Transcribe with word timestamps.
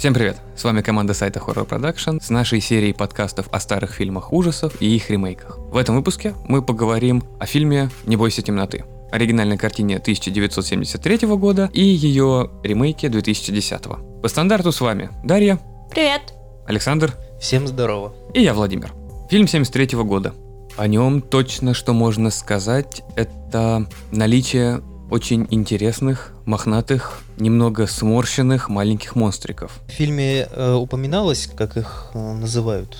Всем 0.00 0.14
привет! 0.14 0.38
С 0.56 0.64
вами 0.64 0.80
команда 0.80 1.12
сайта 1.12 1.40
Horror 1.40 1.68
Production 1.68 2.22
с 2.22 2.30
нашей 2.30 2.62
серией 2.62 2.94
подкастов 2.94 3.48
о 3.52 3.60
старых 3.60 3.92
фильмах 3.92 4.32
ужасов 4.32 4.80
и 4.80 4.96
их 4.96 5.10
ремейках. 5.10 5.58
В 5.58 5.76
этом 5.76 5.94
выпуске 5.94 6.32
мы 6.46 6.62
поговорим 6.62 7.22
о 7.38 7.44
фильме 7.44 7.90
«Не 8.06 8.16
бойся 8.16 8.40
темноты», 8.40 8.86
оригинальной 9.12 9.58
картине 9.58 9.98
1973 9.98 11.28
года 11.36 11.68
и 11.74 11.82
ее 11.82 12.50
ремейке 12.62 13.10
2010. 13.10 13.82
По 14.22 14.28
стандарту 14.28 14.72
с 14.72 14.80
вами 14.80 15.10
Дарья, 15.22 15.58
Привет! 15.90 16.32
Александр 16.66 17.12
Всем 17.38 17.66
здорово. 17.66 18.14
и 18.32 18.40
я, 18.40 18.54
Владимир. 18.54 18.94
Фильм 19.28 19.46
73 19.46 19.98
года. 19.98 20.32
О 20.78 20.86
нем 20.86 21.20
точно, 21.20 21.74
что 21.74 21.92
можно 21.92 22.30
сказать, 22.30 23.02
это 23.16 23.86
наличие 24.12 24.80
очень 25.10 25.46
интересных, 25.50 26.32
мохнатых, 26.44 27.20
немного 27.36 27.86
сморщенных 27.86 28.68
маленьких 28.68 29.16
монстриков. 29.16 29.80
В 29.88 29.90
фильме 29.90 30.48
э, 30.50 30.72
упоминалось, 30.74 31.48
как 31.56 31.76
их 31.76 32.10
э, 32.14 32.18
называют, 32.34 32.96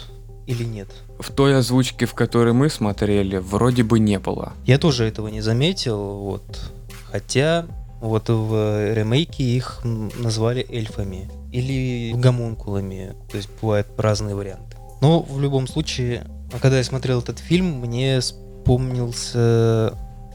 или 0.47 0.65
нет? 0.65 0.89
В 1.19 1.31
той 1.33 1.57
озвучке, 1.57 2.07
в 2.07 2.15
которой 2.15 2.53
мы 2.53 2.69
смотрели, 2.69 3.37
вроде 3.37 3.83
бы 3.85 3.99
не 3.99 4.19
было. 4.19 4.53
Я 4.67 4.79
тоже 4.79 5.05
этого 5.05 5.29
не 5.29 5.41
заметил, 5.41 6.19
вот. 6.19 6.73
Хотя 7.11 7.67
вот 8.01 8.29
в 8.29 8.95
ремейке 8.95 9.45
их 9.45 9.81
назвали 9.85 10.67
эльфами 10.69 11.31
или 11.53 12.13
гомункулами, 12.15 13.15
то 13.31 13.37
есть 13.37 13.49
бывают 13.61 13.89
разные 13.97 14.35
варианты. 14.35 14.77
Но 15.01 15.23
в 15.23 15.41
любом 15.41 15.67
случае, 15.67 16.27
когда 16.61 16.79
я 16.79 16.85
смотрел 16.85 17.21
этот 17.21 17.39
фильм, 17.39 17.81
мне 17.81 18.21
вспомнился 18.21 19.95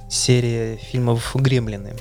серия 0.10 0.78
фильмов 0.78 1.32
«Гремлины». 1.36 1.94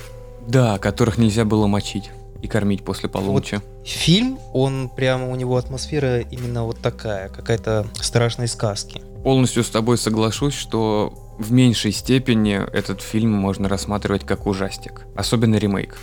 Да, 0.46 0.78
которых 0.78 1.18
нельзя 1.18 1.44
было 1.44 1.66
мочить 1.66 2.10
и 2.42 2.46
кормить 2.46 2.84
после 2.84 3.08
полуночи. 3.08 3.62
Фильм, 3.84 4.38
он 4.52 4.90
прямо, 4.94 5.30
у 5.30 5.34
него 5.34 5.56
атмосфера 5.56 6.20
именно 6.20 6.64
вот 6.64 6.78
такая, 6.78 7.30
какая-то 7.30 7.86
страшной 8.00 8.48
сказки. 8.48 9.00
Полностью 9.22 9.64
с 9.64 9.70
тобой 9.70 9.96
соглашусь, 9.96 10.52
что 10.54 11.14
в 11.38 11.50
меньшей 11.52 11.92
степени 11.92 12.60
этот 12.72 13.00
фильм 13.00 13.32
можно 13.32 13.68
рассматривать 13.68 14.26
как 14.26 14.46
ужастик. 14.46 15.06
Особенно 15.16 15.56
ремейк. 15.56 15.98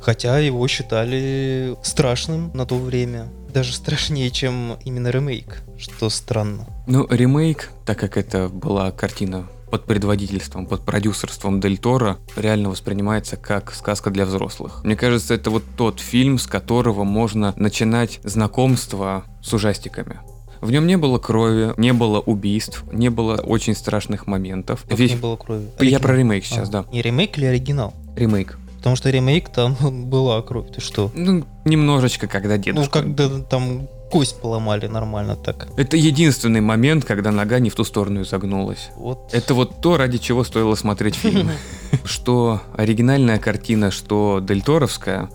Хотя 0.00 0.38
его 0.38 0.68
считали 0.68 1.74
страшным 1.82 2.50
на 2.52 2.66
то 2.66 2.76
время. 2.76 3.28
Даже 3.52 3.72
страшнее, 3.72 4.30
чем 4.30 4.76
именно 4.84 5.08
ремейк, 5.08 5.62
что 5.78 6.10
странно. 6.10 6.66
Ну, 6.86 7.06
ремейк, 7.08 7.70
так 7.86 7.98
как 7.98 8.18
это 8.18 8.48
была 8.50 8.90
картина 8.90 9.48
под 9.70 9.84
предводительством, 9.84 10.66
под 10.66 10.82
продюсерством 10.84 11.60
Дель 11.60 11.78
Торо, 11.78 12.18
реально 12.36 12.70
воспринимается 12.70 13.36
как 13.36 13.72
сказка 13.74 14.10
для 14.10 14.24
взрослых. 14.24 14.82
Мне 14.84 14.96
кажется, 14.96 15.34
это 15.34 15.50
вот 15.50 15.64
тот 15.76 16.00
фильм, 16.00 16.38
с 16.38 16.46
которого 16.46 17.04
можно 17.04 17.52
начинать 17.56 18.20
знакомство 18.24 19.24
с 19.42 19.52
ужастиками. 19.52 20.20
В 20.60 20.70
нем 20.70 20.86
не 20.86 20.96
было 20.96 21.18
крови, 21.18 21.74
не 21.76 21.92
было 21.92 22.18
убийств, 22.20 22.84
не 22.92 23.10
было 23.10 23.34
очень 23.36 23.74
страшных 23.74 24.26
моментов. 24.26 24.84
Как 24.88 24.98
Весь- 24.98 25.10
не 25.12 25.16
было 25.16 25.36
крови. 25.36 25.66
Я 25.80 25.98
про 26.00 26.12
Оригинал. 26.14 26.16
ремейк 26.16 26.44
сейчас, 26.46 26.68
А, 26.68 26.72
да. 26.72 26.84
Не 26.92 27.02
ремейк 27.02 27.36
или 27.36 27.44
оригинал? 27.44 27.92
Ремейк. 28.16 28.58
Потому 28.78 28.96
что 28.96 29.10
ремейк 29.10 29.50
там 29.50 29.76
была 30.08 30.40
кровь, 30.42 30.68
ты 30.74 30.80
что? 30.80 31.10
Ну, 31.14 31.44
немножечко, 31.64 32.26
когда 32.28 32.56
дедушка. 32.56 33.02
Ну, 33.02 33.14
когда 33.16 33.40
там 33.40 33.88
кость 34.10 34.40
поломали 34.40 34.86
нормально 34.86 35.36
так. 35.36 35.68
Это 35.76 35.96
единственный 35.96 36.60
момент, 36.60 37.04
когда 37.04 37.32
нога 37.32 37.58
не 37.58 37.70
в 37.70 37.74
ту 37.74 37.84
сторону 37.84 38.22
изогнулась. 38.22 38.90
Вот. 38.96 39.30
Это 39.32 39.54
вот 39.54 39.80
то, 39.80 39.96
ради 39.96 40.18
чего 40.18 40.44
стоило 40.44 40.74
смотреть 40.74 41.16
фильм. 41.16 41.50
Что 42.04 42.62
оригинальная 42.76 43.38
картина, 43.38 43.90
что 43.90 44.40
дельторовская, 44.40 45.28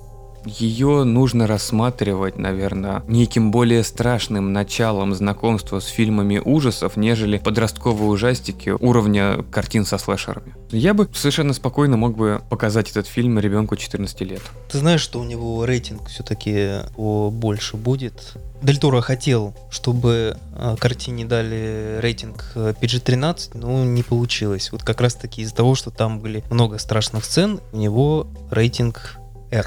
ее 0.46 1.04
нужно 1.04 1.48
рассматривать, 1.48 2.38
наверное, 2.38 3.04
неким 3.08 3.52
более 3.52 3.84
страшным 3.84 4.54
началом 4.54 5.14
знакомства 5.14 5.80
с 5.80 5.86
фильмами 5.86 6.42
ужасов, 6.44 6.98
нежели 6.98 7.38
подростковые 7.38 8.10
ужастики 8.10 8.70
уровня 8.70 9.44
картин 9.52 9.86
со 9.86 9.98
слэшерами. 9.98 10.56
Я 10.72 10.94
бы 10.94 11.10
совершенно 11.14 11.54
спокойно 11.54 11.98
мог 11.98 12.16
бы 12.16 12.42
показать 12.50 12.90
этот 12.92 13.08
фильм 13.08 13.40
ребенку 13.40 13.76
14 13.76 14.22
лет. 14.22 14.42
Ты 14.72 14.80
знаешь, 14.80 15.02
что 15.02 15.20
у 15.20 15.24
него 15.24 15.66
рейтинг 15.66 16.08
все-таки 16.10 16.80
больше 16.98 17.78
будет? 17.78 18.38
Дель 18.62 18.78
Торо 18.78 19.02
хотел, 19.02 19.56
чтобы 19.72 20.38
э, 20.56 20.76
картине 20.80 21.26
дали 21.26 21.98
рейтинг 22.00 22.52
э, 22.54 22.74
PG-13, 22.80 23.58
но 23.58 23.84
не 23.84 24.04
получилось. 24.04 24.72
Вот 24.72 24.84
как 24.84 25.02
раз 25.02 25.16
таки 25.16 25.42
из-за 25.42 25.56
того, 25.56 25.74
что 25.74 25.90
там 25.90 26.20
были 26.20 26.44
много 26.52 26.78
страшных 26.78 27.26
сцен, 27.26 27.60
у 27.72 27.78
него 27.78 28.28
рейтинг 28.52 29.18
R. 29.52 29.66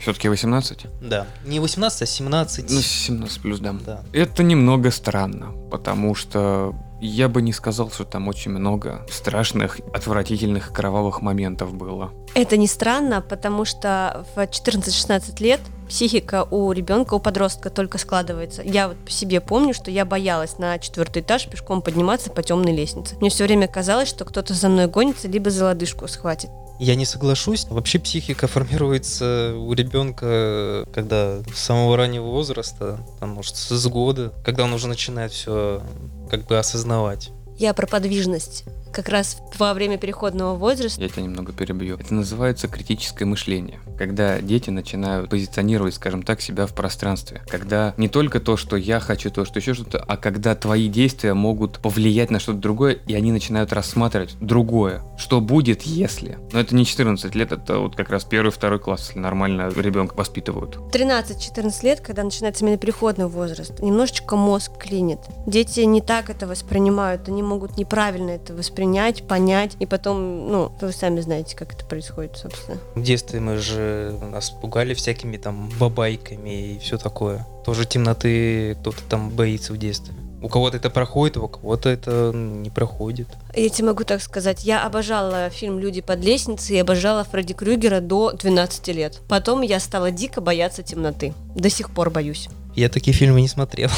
Все-таки 0.00 0.28
18? 0.28 0.86
Да. 1.02 1.26
Не 1.44 1.60
18, 1.60 2.02
а 2.02 2.06
17. 2.06 2.70
Ну, 2.70 2.80
17 2.80 3.42
плюс, 3.42 3.60
да. 3.60 3.72
да. 3.72 4.02
Это 4.12 4.42
немного 4.42 4.90
странно, 4.90 5.52
потому 5.70 6.14
что 6.14 6.74
я 7.00 7.28
бы 7.28 7.42
не 7.42 7.52
сказал, 7.52 7.90
что 7.90 8.04
там 8.04 8.28
очень 8.28 8.50
много 8.50 9.06
страшных, 9.10 9.80
отвратительных, 9.94 10.72
кровавых 10.72 11.22
моментов 11.22 11.74
было. 11.74 12.12
Это 12.34 12.56
не 12.56 12.66
странно, 12.66 13.20
потому 13.22 13.64
что 13.64 14.26
в 14.34 14.38
14-16 14.38 15.42
лет 15.42 15.60
психика 15.88 16.46
у 16.50 16.70
ребенка, 16.72 17.14
у 17.14 17.20
подростка 17.20 17.70
только 17.70 17.98
складывается. 17.98 18.62
Я 18.62 18.88
вот 18.88 18.98
по 18.98 19.10
себе 19.10 19.40
помню, 19.40 19.74
что 19.74 19.90
я 19.90 20.04
боялась 20.04 20.58
на 20.58 20.78
четвертый 20.78 21.22
этаж 21.22 21.48
пешком 21.48 21.82
подниматься 21.82 22.30
по 22.30 22.42
темной 22.42 22.74
лестнице. 22.74 23.16
Мне 23.16 23.30
все 23.30 23.44
время 23.44 23.66
казалось, 23.66 24.08
что 24.08 24.24
кто-то 24.24 24.54
за 24.54 24.68
мной 24.68 24.86
гонится, 24.86 25.26
либо 25.26 25.50
за 25.50 25.64
лодыжку 25.64 26.06
схватит. 26.06 26.50
Я 26.80 26.94
не 26.94 27.04
соглашусь. 27.04 27.66
Вообще 27.68 27.98
психика 27.98 28.46
формируется 28.46 29.54
у 29.54 29.70
ребенка, 29.74 30.86
когда 30.94 31.40
с 31.54 31.58
самого 31.58 31.94
раннего 31.98 32.24
возраста, 32.24 33.06
там, 33.20 33.30
может, 33.30 33.56
с 33.56 33.86
года, 33.86 34.32
когда 34.42 34.64
он 34.64 34.72
уже 34.72 34.88
начинает 34.88 35.30
все 35.30 35.82
как 36.30 36.46
бы 36.46 36.58
осознавать. 36.58 37.32
Я 37.58 37.74
про 37.74 37.86
подвижность. 37.86 38.64
Как 38.92 39.08
раз 39.08 39.38
во 39.58 39.72
время 39.72 39.98
переходного 39.98 40.56
возраста 40.56 41.00
Я 41.00 41.08
тебя 41.08 41.22
немного 41.22 41.52
перебью. 41.52 41.96
Это 41.96 42.12
называется 42.12 42.66
критическое 42.66 43.24
мышление. 43.24 43.80
Когда 43.96 44.40
дети 44.40 44.70
начинают 44.70 45.30
позиционировать, 45.30 45.94
скажем 45.94 46.22
так, 46.22 46.40
себя 46.40 46.66
в 46.66 46.74
пространстве. 46.74 47.42
Когда 47.48 47.94
не 47.96 48.08
только 48.08 48.40
то, 48.40 48.56
что 48.56 48.76
я 48.76 49.00
хочу, 49.00 49.30
то, 49.30 49.44
что 49.44 49.58
еще 49.58 49.74
что-то, 49.74 49.98
а 49.98 50.16
когда 50.16 50.54
твои 50.54 50.88
действия 50.88 51.34
могут 51.34 51.78
повлиять 51.78 52.30
на 52.30 52.40
что-то 52.40 52.58
другое, 52.58 52.94
и 53.06 53.14
они 53.14 53.32
начинают 53.32 53.72
рассматривать 53.72 54.36
другое. 54.40 55.02
Что 55.18 55.40
будет, 55.40 55.82
если? 55.82 56.38
Но 56.52 56.60
это 56.60 56.74
не 56.74 56.84
14 56.84 57.34
лет, 57.34 57.52
это 57.52 57.78
вот 57.78 57.94
как 57.94 58.10
раз 58.10 58.24
первый, 58.24 58.50
второй 58.50 58.78
класс, 58.78 59.08
если 59.08 59.20
нормально 59.20 59.70
ребенка 59.76 60.14
воспитывают. 60.14 60.76
13-14 60.92 61.84
лет, 61.84 62.00
когда 62.00 62.24
начинается 62.24 62.64
именно 62.64 62.78
переходный 62.78 63.26
возраст, 63.26 63.80
немножечко 63.80 64.36
мозг 64.36 64.72
клинит. 64.78 65.20
Дети 65.46 65.80
не 65.80 66.00
так 66.00 66.30
это 66.30 66.46
воспринимают, 66.46 67.28
они 67.28 67.42
могут 67.42 67.76
неправильно 67.76 68.30
это 68.30 68.54
воспринять, 68.80 69.22
понять, 69.24 69.76
и 69.78 69.86
потом, 69.86 70.50
ну, 70.50 70.72
вы 70.80 70.92
сами 70.92 71.20
знаете, 71.20 71.54
как 71.56 71.74
это 71.74 71.84
происходит, 71.84 72.36
собственно. 72.36 72.78
В 72.94 73.02
детстве 73.02 73.40
мы 73.40 73.58
же 73.58 74.18
нас 74.32 74.50
пугали 74.50 74.94
всякими 74.94 75.36
там 75.36 75.70
бабайками 75.78 76.74
и 76.74 76.78
все 76.78 76.96
такое. 76.96 77.46
Тоже 77.64 77.84
темноты 77.84 78.76
кто-то 78.80 79.02
там 79.08 79.30
боится 79.30 79.72
в 79.72 79.76
детстве. 79.76 80.14
У 80.42 80.48
кого-то 80.48 80.78
это 80.78 80.88
проходит, 80.88 81.36
у 81.36 81.48
кого-то 81.48 81.90
это 81.90 82.32
не 82.34 82.70
проходит. 82.70 83.28
Я 83.54 83.68
тебе 83.68 83.88
могу 83.88 84.04
так 84.04 84.22
сказать, 84.22 84.64
я 84.64 84.86
обожала 84.86 85.50
фильм 85.50 85.78
«Люди 85.78 86.00
под 86.00 86.24
лестницей» 86.24 86.76
и 86.76 86.80
обожала 86.80 87.24
Фредди 87.24 87.52
Крюгера 87.52 88.00
до 88.00 88.32
12 88.32 88.88
лет. 88.88 89.20
Потом 89.28 89.60
я 89.60 89.78
стала 89.78 90.10
дико 90.10 90.40
бояться 90.40 90.82
темноты. 90.82 91.34
До 91.54 91.68
сих 91.68 91.90
пор 91.90 92.08
боюсь. 92.08 92.48
Я 92.80 92.88
такие 92.88 93.12
фильмы 93.12 93.42
не 93.42 93.48
смотрел. 93.48 93.90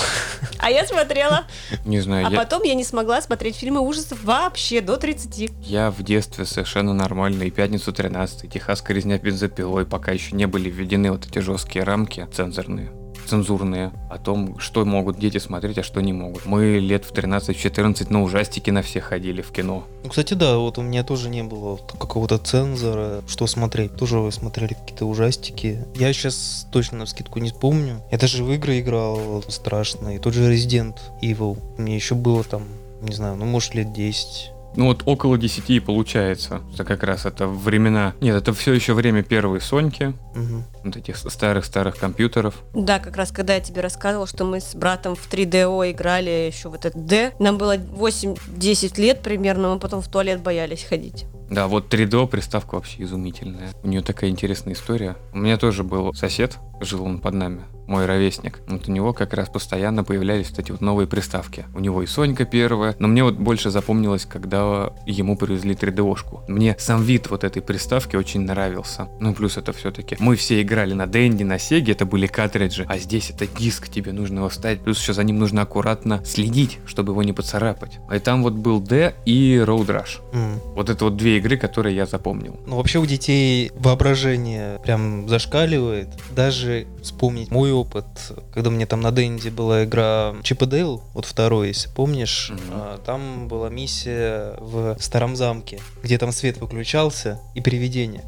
А 0.58 0.68
я 0.68 0.84
смотрела. 0.84 1.44
Не 1.84 2.00
знаю, 2.00 2.26
А 2.26 2.30
я, 2.32 2.36
потом 2.36 2.64
я 2.64 2.74
не 2.74 2.82
смогла 2.82 3.22
смотреть 3.22 3.54
фильмы 3.54 3.78
ужасов 3.78 4.24
вообще 4.24 4.80
до 4.80 4.96
30. 4.96 5.50
я 5.62 5.92
в 5.92 6.02
детстве 6.02 6.44
совершенно 6.44 6.92
нормально 6.92 7.44
и 7.44 7.50
«Пятницу 7.50 7.92
13», 7.92 8.46
и 8.46 8.48
«Техасская 8.48 8.96
резня 8.96 9.18
бензопилой», 9.18 9.86
пока 9.86 10.10
еще 10.10 10.34
не 10.34 10.46
были 10.46 10.68
введены 10.68 11.12
вот 11.12 11.24
эти 11.24 11.38
жесткие 11.38 11.84
рамки 11.84 12.26
цензорные 12.34 12.90
цензурные 13.26 13.92
о 14.10 14.18
том, 14.18 14.58
что 14.58 14.84
могут 14.84 15.18
дети 15.18 15.38
смотреть, 15.38 15.78
а 15.78 15.82
что 15.82 16.00
не 16.00 16.12
могут. 16.12 16.46
Мы 16.46 16.78
лет 16.78 17.04
в 17.04 17.12
13-14 17.12 18.12
на 18.12 18.22
ужастики 18.22 18.70
на 18.70 18.82
все 18.82 19.00
ходили 19.00 19.42
в 19.42 19.50
кино. 19.50 19.84
Ну, 20.04 20.10
кстати, 20.10 20.34
да, 20.34 20.58
вот 20.58 20.78
у 20.78 20.82
меня 20.82 21.04
тоже 21.04 21.28
не 21.28 21.42
было 21.42 21.76
какого-то 21.76 22.38
цензора, 22.38 23.22
что 23.26 23.46
смотреть. 23.46 23.96
Тоже 23.96 24.18
вы 24.18 24.32
смотрели 24.32 24.74
какие-то 24.74 25.06
ужастики. 25.06 25.84
Я 25.94 26.12
сейчас 26.12 26.66
точно 26.72 26.98
на 26.98 27.06
скидку 27.06 27.38
не 27.38 27.50
вспомню. 27.50 28.02
Я 28.10 28.18
даже 28.18 28.44
в 28.44 28.52
игры 28.52 28.80
играл 28.80 29.42
страшные. 29.48 30.18
Тот 30.18 30.34
же 30.34 30.52
Resident 30.52 30.96
Evil. 31.22 31.58
Мне 31.78 31.96
еще 31.96 32.14
было 32.14 32.44
там, 32.44 32.64
не 33.00 33.14
знаю, 33.14 33.36
ну, 33.36 33.44
может, 33.44 33.74
лет 33.74 33.92
10. 33.92 34.52
Ну 34.74 34.86
вот 34.86 35.02
около 35.04 35.36
10 35.36 35.68
и 35.70 35.80
получается. 35.80 36.62
Это 36.72 36.84
как 36.84 37.02
раз 37.02 37.26
это 37.26 37.46
времена... 37.46 38.14
Нет, 38.20 38.34
это 38.36 38.52
все 38.54 38.72
еще 38.72 38.94
время 38.94 39.22
первой 39.22 39.60
Соньки, 39.60 40.14
Мгм. 40.34 40.64
вот 40.84 40.96
этих 40.96 41.16
старых-старых 41.18 41.96
компьютеров. 41.96 42.54
Да, 42.74 42.98
как 42.98 43.16
раз 43.16 43.32
когда 43.32 43.54
я 43.54 43.60
тебе 43.60 43.82
рассказывала, 43.82 44.26
что 44.26 44.44
мы 44.44 44.60
с 44.60 44.74
братом 44.74 45.14
в 45.14 45.28
3DO 45.30 45.90
играли 45.90 46.30
еще 46.50 46.70
в 46.70 46.74
этот 46.74 46.94
D, 47.06 47.32
нам 47.38 47.58
было 47.58 47.76
8-10 47.76 48.98
лет 49.00 49.20
примерно, 49.22 49.74
мы 49.74 49.78
потом 49.78 50.00
в 50.00 50.08
туалет 50.08 50.42
боялись 50.42 50.84
ходить. 50.84 51.26
Да, 51.50 51.66
вот 51.66 51.92
3DO 51.92 52.26
приставка 52.28 52.76
вообще 52.76 53.02
изумительная. 53.02 53.68
У 53.82 53.88
нее 53.88 54.00
такая 54.00 54.30
интересная 54.30 54.72
история. 54.72 55.16
У 55.34 55.38
меня 55.38 55.58
тоже 55.58 55.84
был 55.84 56.14
сосед, 56.14 56.56
жил 56.80 57.04
он 57.04 57.18
под 57.18 57.34
нами. 57.34 57.60
Мой 57.92 58.06
ровесник. 58.06 58.60
Вот 58.68 58.88
у 58.88 58.92
него 58.92 59.12
как 59.12 59.34
раз 59.34 59.50
постоянно 59.50 60.02
появлялись 60.02 60.48
вот 60.50 60.58
эти 60.58 60.72
вот 60.72 60.80
новые 60.80 61.06
приставки. 61.06 61.66
У 61.74 61.80
него 61.80 62.02
и 62.02 62.06
Сонька 62.06 62.46
первая, 62.46 62.96
но 62.98 63.06
мне 63.06 63.22
вот 63.22 63.34
больше 63.34 63.70
запомнилось, 63.70 64.24
когда 64.24 64.92
ему 65.04 65.36
привезли 65.36 65.74
3D-ошку. 65.74 66.42
Мне 66.48 66.74
сам 66.78 67.02
вид 67.02 67.28
вот 67.28 67.44
этой 67.44 67.60
приставки 67.60 68.16
очень 68.16 68.40
нравился. 68.40 69.08
Ну, 69.20 69.34
плюс 69.34 69.58
это 69.58 69.72
все-таки 69.74 70.16
мы 70.18 70.36
все 70.36 70.62
играли 70.62 70.94
на 70.94 71.06
Денди, 71.06 71.42
на 71.42 71.58
Сеге, 71.58 71.92
это 71.92 72.06
были 72.06 72.26
картриджи, 72.26 72.86
а 72.88 72.96
здесь 72.96 73.28
это 73.28 73.46
диск, 73.46 73.90
тебе 73.90 74.12
нужно 74.12 74.38
его 74.38 74.48
вставить, 74.48 74.80
плюс 74.80 74.98
еще 74.98 75.12
за 75.12 75.22
ним 75.22 75.38
нужно 75.38 75.60
аккуратно 75.60 76.24
следить, 76.24 76.78
чтобы 76.86 77.12
его 77.12 77.22
не 77.22 77.34
поцарапать. 77.34 77.98
И 78.10 78.18
там 78.18 78.42
вот 78.42 78.54
был 78.54 78.80
D 78.80 79.14
и 79.26 79.56
Road 79.56 79.88
Rush. 79.88 80.20
М. 80.32 80.60
Вот 80.74 80.88
это 80.88 81.04
вот 81.04 81.16
две 81.16 81.36
игры, 81.36 81.58
которые 81.58 81.94
я 81.94 82.06
запомнил. 82.06 82.58
Ну, 82.66 82.76
вообще 82.76 83.00
у 83.00 83.04
детей 83.04 83.70
воображение 83.74 84.78
прям 84.82 85.28
зашкаливает. 85.28 86.08
Даже 86.34 86.86
вспомнить 87.02 87.50
мой 87.50 87.81
опыт, 87.82 88.06
когда 88.52 88.70
мне 88.70 88.86
там 88.86 89.00
на 89.00 89.12
Денди 89.12 89.48
была 89.48 89.84
игра 89.84 90.34
Чип 90.42 90.62
и 90.62 90.66
Дейл, 90.66 91.02
вот 91.14 91.24
второй, 91.24 91.68
если 91.68 91.88
помнишь, 91.88 92.52
а, 92.70 92.98
там 93.04 93.48
была 93.48 93.68
миссия 93.68 94.56
в 94.58 94.96
старом 95.00 95.36
замке, 95.36 95.80
где 96.02 96.18
там 96.18 96.32
свет 96.32 96.58
выключался 96.58 97.40
и 97.54 97.60
привидение. 97.60 98.24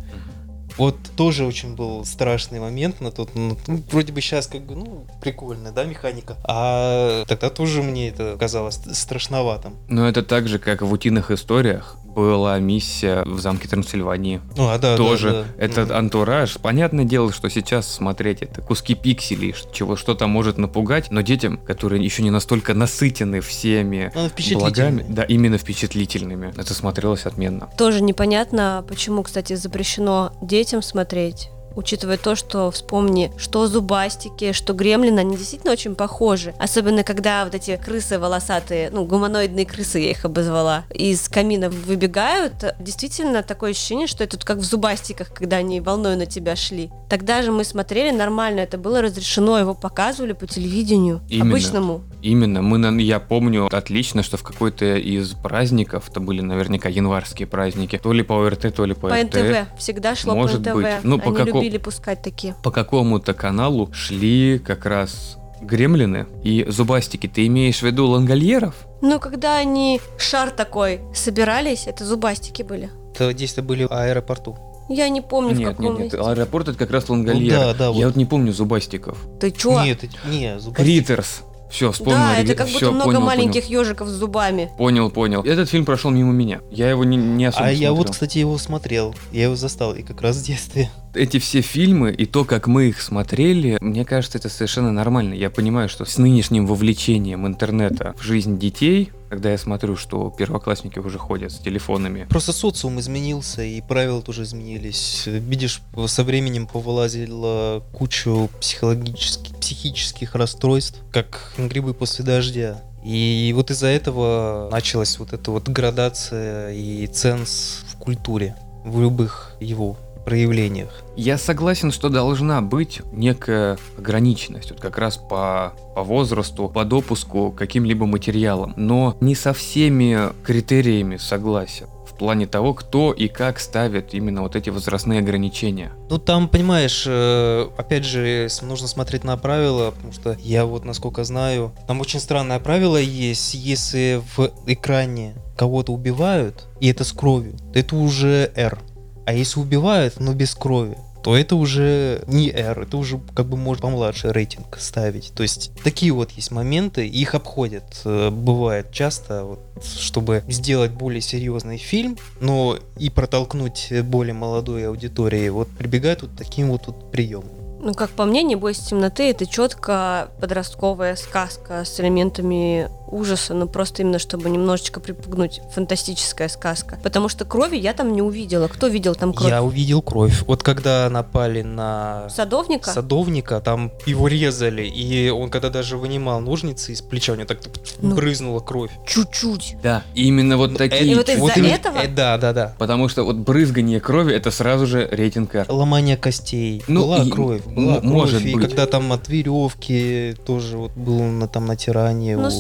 Вот 0.76 0.96
тоже 1.16 1.46
очень 1.46 1.76
был 1.76 2.04
страшный 2.04 2.58
момент 2.58 3.00
на 3.00 3.12
тот, 3.12 3.36
ну, 3.36 3.56
ну, 3.68 3.82
вроде 3.92 4.12
бы 4.12 4.20
сейчас 4.20 4.48
как 4.48 4.62
бы, 4.62 4.74
ну, 4.74 5.06
прикольно, 5.20 5.70
да, 5.70 5.84
механика. 5.84 6.36
А 6.42 7.24
тогда 7.26 7.48
тоже 7.48 7.80
мне 7.82 8.08
это 8.08 8.36
казалось 8.38 8.80
страшноватым. 8.92 9.76
Но 9.88 10.08
это 10.08 10.24
так 10.24 10.48
же, 10.48 10.58
как 10.58 10.82
в 10.82 10.90
утиных 10.90 11.30
историях 11.30 11.96
была 12.14 12.58
миссия 12.58 13.22
в 13.25 13.40
замке 13.40 13.69
Трансильвании. 13.69 14.40
Ну, 14.56 14.69
а 14.69 14.78
да, 14.78 14.96
Тоже 14.96 15.31
да, 15.31 15.43
да. 15.43 15.64
этот 15.64 15.90
антураж. 15.90 16.56
Понятное 16.61 17.05
дело, 17.05 17.32
что 17.32 17.49
сейчас 17.49 17.93
смотреть 17.93 18.43
это 18.43 18.62
куски 18.62 18.94
пикселей, 18.94 19.55
чего 19.72 19.96
что-то 19.96 20.26
может 20.26 20.58
напугать, 20.58 21.11
но 21.11 21.20
детям, 21.20 21.58
которые 21.58 22.02
еще 22.05 22.22
не 22.22 22.31
настолько 22.31 22.75
насытены 22.75 23.40
всеми 23.40 24.12
впечатлительный. 24.28 24.61
благами, 24.61 25.06
да, 25.08 25.22
именно 25.22 25.58
впечатлительными, 25.58 26.52
это 26.56 26.75
смотрелось 26.75 27.26
отменно. 27.26 27.69
Тоже 27.76 28.02
непонятно, 28.02 28.84
почему, 28.88 29.22
кстати, 29.22 29.55
запрещено 29.55 30.32
детям 30.43 30.82
смотреть. 30.82 31.50
Учитывая 31.76 32.16
то, 32.16 32.36
что 32.36 32.70
вспомни, 32.70 33.32
что 33.36 33.66
зубастики, 33.66 34.52
что 34.52 34.72
гремлины, 34.72 35.20
они 35.20 35.36
действительно 35.36 35.72
очень 35.72 35.94
похожи. 35.94 36.54
Особенно, 36.58 37.02
когда 37.02 37.44
вот 37.44 37.54
эти 37.54 37.76
крысы 37.76 38.18
волосатые, 38.18 38.90
ну, 38.90 39.04
гуманоидные 39.04 39.66
крысы, 39.66 39.98
я 39.98 40.10
их 40.10 40.24
обозвала, 40.24 40.84
из 40.92 41.28
камина 41.28 41.70
выбегают, 41.70 42.64
действительно 42.78 43.42
такое 43.42 43.70
ощущение, 43.70 44.06
что 44.06 44.24
это 44.24 44.38
как 44.38 44.58
в 44.58 44.64
зубастиках, 44.64 45.32
когда 45.32 45.56
они 45.56 45.80
волной 45.80 46.16
на 46.16 46.26
тебя 46.26 46.56
шли. 46.56 46.90
Тогда 47.08 47.42
же 47.42 47.52
мы 47.52 47.64
смотрели 47.64 48.14
нормально, 48.14 48.60
это 48.60 48.78
было 48.78 49.02
разрешено, 49.02 49.58
его 49.58 49.74
показывали 49.74 50.32
по 50.32 50.46
телевидению, 50.46 51.20
Именно. 51.28 51.50
обычному. 51.50 52.02
Именно, 52.22 52.62
мы, 52.62 53.02
я 53.02 53.20
помню 53.20 53.68
отлично, 53.70 54.22
что 54.22 54.36
в 54.36 54.42
какой-то 54.42 54.96
из 54.96 55.30
праздников, 55.30 56.08
это 56.10 56.20
были 56.20 56.40
наверняка 56.40 56.88
январские 56.88 57.46
праздники, 57.46 57.98
то 57.98 58.12
ли 58.12 58.22
по 58.22 58.34
ОРТ, 58.34 58.74
то 58.74 58.84
ли 58.84 58.94
по, 58.94 59.08
По 59.08 59.16
РТ, 59.20 59.34
НТВ, 59.34 59.78
всегда 59.78 60.14
шло 60.14 60.34
Может 60.34 60.64
по 60.64 60.70
НТВ. 60.70 60.74
быть. 60.74 61.04
Ну, 61.04 61.18
по 61.18 61.30
они 61.30 61.63
любили 61.64 61.78
пускать 61.78 62.22
такие. 62.22 62.55
по 62.62 62.70
какому-то 62.70 63.34
каналу 63.34 63.90
шли 63.93 64.58
как 64.58 64.87
раз 64.87 65.38
гремлины 65.61 66.26
и 66.43 66.64
зубастики. 66.69 67.26
Ты 67.26 67.46
имеешь 67.46 67.78
в 67.78 67.82
виду 67.82 68.06
лангольеров? 68.06 68.75
Ну, 69.00 69.19
когда 69.19 69.56
они 69.56 70.00
шар 70.19 70.50
такой 70.50 71.00
собирались, 71.14 71.87
это 71.87 72.05
зубастики 72.05 72.62
были. 72.62 72.90
Это 73.14 73.32
действия 73.32 73.62
были 73.62 73.84
в 73.84 73.93
аэропорту. 73.93 74.58
Я 74.90 75.08
не 75.08 75.22
помню, 75.22 75.55
в 75.55 75.58
нет, 75.58 75.69
каком 75.70 75.99
нет, 75.99 76.12
нет. 76.12 76.14
Аэропорт 76.14 76.69
это 76.69 76.78
как 76.78 76.90
раз 76.90 77.08
лангольеры. 77.08 77.56
Ну 77.56 77.62
да, 77.64 77.75
да, 77.75 77.84
Я 77.87 77.90
вот. 77.90 78.05
вот 78.05 78.17
не 78.17 78.26
помню 78.26 78.52
зубастиков. 78.52 79.17
Ты 79.40 79.50
чё? 79.50 79.82
Нет, 79.82 80.05
это- 80.05 80.17
не, 80.28 80.58
зубастики. 80.58 80.84
Критерс. 80.84 81.43
Все, 81.74 81.90
вспомнил. 81.90 82.18
да, 82.18 82.36
это 82.38 82.54
как 82.54 82.68
будто 82.68 82.78
всё, 82.78 82.92
много 82.92 83.14
понял, 83.14 83.26
маленьких 83.26 83.64
ежиков 83.64 84.08
с 84.08 84.12
зубами. 84.12 84.70
Понял, 84.78 85.10
понял. 85.10 85.42
Этот 85.42 85.68
фильм 85.68 85.84
прошел 85.84 86.12
мимо 86.12 86.32
меня. 86.32 86.60
Я 86.70 86.88
его 86.88 87.02
не, 87.02 87.16
не 87.16 87.46
особо 87.46 87.66
А 87.66 87.70
я 87.72 87.90
вот, 87.90 87.96
смотрел. 87.96 88.12
кстати, 88.12 88.38
его 88.38 88.58
смотрел. 88.58 89.14
Я 89.32 89.44
его 89.44 89.56
застал, 89.56 89.92
и 89.92 90.02
как 90.02 90.22
раз 90.22 90.36
в 90.36 90.44
детстве. 90.44 90.88
Эти 91.14 91.40
все 91.40 91.62
фильмы 91.62 92.12
и 92.12 92.26
то, 92.26 92.44
как 92.44 92.68
мы 92.68 92.84
их 92.90 93.00
смотрели, 93.02 93.76
мне 93.80 94.04
кажется, 94.04 94.38
это 94.38 94.48
совершенно 94.48 94.92
нормально. 94.92 95.34
Я 95.34 95.50
понимаю, 95.50 95.88
что 95.88 96.04
с 96.04 96.16
нынешним 96.16 96.64
вовлечением 96.66 97.44
интернета 97.44 98.14
в 98.18 98.22
жизнь 98.22 98.56
детей, 98.56 99.10
когда 99.34 99.50
я 99.50 99.58
смотрю, 99.58 99.96
что 99.96 100.31
первоклассники 100.31 101.00
уже 101.00 101.19
ходят 101.19 101.50
с 101.50 101.58
телефонами, 101.58 102.25
Просто 102.31 102.52
социум 102.52 103.00
изменился, 103.00 103.64
и 103.64 103.81
правила 103.81 104.22
тоже 104.22 104.44
изменились. 104.44 105.25
Видишь, 105.26 105.82
со 106.06 106.22
временем 106.22 106.69
повылазила 106.69 107.82
кучу 107.92 108.48
психологических, 108.60 109.56
психических 109.56 110.36
расстройств, 110.36 111.00
как 111.10 111.52
грибы 111.58 111.94
после 111.94 112.25
дождя. 112.25 112.81
И 113.04 113.52
вот 113.56 113.72
из-за 113.72 113.88
этого 113.88 114.69
началась 114.70 115.19
вот 115.19 115.32
эта 115.32 115.50
вот 115.50 115.69
градация 115.69 116.70
и 116.70 117.08
ценз 117.08 117.82
в 117.88 117.96
культуре, 117.96 118.54
в 118.84 119.00
любых 119.00 119.56
его 119.58 119.98
проявлениях. 120.24 121.02
Я 121.16 121.38
согласен, 121.38 121.92
что 121.92 122.08
должна 122.08 122.60
быть 122.60 123.02
некая 123.12 123.78
ограниченность, 123.96 124.70
вот 124.70 124.80
как 124.80 124.98
раз 124.98 125.16
по, 125.16 125.74
по 125.94 126.02
возрасту, 126.02 126.68
по 126.68 126.84
допуску 126.84 127.52
к 127.52 127.56
каким-либо 127.56 128.06
материалам, 128.06 128.74
но 128.76 129.16
не 129.20 129.34
со 129.34 129.52
всеми 129.52 130.32
критериями 130.44 131.16
согласен. 131.16 131.86
В 132.06 132.16
плане 132.16 132.46
того, 132.46 132.74
кто 132.74 133.12
и 133.12 133.26
как 133.26 133.58
ставит 133.58 134.14
именно 134.14 134.42
вот 134.42 134.54
эти 134.54 134.70
возрастные 134.70 135.18
ограничения. 135.18 135.90
Ну 136.08 136.18
там, 136.18 136.48
понимаешь, 136.48 137.04
э, 137.08 137.68
опять 137.76 138.04
же, 138.04 138.48
нужно 138.62 138.86
смотреть 138.86 139.24
на 139.24 139.36
правила, 139.36 139.90
потому 139.90 140.12
что 140.12 140.36
я 140.40 140.64
вот, 140.64 140.84
насколько 140.84 141.24
знаю, 141.24 141.72
там 141.88 142.00
очень 142.00 142.20
странное 142.20 142.60
правило 142.60 142.98
есть, 142.98 143.54
если 143.54 144.22
в 144.36 144.48
экране 144.66 145.34
кого-то 145.56 145.92
убивают, 145.92 146.66
и 146.80 146.88
это 146.88 147.02
с 147.02 147.12
кровью, 147.12 147.56
то 147.72 147.78
это 147.80 147.96
уже 147.96 148.52
R. 148.54 148.78
А 149.26 149.32
если 149.32 149.60
убивают, 149.60 150.20
но 150.20 150.34
без 150.34 150.54
крови, 150.54 150.98
то 151.24 151.34
это 151.34 151.56
уже 151.56 152.22
не 152.26 152.50
R, 152.50 152.82
это 152.82 152.98
уже 152.98 153.18
как 153.34 153.46
бы 153.46 153.56
может 153.56 153.80
помладше 153.80 154.30
рейтинг 154.30 154.76
ставить. 154.78 155.32
То 155.34 155.42
есть 155.42 155.70
такие 155.82 156.12
вот 156.12 156.30
есть 156.32 156.50
моменты, 156.50 157.08
их 157.08 157.34
обходят, 157.34 158.02
э, 158.04 158.28
бывает 158.28 158.92
часто, 158.92 159.44
вот, 159.44 159.60
чтобы 159.82 160.44
сделать 160.48 160.90
более 160.90 161.22
серьезный 161.22 161.78
фильм, 161.78 162.19
но 162.40 162.78
и 162.98 163.08
протолкнуть 163.08 163.90
более 164.02 164.34
молодой 164.34 164.86
аудитории, 164.86 165.48
вот 165.48 165.70
прибегают 165.70 166.22
вот 166.22 166.36
таким 166.36 166.69
вот, 166.69 166.88
вот 166.88 167.10
приемом. 167.10 167.64
Ну, 167.81 167.93
как 167.93 168.10
по 168.10 168.24
мне, 168.24 168.43
«Не 168.43 168.56
бойся 168.56 168.88
темноты»— 168.88 169.24
это 169.31 169.46
четко 169.46 170.28
подростковая 170.40 171.16
сказка 171.16 171.84
с 171.84 172.00
элементами 172.00 172.88
ужаса, 173.14 173.54
но 173.54 173.66
просто 173.66 174.02
именно, 174.02 174.18
чтобы 174.18 174.50
немножечко 174.50 175.00
припугнуть. 175.00 175.60
Фантастическая 175.74 176.48
сказка. 176.48 176.98
Потому 177.02 177.28
что 177.28 177.44
крови 177.44 177.76
я 177.76 177.92
там 177.94 178.12
не 178.12 178.22
увидела. 178.22 178.68
Кто 178.68 178.88
видел 178.88 179.14
там 179.14 179.32
кровь? 179.32 179.50
Я 179.50 179.62
увидел 179.62 180.02
кровь. 180.02 180.42
Вот 180.46 180.62
когда 180.62 181.08
напали 181.10 181.62
на 181.62 182.28
Садовника? 182.28 182.90
садовника, 182.92 183.60
там 183.60 183.92
его 184.06 184.28
резали, 184.28 184.82
и 184.86 185.28
он 185.30 185.50
когда 185.50 185.70
даже 185.70 185.96
вынимал 185.96 186.40
ножницы 186.40 186.92
из 186.92 187.02
плеча, 187.02 187.32
у 187.32 187.36
него 187.36 187.46
так 187.46 187.58
Ну. 188.00 188.14
брызнула 188.14 188.60
кровь. 188.60 188.90
Чуть-чуть. 189.06 189.76
Да, 189.82 190.02
именно 190.14 190.56
вот 190.56 190.76
такие. 190.76 191.04
И 191.12 191.14
вот 191.14 191.28
из-за 191.28 191.52
именно- 191.60 191.72
этого? 191.72 191.98
э, 191.98 192.08
да, 192.08 192.36
да, 192.38 192.52
да. 192.52 192.74
Потому 192.78 193.08
что 193.08 193.24
вот 193.24 193.36
брызгание 193.36 194.00
крови 194.00 194.34
это 194.34 194.50
сразу 194.50 194.86
же 194.86 195.08
рейтинг 195.10 195.54
R. 195.54 195.66
Ломание 195.68 196.16
костей. 196.16 196.82
Ну, 196.88 197.02
была 197.02 197.22
и- 197.22 197.30
кровь, 197.30 197.64
была 197.64 198.00
кровь. 198.00 198.04
может 198.04 198.42
и 198.42 198.54
быть. 198.54 198.64
когда 198.66 198.86
там 198.86 199.12
от 199.12 199.28
веревки 199.28 200.34
тоже 200.46 200.76
вот 200.76 200.92
был 200.92 201.22
на, 201.22 201.48
там 201.48 201.66
натирание. 201.66 202.36
Ну, 202.36 202.48
у- 202.48 202.50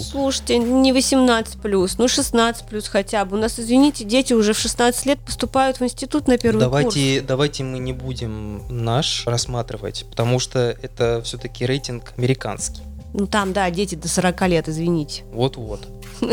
слушайте, 0.46 0.58
не 0.58 0.92
18 0.92 1.60
плюс, 1.60 1.98
ну 1.98 2.08
16 2.08 2.66
плюс 2.66 2.88
хотя 2.88 3.24
бы. 3.24 3.36
У 3.36 3.40
нас, 3.40 3.58
извините, 3.58 4.04
дети 4.04 4.32
уже 4.32 4.52
в 4.52 4.58
16 4.58 5.06
лет 5.06 5.18
поступают 5.20 5.80
в 5.80 5.84
институт 5.84 6.28
на 6.28 6.38
первый 6.38 6.60
Давайте, 6.60 7.20
давайте 7.20 7.64
мы 7.64 7.78
не 7.78 7.92
будем 7.92 8.62
наш 8.68 9.26
рассматривать, 9.26 10.06
потому 10.08 10.38
что 10.38 10.76
это 10.82 11.22
все-таки 11.24 11.66
рейтинг 11.66 12.12
американский. 12.16 12.80
курс. 12.82 12.88
Ну 13.16 13.26
там, 13.26 13.52
да, 13.52 13.70
дети 13.70 13.94
до 13.94 14.08
40 14.08 14.48
лет, 14.48 14.68
извините. 14.68 15.22
Вот-вот. 15.32 15.86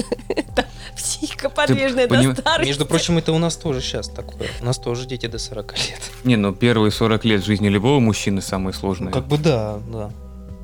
Психика 0.96 1.50
подвижная 1.50 2.08
поним- 2.08 2.34
до 2.34 2.42
старости. 2.42 2.68
Между 2.68 2.86
прочим, 2.86 3.18
это 3.20 3.32
у 3.34 3.38
нас 3.38 3.56
тоже 3.56 3.82
сейчас 3.82 4.10
такое. 4.10 4.50
У 4.62 4.66
нас 4.66 4.78
тоже 4.80 5.06
дети 5.06 5.28
до 5.28 5.38
40 5.38 5.74
лет. 5.78 6.02
Не, 6.24 6.38
ну 6.38 6.54
первые 6.54 6.92
40 6.92 7.24
лет 7.26 7.46
жизни 7.46 7.68
любого 7.70 8.00
мужчины 8.00 8.42
самые 8.42 8.74
Ну, 8.74 8.80
сложные. 8.80 9.12
как 9.14 9.28
бы 9.28 9.38
да, 9.38 9.80
да. 9.92 10.10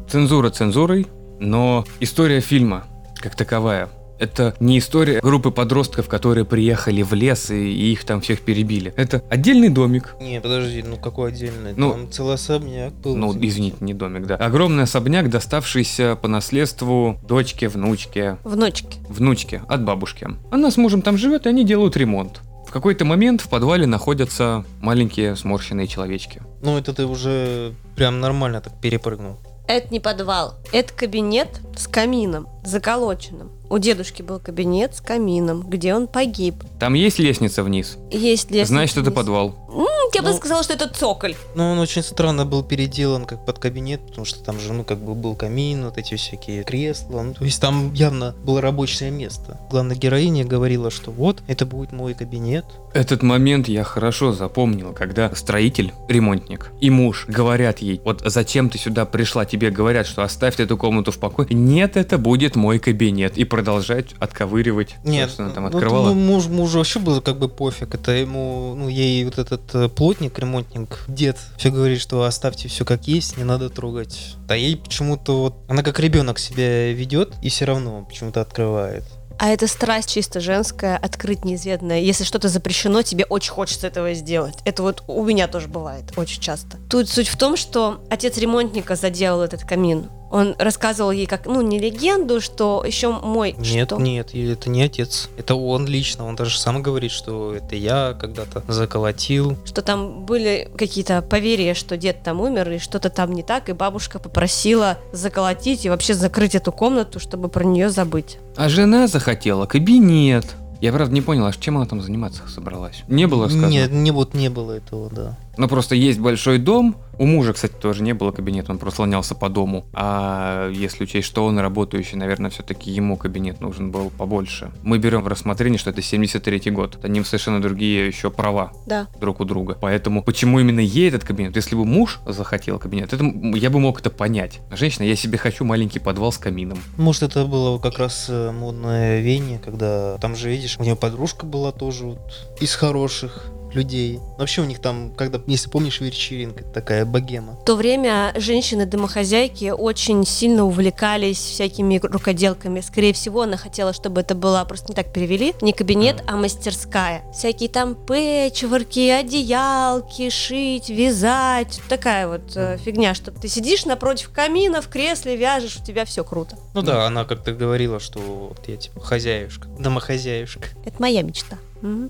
Цензура 0.10 0.50
цензурой, 0.50 1.08
но 1.40 1.86
история 2.00 2.40
фильма 2.42 2.86
как 3.20 3.36
таковая. 3.36 3.90
Это 4.20 4.56
не 4.60 4.80
история 4.80 5.20
группы 5.22 5.52
подростков, 5.52 6.10
которые 6.10 6.44
приехали 6.44 7.04
в 7.04 7.14
лес 7.14 7.52
и, 7.52 7.72
и 7.72 7.92
их 7.92 8.04
там 8.04 8.20
всех 8.20 8.42
перебили. 8.42 8.92
Это 8.98 9.22
отдельный 9.30 9.70
домик. 9.70 10.16
Не, 10.20 10.42
подожди, 10.42 10.82
ну 10.82 10.98
какой 10.98 11.30
отдельный? 11.30 11.74
Ну, 11.76 11.92
Там 11.92 12.12
целый 12.12 12.34
особняк 12.34 12.94
был. 12.96 13.16
Ну, 13.16 13.38
извините, 13.40 13.78
не 13.82 13.94
домик, 13.94 14.26
да. 14.26 14.36
Огромный 14.38 14.86
особняк, 14.86 15.30
доставшийся 15.30 16.18
по 16.20 16.28
наследству 16.28 17.20
дочке, 17.28 17.70
внучке, 17.70 18.38
Внучки. 18.44 18.98
внучке 19.08 19.62
от 19.68 19.84
бабушки. 19.84 20.28
Она 20.50 20.72
с 20.72 20.78
мужем 20.78 21.04
там 21.04 21.16
живет, 21.16 21.46
и 21.46 21.50
они 21.50 21.64
делают 21.64 21.96
ремонт. 21.96 22.42
В 22.68 22.72
какой-то 22.72 23.06
момент 23.06 23.42
в 23.42 23.50
подвале 23.50 23.86
находятся 23.86 24.66
маленькие 24.82 25.36
сморщенные 25.36 25.86
человечки. 25.88 26.42
Ну, 26.64 26.78
это 26.78 26.92
ты 26.92 27.06
уже 27.06 27.74
прям 27.96 28.20
нормально 28.20 28.62
так 28.62 28.82
перепрыгнул. 28.82 29.38
Это 29.68 29.88
не 29.92 30.00
подвал, 30.00 30.56
это 30.72 30.94
кабинет 30.94 31.50
с 31.76 31.88
камином, 31.88 32.48
заколоченным. 32.64 33.52
У 33.70 33.80
дедушки 33.80 34.22
был 34.22 34.40
кабинет 34.40 34.96
с 34.96 35.02
камином, 35.02 35.62
где 35.68 35.94
он 35.94 36.08
погиб. 36.08 36.56
Там 36.80 36.94
есть 36.94 37.20
лестница 37.20 37.64
вниз? 37.64 37.98
Есть 38.10 38.50
лестница 38.50 38.68
Значит, 38.70 38.96
это 38.98 39.06
вниз. 39.10 39.16
подвал. 39.16 39.56
М, 39.70 39.86
Я 40.14 40.22
бы 40.22 40.30
Ну. 40.30 40.38
сказала, 40.38 40.64
что 40.64 40.74
это 40.74 40.88
цоколь. 40.90 41.36
Но 41.56 41.72
он 41.72 41.80
очень 41.80 42.02
странно 42.04 42.46
был 42.46 42.64
переделан 42.64 43.26
как 43.26 43.46
под 43.46 43.60
кабинет, 43.60 44.02
потому 44.08 44.26
что 44.26 44.44
там 44.44 44.60
же, 44.60 44.74
ну, 44.74 44.84
как 44.84 44.98
бы 45.00 45.14
был 45.16 45.36
камин, 45.36 45.86
вот 45.86 45.98
эти 45.98 46.16
всякие 46.16 46.64
кресла. 46.64 47.22
Ну, 47.22 47.34
то 47.34 47.44
есть 47.46 47.62
там 47.62 47.94
явно 47.94 48.34
было 48.44 48.62
рабочее 48.62 49.12
место. 49.12 49.60
Главная 49.70 49.96
героиня 49.96 50.46
говорила, 50.46 50.90
что 50.92 51.12
вот, 51.12 51.42
это 51.48 51.66
будет 51.66 51.92
мой 51.92 52.14
кабинет. 52.14 52.66
Этот 52.94 53.22
момент 53.22 53.68
я 53.68 53.84
хорошо 53.84 54.32
запомнил, 54.32 54.94
когда 54.94 55.34
строитель, 55.36 55.94
ремонтник 56.08 56.72
и 56.82 56.90
муж 56.90 57.26
говорят 57.28 57.80
ей, 57.80 58.02
вот 58.04 58.22
зачем 58.26 58.70
ты 58.70 58.78
сюда 58.80 59.06
пришла, 59.06 59.46
тебе 59.46 59.70
говорят, 59.70 60.08
что 60.08 60.24
оставь 60.24 60.60
эту 60.60 60.78
комнату 60.78 61.12
в 61.12 61.20
покое. 61.20 61.48
Нет, 61.52 61.96
это 61.98 62.18
будет 62.18 62.56
мой 62.56 62.80
кабинет. 62.80 63.38
И 63.38 63.44
продолжать 63.44 64.14
отковыривать, 64.20 64.96
Нет, 65.04 65.30
что 65.30 65.44
она 65.44 65.54
там 65.54 65.64
вот 65.66 65.76
открывала. 65.76 66.10
му- 66.10 66.16
муж, 66.16 66.48
мужу 66.48 66.78
вообще 66.80 67.00
было 67.00 67.22
как 67.22 67.38
бы 67.38 67.50
пофиг. 67.50 67.94
Это 67.94 68.12
ему, 68.12 68.74
ну, 68.76 68.88
ей 68.88 69.24
вот 69.26 69.38
этот 69.38 69.62
э, 69.76 69.90
плотник, 69.98 70.38
ремонтник, 70.38 71.04
дед, 71.08 71.38
все 71.58 71.72
говорит, 71.72 72.00
что 72.00 72.24
оставьте 72.24 72.70
все 72.70 72.86
как 72.86 73.08
есть, 73.08 73.36
не 73.36 73.44
надо 73.44 73.70
трогать. 73.70 74.36
А 74.48 74.56
ей 74.56 74.78
почему-то 74.78 75.42
вот, 75.42 75.56
она 75.68 75.82
как 75.82 76.00
ребенок 76.00 76.38
себя 76.38 76.94
ведет 76.94 77.34
и 77.42 77.50
все 77.50 77.66
равно 77.66 78.06
почему-то 78.06 78.40
открывает. 78.40 79.04
А 79.40 79.50
это 79.50 79.68
страсть 79.68 80.12
чисто 80.12 80.40
женская, 80.40 80.98
открыть 80.98 81.46
неизведанное. 81.46 82.00
Если 82.00 82.24
что-то 82.24 82.48
запрещено, 82.48 83.02
тебе 83.02 83.26
очень 83.26 83.52
хочется 83.52 83.88
этого 83.88 84.14
сделать. 84.14 84.56
Это 84.66 84.82
вот 84.84 85.04
у 85.08 85.24
меня 85.24 85.48
тоже 85.48 85.68
бывает 85.68 86.06
очень 86.16 86.42
часто. 86.42 86.78
Тут 86.90 87.10
суть 87.10 87.28
в 87.28 87.38
том, 87.38 87.56
что 87.56 88.04
отец 88.10 88.38
ремонтника 88.38 88.96
заделал 88.96 89.42
этот 89.42 89.64
камин. 89.64 90.10
Он 90.32 90.56
рассказывал 90.58 91.12
ей 91.12 91.26
как, 91.26 91.46
ну, 91.46 91.62
не 91.62 91.80
легенду, 91.80 92.42
что 92.42 92.84
еще 92.86 93.12
мой... 93.12 93.56
Нет, 93.58 93.90
что? 93.90 93.98
нет, 93.98 94.34
это 94.34 94.70
не 94.70 94.84
отец. 94.84 95.30
Это 95.38 95.56
он 95.56 95.88
лично. 95.88 96.26
Он 96.26 96.36
даже 96.36 96.60
сам 96.60 96.82
говорит, 96.82 97.12
что 97.12 97.54
это 97.54 97.76
я 97.76 98.16
когда-то 98.20 98.64
заколотил. 98.68 99.58
Что 99.66 99.82
там 99.82 100.26
были 100.26 100.70
какие-то 100.78 101.22
поверья, 101.22 101.74
что 101.74 101.98
дед 101.98 102.24
там 102.24 102.42
умер, 102.42 102.72
и 102.72 102.78
что-то 102.80 103.10
там 103.10 103.34
не 103.34 103.44
так, 103.44 103.70
и 103.70 103.74
бабушка 103.74 104.20
попросила 104.20 104.98
заколотить 105.12 105.86
и 105.86 105.90
вообще 105.90 106.14
закрыть 106.14 106.56
эту 106.56 106.72
комнату, 106.72 107.20
чтобы 107.20 107.48
про 107.48 107.64
нее 107.64 107.90
забыть. 107.90 108.38
А 108.56 108.70
жена 108.70 109.08
захотела 109.08 109.66
кабинет. 109.66 110.46
Я, 110.80 110.94
правда, 110.94 111.14
не 111.14 111.22
понял, 111.22 111.46
а 111.46 111.54
чем 111.54 111.78
она 111.78 111.88
там 111.88 112.02
заниматься 112.02 112.48
собралась? 112.48 113.04
Не 113.08 113.26
было 113.26 113.48
сказано. 113.48 113.68
Нет, 113.68 113.92
не, 113.92 114.12
вот 114.12 114.34
не 114.34 114.50
было 114.50 114.74
этого, 114.74 115.10
да. 115.10 115.38
Ну, 115.58 115.68
просто 115.68 115.96
есть 115.96 116.20
большой 116.20 116.58
дом. 116.60 116.96
У 117.20 117.26
мужа, 117.26 117.54
кстати, 117.54 117.74
тоже 117.74 118.04
не 118.04 118.14
было 118.14 118.32
кабинета, 118.32 118.72
он 118.72 118.78
просто 118.78 118.98
слонялся 118.98 119.34
по 119.34 119.50
дому. 119.50 119.86
А 119.94 120.70
если 120.70 121.04
учесть, 121.06 121.28
что 121.28 121.46
он 121.46 121.58
работающий, 121.58 122.16
наверное, 122.16 122.52
все-таки 122.52 122.92
ему 122.92 123.18
кабинет 123.18 123.60
нужен 123.60 123.90
был 123.90 124.12
побольше. 124.12 124.72
Мы 124.84 125.00
берем 125.00 125.24
в 125.24 125.28
рассмотрение, 125.28 125.80
что 125.80 125.90
это 125.90 126.02
73-й 126.02 126.70
год. 126.70 127.00
Они 127.04 127.24
совершенно 127.24 127.60
другие 127.60 128.06
еще 128.06 128.30
права 128.30 128.72
Да. 128.86 129.08
друг 129.20 129.40
у 129.40 129.46
друга. 129.46 129.78
Поэтому 129.82 130.24
почему 130.24 130.60
именно 130.60 130.80
ей 130.80 131.08
этот 131.10 131.24
кабинет? 131.24 131.56
Если 131.56 131.76
бы 131.76 131.86
муж 131.86 132.20
захотел 132.26 132.78
кабинет, 132.78 133.12
это 133.14 133.26
я 133.56 133.70
бы 133.72 133.80
мог 133.80 134.00
это 134.00 134.12
понять. 134.12 134.60
Женщина, 134.72 135.04
я 135.06 135.16
себе 135.16 135.40
хочу 135.40 135.66
маленький 135.66 135.98
подвал 136.00 136.32
с 136.32 136.38
камином. 136.38 136.78
Может, 136.98 137.24
это 137.24 137.46
было 137.46 137.80
как 137.80 137.98
раз 137.98 138.28
э, 138.30 138.52
модное 138.52 139.22
веяние, 139.22 139.58
когда 139.58 140.18
там 140.20 140.36
же, 140.36 140.50
видишь, 140.50 140.78
у 140.78 140.84
нее 140.84 140.96
подружка 140.96 141.48
была 141.48 141.72
тоже 141.72 142.06
вот 142.06 142.20
из 142.62 142.76
хороших 142.76 143.46
людей. 143.78 144.20
Вообще 144.38 144.62
у 144.62 144.66
них 144.66 144.80
там, 144.80 145.14
когда, 145.16 145.40
если 145.48 145.70
помнишь, 145.70 146.02
вечеринка 146.02 146.64
такая 146.64 147.06
богема. 147.06 147.54
В 147.62 147.66
то 147.66 147.76
время 147.76 148.34
женщины-домохозяйки 148.36 149.70
очень 149.70 150.26
сильно 150.26 150.66
увлекались 150.66 151.38
всякими 151.38 152.00
рукоделками. 152.00 152.82
Скорее 152.82 153.14
всего, 153.14 153.44
она 153.44 153.56
хотела, 153.56 153.94
чтобы 153.94 154.22
это 154.22 154.36
была, 154.36 154.66
просто 154.66 154.90
не 154.90 154.96
так 154.96 155.14
перевели, 155.14 155.54
не 155.62 155.72
кабинет, 155.72 156.24
а 156.28 156.36
мастерская. 156.36 157.24
Всякие 157.34 157.70
там 157.70 157.96
пэтчворки, 157.96 159.10
одеялки, 159.10 160.30
шить, 160.30 160.90
вязать. 160.90 161.80
Такая 161.88 162.28
вот 162.28 162.56
э, 162.56 162.78
фигня, 162.84 163.14
что 163.14 163.32
ты 163.32 163.48
сидишь 163.48 163.86
напротив 163.86 164.32
камина 164.34 164.82
в 164.82 164.88
кресле, 164.90 165.36
вяжешь, 165.36 165.78
у 165.78 165.86
тебя 165.86 166.06
все 166.06 166.24
круто. 166.24 166.58
Ну 166.74 166.82
да, 166.82 167.06
она 167.06 167.26
как-то 167.26 167.54
говорила, 167.54 168.00
что 168.00 168.20
вот 168.20 168.68
я 168.68 168.78
типа 168.78 169.00
хозяюшка, 169.00 169.68
домохозяюшка. 169.80 170.70
Это 170.84 170.96
моя 171.00 171.22
мечта. 171.22 171.58
Мгм. 171.82 172.10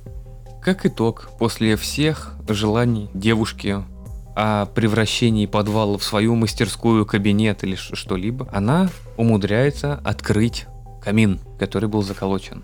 Как 0.62 0.86
итог, 0.86 1.30
после 1.40 1.76
всех 1.76 2.36
желаний 2.50 3.10
девушки 3.14 3.84
о 4.36 4.66
превращении 4.68 5.46
подвала 5.46 5.98
в 5.98 6.04
свою 6.04 6.36
мастерскую, 6.36 7.06
кабинет 7.06 7.64
или 7.64 7.76
что-либо, 7.76 8.48
она 8.52 8.90
умудряется 9.16 10.00
открыть 10.04 10.66
камин, 11.02 11.40
который 11.58 11.90
был 11.90 12.04
заколочен. 12.04 12.64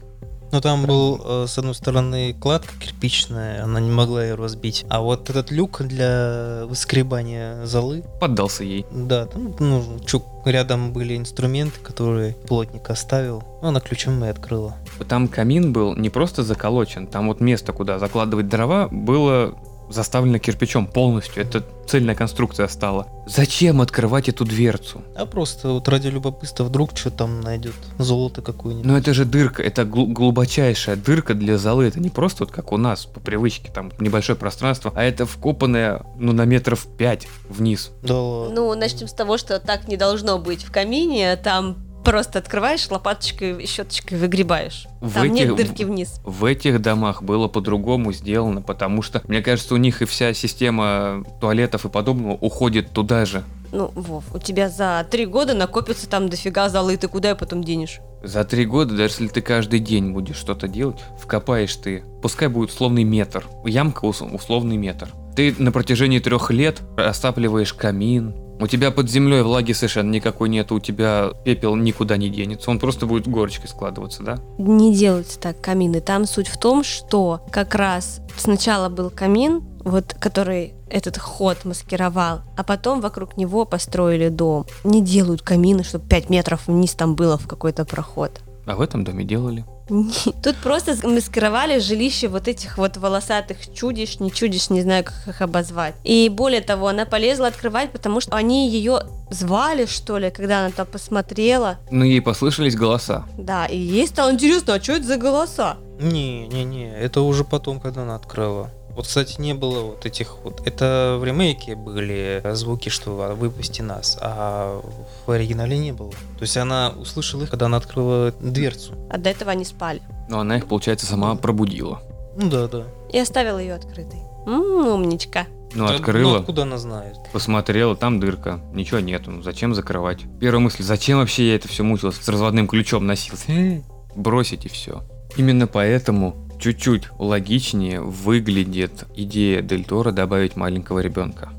Но 0.53 0.61
там 0.61 0.85
был, 0.85 1.19
э, 1.25 1.45
с 1.47 1.57
одной 1.57 1.73
стороны, 1.73 2.35
кладка 2.39 2.73
кирпичная, 2.79 3.63
она 3.63 3.79
не 3.79 3.89
могла 3.89 4.23
ее 4.23 4.35
разбить. 4.35 4.85
А 4.87 5.01
вот 5.01 5.31
этот 5.31 5.49
люк 5.49 5.81
для 5.81 6.65
выскребания 6.67 7.65
золы, 7.65 8.03
Поддался 8.21 8.63
ей. 8.63 8.85
да, 8.91 9.25
там 9.25 9.55
ну, 9.59 9.83
чук, 10.05 10.23
рядом 10.45 10.93
были 10.93 11.17
инструменты, 11.17 11.79
которые 11.79 12.33
плотник 12.35 12.87
оставил. 12.91 13.43
Она 13.63 13.79
ключом 13.79 14.23
и 14.23 14.27
открыла. 14.27 14.75
Там 15.09 15.27
камин 15.27 15.73
был 15.73 15.95
не 15.95 16.11
просто 16.11 16.43
заколочен, 16.43 17.07
там 17.07 17.29
вот 17.29 17.39
место, 17.41 17.73
куда 17.73 17.97
закладывать 17.97 18.47
дрова, 18.47 18.89
было 18.91 19.55
заставлено 19.93 20.39
кирпичом 20.39 20.87
полностью. 20.87 21.43
Это 21.43 21.63
цельная 21.87 22.15
конструкция 22.15 22.67
стала. 22.67 23.07
Зачем 23.27 23.81
открывать 23.81 24.29
эту 24.29 24.45
дверцу? 24.45 25.01
А 25.15 25.25
просто 25.25 25.69
вот 25.69 25.87
ради 25.87 26.07
любопытства 26.07 26.63
вдруг 26.63 26.97
что 26.97 27.11
там 27.11 27.41
найдет 27.41 27.75
золото 27.97 28.41
какое-нибудь. 28.41 28.85
Ну 28.85 28.97
это 28.97 29.13
же 29.13 29.25
дырка, 29.25 29.61
это 29.63 29.83
глу- 29.85 30.07
глубочайшая 30.07 30.95
дырка 30.95 31.33
для 31.33 31.57
золы. 31.57 31.85
Это 31.85 31.99
не 31.99 32.09
просто 32.09 32.43
вот 32.45 32.51
как 32.53 32.71
у 32.71 32.77
нас 32.77 33.05
по 33.05 33.19
привычке, 33.19 33.71
там 33.71 33.91
небольшое 33.99 34.37
пространство, 34.37 34.91
а 34.95 35.03
это 35.03 35.25
вкопанное, 35.25 36.03
ну, 36.17 36.33
на 36.33 36.45
метров 36.45 36.85
пять 36.97 37.27
вниз. 37.49 37.91
Да 38.01 38.19
ладно. 38.19 38.55
Ну, 38.55 38.73
начнем 38.75 39.07
с 39.07 39.13
того, 39.13 39.37
что 39.37 39.59
так 39.59 39.87
не 39.87 39.97
должно 39.97 40.39
быть 40.39 40.63
в 40.63 40.71
камине. 40.71 41.35
Там 41.37 41.77
просто 42.03 42.39
открываешь 42.39 42.89
лопаточкой 42.89 43.61
и 43.63 43.65
щеточкой 43.67 44.17
выгребаешь. 44.17 44.87
В 45.01 45.13
Там 45.15 45.31
нет 45.31 45.51
этих- 45.51 45.55
дырки 45.67 45.83
вниз. 45.83 46.19
В 46.23 46.45
этих 46.45 46.81
домах 46.81 47.23
было 47.23 47.47
по-другому 47.47 48.11
сделано, 48.13 48.61
потому 48.61 49.01
что, 49.01 49.21
мне 49.27 49.41
кажется, 49.41 49.73
у 49.73 49.77
них 49.77 50.01
и 50.01 50.05
вся 50.05 50.33
система 50.33 51.23
туалетов 51.41 51.85
и 51.85 51.89
подобного 51.89 52.33
уходит 52.33 52.91
туда 52.91 53.25
же. 53.25 53.43
Ну, 53.71 53.91
Вов, 53.95 54.23
у 54.35 54.37
тебя 54.39 54.69
за 54.69 55.05
три 55.09 55.25
года 55.25 55.55
накопится 55.55 56.07
там 56.07 56.29
дофига 56.29 56.69
золы, 56.69 56.95
ты 56.97 57.07
куда 57.07 57.29
ее 57.29 57.35
потом 57.35 57.63
денешь? 57.63 57.99
За 58.23 58.43
три 58.45 58.65
года, 58.65 58.95
даже 58.95 59.13
если 59.15 59.27
ты 59.27 59.41
каждый 59.41 59.79
день 59.79 60.11
будешь 60.11 60.35
что-то 60.37 60.67
делать, 60.67 61.03
вкопаешь 61.19 61.75
ты, 61.75 62.03
пускай 62.21 62.47
будет 62.49 62.69
условный 62.69 63.03
метр, 63.03 63.45
ямка 63.65 64.05
ус- 64.05 64.21
условный 64.21 64.77
метр. 64.77 65.09
Ты 65.35 65.55
на 65.57 65.71
протяжении 65.71 66.19
трех 66.19 66.51
лет 66.51 66.81
растапливаешь 66.95 67.73
камин, 67.73 68.35
у 68.63 68.67
тебя 68.67 68.91
под 68.91 69.09
землей 69.09 69.41
влаги 69.41 69.73
совершенно 69.73 70.09
никакой 70.09 70.49
нет, 70.49 70.71
у 70.71 70.79
тебя 70.79 71.31
пепел 71.43 71.75
никуда 71.75 72.17
не 72.17 72.29
денется, 72.29 72.71
он 72.71 72.79
просто 72.79 73.05
будет 73.05 73.27
горочкой 73.27 73.69
складываться, 73.69 74.23
да? 74.23 74.39
Не 74.57 74.95
делайте 74.95 75.37
так 75.39 75.61
камины. 75.61 75.99
Там 75.99 76.25
суть 76.25 76.47
в 76.47 76.57
том, 76.57 76.83
что 76.83 77.41
как 77.51 77.75
раз 77.75 78.21
сначала 78.37 78.89
был 78.89 79.09
камин, 79.09 79.63
вот 79.83 80.15
который 80.19 80.73
этот 80.89 81.17
ход 81.17 81.65
маскировал, 81.65 82.41
а 82.55 82.63
потом 82.63 83.01
вокруг 83.01 83.35
него 83.35 83.65
построили 83.65 84.29
дом. 84.29 84.65
Не 84.83 85.01
делают 85.01 85.41
камины, 85.41 85.83
чтобы 85.83 86.07
5 86.07 86.29
метров 86.29 86.67
вниз 86.67 86.93
там 86.93 87.15
было 87.15 87.37
в 87.37 87.47
какой-то 87.47 87.83
проход. 87.83 88.41
А 88.65 88.75
в 88.75 88.81
этом 88.81 89.03
доме 89.03 89.25
делали. 89.25 89.65
Тут 90.43 90.57
просто 90.57 90.95
маскировали 91.07 91.79
жилище 91.79 92.27
вот 92.27 92.47
этих 92.47 92.77
вот 92.77 92.97
волосатых 92.97 93.57
чудищ, 93.73 94.19
не 94.19 94.31
чудищ, 94.31 94.69
не 94.69 94.81
знаю, 94.81 95.03
как 95.03 95.27
их 95.27 95.41
обозвать. 95.41 95.95
И 96.03 96.29
более 96.29 96.61
того, 96.61 96.87
она 96.87 97.05
полезла 97.05 97.47
открывать, 97.47 97.91
потому 97.91 98.21
что 98.21 98.35
они 98.35 98.69
ее 98.69 99.01
звали, 99.29 99.85
что 99.85 100.17
ли, 100.17 100.29
когда 100.31 100.59
она 100.59 100.69
там 100.69 100.85
посмотрела. 100.85 101.77
Но 101.91 102.05
ей 102.05 102.21
послышались 102.21 102.75
голоса. 102.75 103.25
Да, 103.37 103.65
и 103.65 103.77
ей 103.77 104.07
стало 104.07 104.31
интересно, 104.31 104.75
а 104.75 104.81
что 104.81 104.93
это 104.93 105.05
за 105.05 105.17
голоса? 105.17 105.77
Не-не-не, 105.99 106.93
это 106.97 107.21
уже 107.21 107.43
потом, 107.43 107.79
когда 107.79 108.03
она 108.03 108.15
открыла. 108.15 108.71
Вот, 108.95 109.07
кстати, 109.07 109.41
не 109.41 109.53
было 109.53 109.81
вот 109.81 110.05
этих 110.05 110.35
вот... 110.43 110.61
Это 110.67 111.17
в 111.19 111.23
ремейке 111.23 111.75
были 111.75 112.43
звуки, 112.53 112.89
что 112.89 113.35
«выпусти 113.35 113.81
нас», 113.81 114.17
а 114.21 114.81
в 115.25 115.31
оригинале 115.31 115.77
не 115.77 115.91
было. 115.91 116.11
То 116.11 116.41
есть 116.41 116.55
она 116.57 116.93
услышала 116.97 117.43
их, 117.43 117.49
когда 117.49 117.65
она 117.65 117.77
открыла 117.77 118.31
дверцу. 118.39 118.93
А 119.09 119.17
до 119.17 119.29
этого 119.31 119.51
они 119.51 119.65
спали. 119.65 120.01
Но 120.29 120.39
она 120.39 120.57
их, 120.57 120.67
получается, 120.67 121.05
сама 121.07 121.35
пробудила. 121.35 122.01
Ну 122.37 122.49
да, 122.49 122.67
да. 122.67 122.83
И 123.11 123.17
оставила 123.19 123.57
ее 123.57 123.75
открытой. 123.75 124.19
М, 124.45 124.87
умничка. 124.87 125.47
Ну, 125.75 125.87
Да, 125.87 125.95
открыла, 125.95 126.33
Ну, 126.33 126.39
откуда 126.39 126.61
она 126.63 126.77
знает? 126.77 127.17
посмотрела, 127.31 127.95
там 127.95 128.19
дырка, 128.19 128.59
ничего 128.73 128.99
нету, 128.99 129.31
ну 129.31 129.41
зачем 129.41 129.73
закрывать? 129.73 130.19
Первая 130.39 130.59
мысль, 130.59 130.83
зачем 130.83 131.17
вообще 131.17 131.49
я 131.49 131.55
это 131.55 131.67
все 131.67 131.81
мучилась, 131.83 132.17
с 132.17 132.27
разводным 132.29 132.67
ключом 132.67 133.07
носился? 133.07 133.51
Э, 133.51 133.81
Бросить 134.15 134.65
и 134.65 134.69
все. 134.69 135.01
Именно 135.35 135.65
поэтому 135.65 136.35
чуть-чуть 136.63 137.09
логичнее 137.19 137.99
выглядит 137.99 139.03
идея 139.17 139.61
Дель 139.61 139.83
Торо 139.83 140.11
добавить 140.11 140.55
маленького 140.55 140.99
ребенка. 140.99 141.49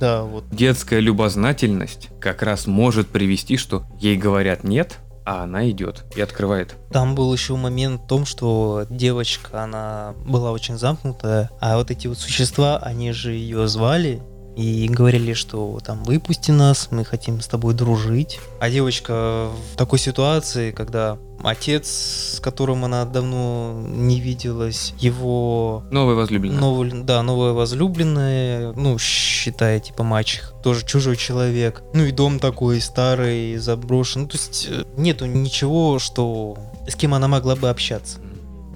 Да, 0.00 0.22
вот. 0.22 0.44
Детская 0.50 1.00
любознательность 1.00 2.08
как 2.18 2.42
раз 2.42 2.66
может 2.66 3.08
привести, 3.08 3.58
что 3.58 3.84
ей 4.00 4.16
говорят 4.16 4.64
нет, 4.64 5.00
а 5.26 5.42
она 5.42 5.68
идет 5.68 6.06
и 6.16 6.22
открывает. 6.22 6.76
Там 6.90 7.14
был 7.14 7.30
еще 7.30 7.56
момент 7.56 8.04
в 8.04 8.06
том, 8.06 8.24
что 8.24 8.86
девочка, 8.88 9.64
она 9.64 10.14
была 10.24 10.50
очень 10.50 10.78
замкнутая, 10.78 11.50
а 11.60 11.76
вот 11.76 11.90
эти 11.90 12.06
вот 12.06 12.18
существа, 12.18 12.78
они 12.78 13.12
же 13.12 13.32
ее 13.32 13.68
звали, 13.68 14.22
и 14.56 14.88
говорили, 14.88 15.32
что 15.32 15.78
там 15.84 16.04
выпусти 16.04 16.50
нас, 16.50 16.88
мы 16.90 17.04
хотим 17.04 17.40
с 17.40 17.46
тобой 17.46 17.74
дружить. 17.74 18.38
А 18.60 18.70
девочка 18.70 19.50
в 19.72 19.76
такой 19.76 19.98
ситуации, 19.98 20.70
когда 20.70 21.18
отец, 21.42 22.36
с 22.36 22.40
которым 22.40 22.84
она 22.84 23.04
давно 23.04 23.82
не 23.86 24.20
виделась, 24.20 24.94
его 24.98 25.84
Новая 25.90 26.14
возлюбленная. 26.14 26.60
новый, 26.60 26.90
да, 27.02 27.22
новая 27.22 27.52
возлюбленная, 27.52 28.72
ну, 28.72 28.98
считая, 28.98 29.80
типа, 29.80 30.02
мачех, 30.02 30.54
тоже 30.62 30.84
чужой 30.86 31.16
человек. 31.16 31.82
Ну 31.92 32.04
и 32.04 32.12
дом 32.12 32.38
такой 32.38 32.80
старый, 32.80 33.56
заброшен. 33.56 34.22
Ну, 34.22 34.28
то 34.28 34.36
есть 34.36 34.68
э, 34.70 34.84
нету 34.96 35.26
ничего, 35.26 35.98
что 35.98 36.56
с 36.88 36.94
кем 36.94 37.14
она 37.14 37.28
могла 37.28 37.56
бы 37.56 37.68
общаться. 37.68 38.18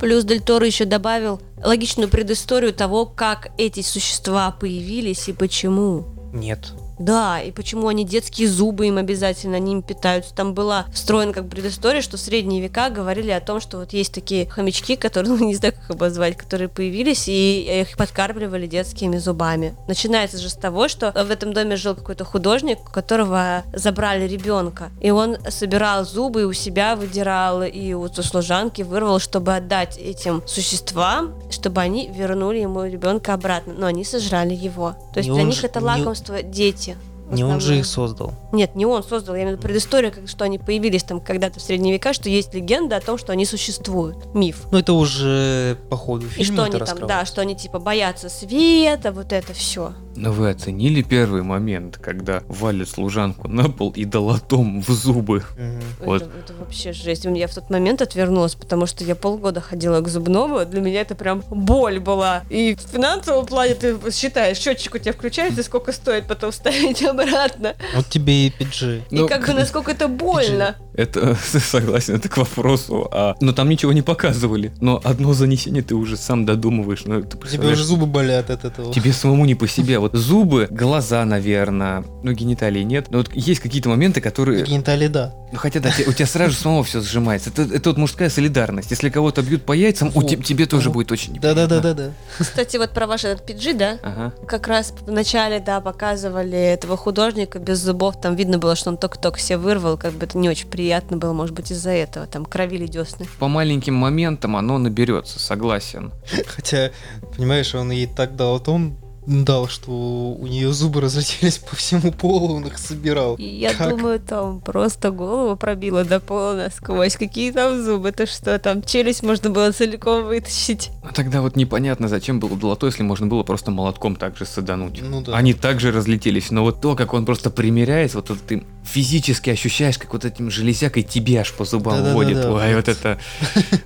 Плюс 0.01 0.25
Дель 0.25 0.41
Торо 0.41 0.67
еще 0.67 0.85
добавил 0.85 1.41
логичную 1.63 2.09
предысторию 2.09 2.73
того, 2.73 3.07
как 3.07 3.49
эти 3.59 3.83
существа 3.83 4.51
появились 4.53 5.29
и 5.29 5.33
почему. 5.33 6.07
Нет. 6.33 6.73
Да, 6.99 7.41
и 7.41 7.51
почему 7.51 7.89
они 7.89 8.05
детские 8.05 8.49
зубы 8.49 8.87
им 8.89 8.99
обязательно, 8.99 9.57
они 9.57 9.73
им 9.73 9.83
питаются. 9.83 10.35
Там 10.35 10.55
была 10.55 10.87
встроена 10.93 11.33
как 11.33 11.49
предыстория, 11.49 12.03
что 12.03 12.17
в 12.17 12.21
средние 12.21 12.61
века 12.61 12.91
говорили 12.91 13.31
о 13.31 13.41
том, 13.41 13.61
что 13.61 13.79
вот 13.79 13.93
есть 13.93 14.13
такие 14.13 14.49
хомячки, 14.49 14.97
которые, 14.97 15.33
ну 15.39 15.45
не 15.47 15.55
знаю, 15.55 15.75
как 15.75 15.97
обозвать, 15.97 16.37
которые 16.37 16.69
появились, 16.69 17.29
и 17.29 17.81
их 17.83 17.97
подкармливали 17.97 18.67
детскими 18.67 19.17
зубами. 19.19 19.75
Начинается 19.87 20.39
же 20.39 20.49
с 20.49 20.55
того, 20.55 20.89
что 20.89 21.13
в 21.13 21.31
этом 21.31 21.53
доме 21.53 21.77
жил 21.77 21.95
какой-то 21.95 22.25
художник, 22.25 22.79
у 22.89 22.93
которого 22.93 23.63
забрали 23.73 24.27
ребенка, 24.27 24.91
и 25.01 25.11
он 25.11 25.37
собирал 25.49 26.05
зубы 26.05 26.43
и 26.43 26.45
у 26.45 26.53
себя 26.53 26.97
выдирал, 26.97 27.63
и 27.63 27.93
у 27.95 28.09
служанки 28.09 28.83
вырвал, 28.83 29.19
чтобы 29.19 29.55
отдать 29.55 29.97
этим 29.99 30.43
существам, 30.47 31.35
чтобы 31.51 31.81
они 31.81 32.09
вернули 32.09 32.59
ему 32.59 32.85
ребенка 32.85 33.35
обратно. 33.35 33.75
Но 33.77 33.87
они 33.87 34.05
сожрали 34.05 34.55
его. 34.55 34.95
То 35.13 35.19
есть 35.19 35.29
Не 35.29 35.35
для 35.37 35.45
них 35.45 35.65
это 35.65 35.81
не- 35.81 35.87
лакомство 35.87 36.43
дети. 36.43 36.88
Не 37.31 37.45
он 37.45 37.61
же 37.61 37.79
их 37.79 37.87
создал. 37.87 38.33
Нет, 38.53 38.75
не 38.75 38.87
он 38.87 39.03
создал, 39.03 39.35
я 39.35 39.43
имею 39.43 39.57
в 39.57 39.59
виду 39.59 39.69
предыстория, 39.69 40.11
как, 40.11 40.29
что 40.29 40.45
они 40.45 40.59
появились 40.59 41.03
там 41.03 41.21
когда-то 41.21 41.61
в 41.61 41.63
средние 41.63 41.95
века, 41.95 42.13
что 42.13 42.29
есть 42.29 42.55
легенда 42.55 42.97
о 42.97 43.01
том, 43.01 43.19
что 43.19 43.33
они 43.33 43.45
существуют, 43.45 44.35
миф. 44.35 44.67
Ну 44.71 44.79
это 44.79 44.93
уже 44.93 45.77
по 45.91 45.97
ходу 45.97 46.27
И 46.27 46.29
фильма 46.29 46.67
что 46.67 46.67
это 46.67 46.85
они 46.85 46.99
там, 47.01 47.09
да, 47.09 47.25
что 47.25 47.41
они 47.41 47.57
типа 47.57 47.79
боятся 47.79 48.29
света, 48.29 49.13
вот 49.13 49.33
это 49.33 49.53
все. 49.53 49.93
Но 50.19 50.33
вы 50.33 50.51
оценили 50.51 51.03
первый 51.03 51.43
момент, 51.43 51.99
когда 51.99 52.43
валит 52.49 52.89
служанку 52.89 53.47
на 53.47 53.71
пол 53.71 53.93
и 53.95 54.05
долотом 54.05 54.83
в 54.83 54.89
зубы? 54.91 55.45
Мгм. 55.57 55.83
Вот. 56.01 56.23
Это, 56.23 56.31
это 56.45 56.55
вообще 56.59 56.93
жесть. 56.93 57.25
Я 57.25 57.47
в 57.47 57.55
тот 57.55 57.71
момент 57.71 58.03
отвернулась, 58.03 58.55
потому 58.55 58.87
что 58.87 59.05
я 59.05 59.15
полгода 59.15 59.61
ходила 59.61 60.01
к 60.01 60.09
зубному, 60.09 60.65
для 60.65 60.81
меня 60.81 61.03
это 61.03 61.15
прям 61.15 61.45
боль 61.51 62.01
была. 62.01 62.43
И 62.51 62.75
в 62.75 62.81
финансовом 62.81 63.47
плане 63.47 63.75
ты 63.75 63.97
считаешь, 64.11 64.59
счетчик 64.59 64.95
у 64.95 64.99
тебя 64.99 65.13
включается, 65.13 65.63
сколько 65.63 65.93
стоит 65.93 66.27
потом 66.27 66.51
ставить 66.51 67.01
обратно. 67.19 67.75
Вот 67.95 68.07
тебе 68.09 68.47
и 68.47 68.51
PG. 68.51 69.03
Ну, 69.11 69.27
и 69.27 69.29
как 69.29 69.47
бы 69.47 69.53
насколько 69.55 69.91
это 69.91 70.09
больно. 70.09 70.77
Это, 70.95 71.37
согласен, 71.43 72.17
это 72.17 72.29
к 72.29 72.37
вопросу. 72.37 73.09
А, 73.13 73.35
но 73.41 73.53
там 73.53 73.69
ничего 73.69 73.93
не 73.93 74.03
показывали. 74.03 74.73
Но 74.81 75.01
одно 75.05 75.33
занесение 75.33 75.83
ты 75.83 75.95
уже 75.95 76.17
сам 76.17 76.45
додумываешь. 76.45 77.03
Ну, 77.05 77.23
ты 77.23 77.49
Тебе 77.49 77.69
уже 77.69 77.85
зубы 77.85 78.07
болят 78.07 78.51
от 78.51 78.65
этого. 78.65 78.93
Тебе 78.93 79.13
самому 79.13 79.45
не 79.45 79.55
по 79.55 79.69
себе. 79.69 79.99
Вот 79.99 80.15
зубы, 80.15 80.67
глаза, 80.71 81.25
наверное, 81.25 82.05
ну 82.23 82.33
гениталии 82.33 82.83
нет. 82.83 83.07
Но 83.11 83.19
вот 83.19 83.31
есть 83.35 83.61
какие-то 83.61 83.89
моменты, 83.89 84.21
которые... 84.21 84.65
Гениталии, 84.65 85.09
да. 85.09 85.35
Ну 85.53 85.59
хотя 85.59 85.81
да, 85.81 85.91
у 86.07 86.13
тебя 86.13 86.27
сразу 86.27 86.55
самого 86.55 86.85
все 86.85 87.01
сжимается. 87.01 87.51
Это, 87.51 87.63
это 87.63 87.91
вот 87.91 87.99
мужская 87.99 88.29
солидарность. 88.29 88.91
Если 88.91 89.09
кого-то 89.09 89.41
бьют 89.43 89.65
по 89.65 89.73
яйцам, 89.73 90.09
у 90.09 90.21
Вот. 90.21 90.29
те- 90.29 90.37
тебе 90.37 90.67
тоже 90.67 90.91
будет 90.91 91.11
очень 91.13 91.33
неприятно. 91.33 91.67
Да-да-да-да-да. 91.67 92.13
Кстати, 92.39 92.77
вот 92.77 92.91
про 92.91 93.07
ваш 93.07 93.25
этот 93.25 93.49
PG, 93.49 93.75
да? 93.75 93.99
Ага. 94.03 94.33
Как 94.47 94.69
раз 94.69 94.93
в 95.07 95.11
начале, 95.11 95.61
да, 95.61 95.81
показывали 95.81 96.59
этого 96.59 96.97
художника 97.09 97.59
без 97.59 97.79
зубов, 97.79 98.21
там 98.21 98.37
видно 98.37 98.59
было, 98.59 98.77
что 98.77 98.91
он 98.91 98.99
только-только 98.99 99.39
все 99.39 99.57
вырвал, 99.57 99.97
как 99.97 100.13
бы 100.13 100.27
это 100.27 100.37
не 100.37 100.51
очень 100.51 100.69
приятно 100.69 101.17
было, 101.17 101.33
может 101.33 101.55
быть, 101.55 101.73
из-за 101.73 101.89
этого, 101.91 102.27
там 102.27 102.45
кровили 102.45 102.87
десны. 102.87 103.27
По 103.39 103.49
маленьким 103.49 103.95
моментам 103.95 104.57
оно 104.57 104.77
наберется, 104.77 105.39
согласен. 105.39 106.13
Хотя, 106.47 106.91
понимаешь, 107.35 107.75
он 107.75 107.93
ей 107.93 108.07
так 108.07 108.37
дал 108.37 108.61
тон, 108.61 108.99
дал, 109.29 109.69
что 109.69 109.91
у 109.93 110.47
нее 110.47 110.73
зубы 110.73 111.01
разлетелись 111.03 111.59
по 111.59 111.77
всему 111.77 112.13
полу, 112.13 112.55
он 112.57 112.67
их 112.67 112.79
собирал. 112.79 113.37
Я 113.37 113.75
Как? 113.75 113.91
думаю, 113.91 114.21
там 114.21 114.61
просто 114.61 115.11
голову 115.11 115.55
пробило 115.57 116.05
до 116.05 116.19
пола 116.19 116.55
насквозь. 116.55 117.17
Какие 117.17 117.53
там 117.53 117.83
зубы? 117.83 118.11
Ты 118.13 118.27
что, 118.27 118.59
там 118.59 118.83
челюсть 118.83 119.23
можно 119.23 119.51
было 119.51 119.71
целиком 119.73 120.25
вытащить? 120.25 120.91
Но 121.05 121.11
тогда 121.13 121.43
вот 121.43 121.57
непонятно, 121.57 122.09
зачем 122.09 122.41
было 122.41 122.57
долото, 122.57 122.87
если 122.87 123.03
можно 123.03 123.27
было 123.27 123.43
просто 123.43 123.71
молотком 123.71 124.17
также 124.17 124.47
садануть. 124.47 125.03
Ну 125.03 125.21
да. 125.23 125.37
Они 125.37 125.53
также 125.53 125.93
разлетелись, 125.93 126.51
но 126.51 126.63
вот 126.63 126.81
то, 126.81 126.97
как 126.97 127.13
он 127.13 127.27
просто 127.27 127.51
примеряется, 127.51 128.17
вот 128.19 128.31
это 128.31 128.41
ты 128.41 128.65
физически 128.89 129.51
ощущаешь, 129.51 129.99
как 129.99 130.13
вот 130.13 130.25
этим 130.25 130.51
железякой 130.51 131.03
тебе 131.03 131.41
аж 131.41 131.53
по 131.53 131.65
зубам 131.65 131.99
Да-да-да-да, 131.99 132.15
водит. 132.15 132.45
Ой, 132.45 132.75
вот. 132.75 132.89
это... 132.89 133.19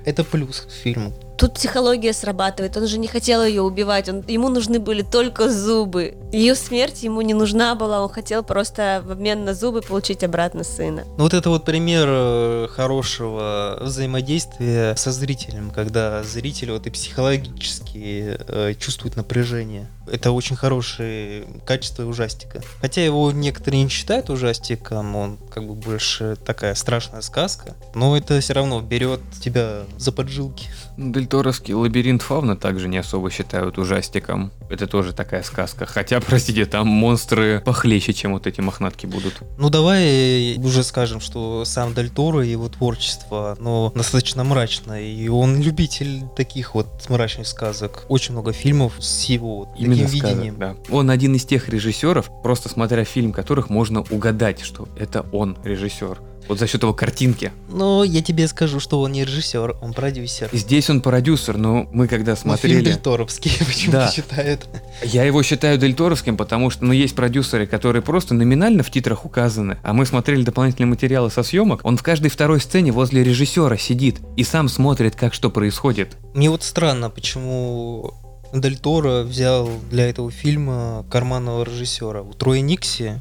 Это 0.05 0.23
плюс 0.23 0.61
к 0.61 0.71
фильму. 0.71 1.15
Тут 1.39 1.55
психология 1.55 2.13
срабатывает. 2.13 2.77
Он 2.77 2.87
же 2.87 2.99
не 2.99 3.09
хотел 3.09 3.43
ее 3.43 3.63
убивать. 3.63 4.09
Он, 4.09 4.23
ему 4.29 4.49
нужны 4.49 4.79
были 4.79 5.03
только 5.03 5.51
зубы. 5.51 6.15
Ее 6.33 6.55
смерть 6.55 7.03
ему 7.03 7.23
не 7.23 7.35
нужна 7.35 7.75
была. 7.75 8.03
Он 8.03 8.09
хотел 8.09 8.45
просто 8.45 9.03
в 9.05 9.11
обмен 9.11 9.45
на 9.45 9.55
зубы 9.55 9.81
получить 9.81 10.23
обратно 10.23 10.63
сына. 10.63 11.05
Ну 11.17 11.25
вот 11.25 11.35
это 11.35 11.51
вот 11.51 11.65
пример 11.65 12.07
э, 12.09 12.69
хорошего 12.71 13.79
взаимодействия 13.81 14.95
со 14.97 15.11
зрителем, 15.11 15.71
когда 15.71 16.23
зритель 16.23 16.71
вот 16.71 16.87
и 16.87 16.91
психологически 16.91 18.37
э, 18.47 18.75
чувствует 18.79 19.17
напряжение. 19.17 19.89
Это 20.07 20.33
очень 20.33 20.57
хорошее 20.57 21.47
качество 21.65 22.05
ужастика. 22.05 22.63
Хотя 22.81 23.05
его 23.05 23.33
некоторые 23.33 23.83
не 23.85 23.89
считают 23.89 24.31
ужастиком, 24.31 25.17
он 25.17 25.39
как 25.51 25.67
бы 25.67 25.75
больше 25.75 26.37
такая 26.45 26.75
страшная 26.75 27.23
сказка, 27.23 27.75
но 27.95 28.17
это 28.17 28.41
все 28.41 28.53
равно 28.53 28.81
берет 28.81 29.21
тебя 29.41 29.83
за 29.97 30.13
поджилки. 30.13 30.69
Дельторовский 30.97 31.75
лабиринт 31.75 32.23
фауна 32.23 32.57
также 32.57 32.89
не 32.89 32.99
особо 32.99 33.31
считают 33.31 33.79
ужастиком. 33.79 34.53
Это 34.71 34.87
тоже 34.87 35.13
такая 35.13 35.43
сказка. 35.43 35.87
Хотя, 35.87 36.21
простите, 36.21 36.67
там 36.67 36.87
монстры 36.87 37.63
похлеще, 37.65 38.13
чем 38.13 38.33
вот 38.33 38.47
эти 38.47 38.61
мохнатки 38.61 39.07
будут. 39.07 39.43
Ну 39.59 39.71
давай 39.71 40.57
уже 40.59 40.83
скажем, 40.83 41.21
что 41.21 41.65
сам 41.65 41.95
Дель 41.95 42.11
Торо 42.11 42.45
и 42.45 42.51
его 42.51 42.69
творчество, 42.69 43.57
оно 43.59 43.93
достаточно 43.95 44.45
мрачное, 44.45 45.03
и 45.03 45.29
он 45.29 45.61
любитель 45.61 46.23
таких 46.37 46.75
вот 46.75 46.89
мрачных 47.09 47.47
сказок. 47.47 48.05
Очень 48.09 48.33
много 48.33 48.53
фильмов 48.53 48.95
с 49.01 49.25
его 49.25 49.59
вот 49.59 49.69
Именно 49.77 50.05
таким 50.05 50.19
сказок, 50.19 50.29
видением. 50.37 50.57
да. 50.59 50.77
Он 50.91 51.11
один 51.11 51.35
из 51.35 51.45
тех 51.45 51.69
режиссеров, 51.69 52.31
просто 52.43 52.69
смотря 52.69 53.05
фильм 53.05 53.33
которых 53.33 53.69
можно 53.69 54.01
угадать, 54.11 54.61
что 54.61 54.89
это 54.97 55.27
он 55.33 55.57
режиссер. 55.65 56.21
Вот 56.49 56.59
за 56.59 56.67
счет 56.67 56.83
его 56.83 56.93
картинки. 56.93 57.53
Но 57.69 58.05
я 58.05 58.23
тебе 58.23 58.47
скажу, 58.49 58.81
что 58.81 59.01
он 59.01 59.13
не 59.13 59.25
режиссер, 59.25 59.77
он 59.81 59.93
продюсер. 59.93 60.49
Здесь 60.53 60.91
он 60.91 61.01
продюсер, 61.01 61.57
но 61.57 61.89
мы 61.93 62.07
когда 62.09 62.33
Ну, 62.33 62.37
фильм 62.37 62.57
смотрели... 62.57 62.85
Дель 62.85 62.97
Торовский 62.97 63.53
почему-то 63.67 63.99
Да. 63.99 64.11
считают. 64.11 64.69
Я 65.03 65.25
его 65.25 65.43
считаю 65.43 65.79
дельторовским, 65.79 66.37
потому 66.37 66.71
что, 66.71 66.85
ну, 66.85 66.93
есть 66.93 67.15
продюсеры, 67.15 67.67
которые 67.67 68.03
просто 68.03 68.35
номинально 68.35 68.83
в 68.83 68.91
титрах 68.91 69.25
указаны, 69.25 69.79
а 69.83 69.93
мы 69.93 70.07
смотрели 70.07 70.43
дополнительные 70.43 70.89
материалы 70.89 71.31
со 71.31 71.43
съемок, 71.43 71.81
он 71.85 71.97
в 71.97 72.03
каждой 72.03 72.29
второй 72.31 72.61
сцене 72.61 72.93
возле 72.93 73.25
режиссера 73.25 73.77
сидит 73.77 74.19
и 74.37 74.45
сам 74.45 74.69
смотрит, 74.69 75.17
как 75.17 75.35
что 75.35 75.51
происходит. 75.51 76.17
Мне 76.35 76.51
вот 76.51 76.63
странно, 76.63 77.11
почему 77.11 78.13
Дель 78.53 78.79
Торо 78.79 79.23
взял 79.23 79.69
для 79.91 80.09
этого 80.09 80.31
фильма 80.31 81.05
карманного 81.11 81.65
режиссера. 81.65 82.23
У 82.23 82.33
Троя 82.35 82.61
Никси, 82.61 83.15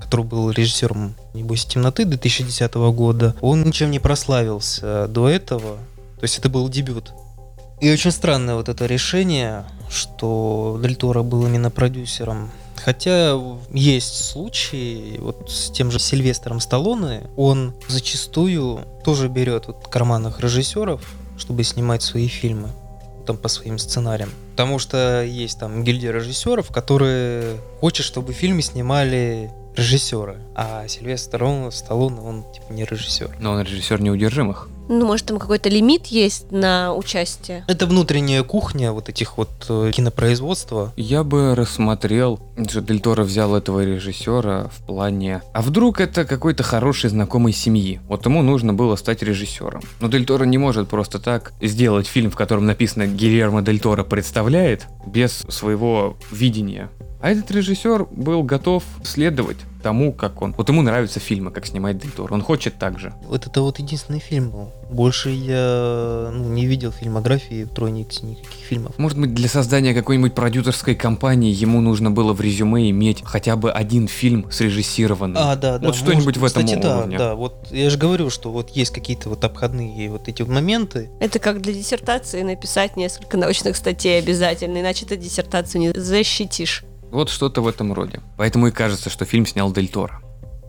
который 0.00 0.24
был 0.24 0.50
режиссером 0.50 1.14
«Небось 1.34 1.64
темноты» 1.64 2.04
2010 2.04 2.74
года, 2.74 3.34
он 3.40 3.62
ничем 3.64 3.90
не 3.90 3.98
прославился 3.98 5.08
до 5.08 5.28
этого. 5.28 5.76
То 6.16 6.22
есть 6.22 6.38
это 6.38 6.48
был 6.48 6.68
дебют. 6.68 7.12
И 7.80 7.92
очень 7.92 8.10
странное 8.10 8.56
вот 8.56 8.68
это 8.68 8.86
решение, 8.86 9.64
что 9.88 10.78
Дель 10.82 10.96
Торо 10.96 11.22
был 11.22 11.46
именно 11.46 11.70
продюсером. 11.70 12.50
Хотя 12.76 13.38
есть 13.72 14.26
случаи, 14.26 15.18
вот 15.18 15.50
с 15.50 15.70
тем 15.70 15.90
же 15.90 15.98
Сильвестром 15.98 16.60
Сталлоне, 16.60 17.22
он 17.36 17.74
зачастую 17.88 18.84
тоже 19.04 19.28
берет 19.28 19.66
вот 19.66 19.88
карманных 19.88 20.40
режиссеров, 20.40 21.02
чтобы 21.36 21.62
снимать 21.64 22.02
свои 22.02 22.26
фильмы 22.26 22.70
там 23.26 23.36
по 23.36 23.48
своим 23.48 23.78
сценариям. 23.78 24.30
Потому 24.52 24.78
что 24.78 25.22
есть 25.22 25.58
там 25.60 25.84
гильдия 25.84 26.10
режиссеров, 26.12 26.68
которые 26.68 27.58
хотят, 27.80 28.06
чтобы 28.06 28.32
фильмы 28.32 28.62
снимали 28.62 29.50
режиссера, 29.78 30.36
а 30.54 30.86
Сильвестр 30.88 31.38
Сталлоне, 31.38 31.70
Сталлоне 31.70 32.20
он 32.20 32.44
типа 32.52 32.72
не 32.72 32.84
режиссер. 32.84 33.36
Но 33.40 33.52
он 33.52 33.62
режиссер 33.62 34.00
неудержимых. 34.00 34.68
Ну, 34.88 35.04
может, 35.04 35.26
там 35.26 35.38
какой-то 35.38 35.68
лимит 35.68 36.06
есть 36.06 36.50
на 36.50 36.94
участие? 36.94 37.64
Это 37.68 37.86
внутренняя 37.86 38.42
кухня 38.42 38.92
вот 38.92 39.10
этих 39.10 39.36
вот 39.36 39.50
э, 39.68 39.90
кинопроизводства. 39.92 40.94
Я 40.96 41.24
бы 41.24 41.54
рассмотрел, 41.54 42.40
что 42.68 42.80
Дель 42.80 43.00
Торо 43.00 43.22
взял 43.22 43.54
этого 43.54 43.84
режиссера 43.84 44.70
в 44.72 44.86
плане... 44.86 45.42
А 45.52 45.60
вдруг 45.60 46.00
это 46.00 46.24
какой-то 46.24 46.62
хороший 46.62 47.10
знакомый 47.10 47.52
семьи? 47.52 48.00
Вот 48.08 48.24
ему 48.24 48.42
нужно 48.42 48.72
было 48.72 48.96
стать 48.96 49.22
режиссером. 49.22 49.82
Но 50.00 50.08
Дель 50.08 50.24
Торо 50.24 50.44
не 50.44 50.56
может 50.56 50.88
просто 50.88 51.18
так 51.18 51.52
сделать 51.60 52.06
фильм, 52.06 52.30
в 52.30 52.36
котором 52.36 52.64
написано 52.64 53.06
«Гильермо 53.06 53.60
Дель 53.60 53.80
Торо 53.80 54.04
представляет» 54.04 54.86
без 55.06 55.44
своего 55.48 56.16
видения. 56.32 56.88
А 57.20 57.30
этот 57.30 57.50
режиссер 57.50 58.06
был 58.10 58.42
готов 58.44 58.84
следовать 59.02 59.56
тому, 59.82 60.12
как 60.12 60.42
он... 60.42 60.54
Вот 60.56 60.68
ему 60.68 60.82
нравятся 60.82 61.20
фильмы, 61.20 61.50
как 61.50 61.66
снимает 61.66 61.98
Дель 61.98 62.10
Торо. 62.10 62.34
Он 62.34 62.42
хочет 62.42 62.78
так 62.78 62.98
же. 62.98 63.12
Вот 63.26 63.46
это 63.46 63.60
вот 63.60 63.78
единственный 63.78 64.20
фильм 64.20 64.50
был. 64.50 64.72
Больше 64.90 65.30
я 65.30 66.30
ну, 66.32 66.48
не 66.48 66.66
видел 66.66 66.92
фильмографии 66.92 67.64
в 67.64 67.68
Тройниксе 67.68 68.26
никаких 68.26 68.60
фильмов. 68.60 68.98
Может 68.98 69.18
быть, 69.18 69.34
для 69.34 69.48
создания 69.48 69.94
какой-нибудь 69.94 70.34
продюсерской 70.34 70.94
компании 70.94 71.52
ему 71.52 71.80
нужно 71.80 72.10
было 72.10 72.32
в 72.32 72.40
резюме 72.40 72.90
иметь 72.90 73.22
хотя 73.24 73.56
бы 73.56 73.70
один 73.70 74.08
фильм 74.08 74.50
срежиссированный. 74.50 75.40
А, 75.40 75.56
да, 75.56 75.78
да. 75.78 75.88
Вот 75.88 75.96
что-нибудь 75.96 76.36
в 76.36 76.44
этом 76.44 76.64
Кстати, 76.64 76.80
да, 76.80 76.98
уровне. 76.98 77.18
да. 77.18 77.34
Вот 77.34 77.68
я 77.70 77.90
же 77.90 77.98
говорю, 77.98 78.30
что 78.30 78.50
вот 78.50 78.70
есть 78.70 78.92
какие-то 78.92 79.28
вот 79.28 79.44
обходные 79.44 80.10
вот 80.10 80.28
эти 80.28 80.42
моменты. 80.42 81.10
Это 81.20 81.38
как 81.38 81.60
для 81.60 81.72
диссертации 81.72 82.42
написать 82.42 82.96
несколько 82.96 83.36
научных 83.36 83.76
статей 83.76 84.18
обязательно, 84.18 84.80
иначе 84.80 85.06
ты 85.06 85.16
диссертацию 85.16 85.80
не 85.80 85.92
защитишь. 85.92 86.84
Вот 87.10 87.30
что-то 87.30 87.60
в 87.60 87.68
этом 87.68 87.92
роде. 87.92 88.20
Поэтому 88.36 88.68
и 88.68 88.70
кажется, 88.70 89.10
что 89.10 89.24
фильм 89.24 89.46
снял 89.46 89.72
Дель 89.72 89.88
Торо. 89.88 90.20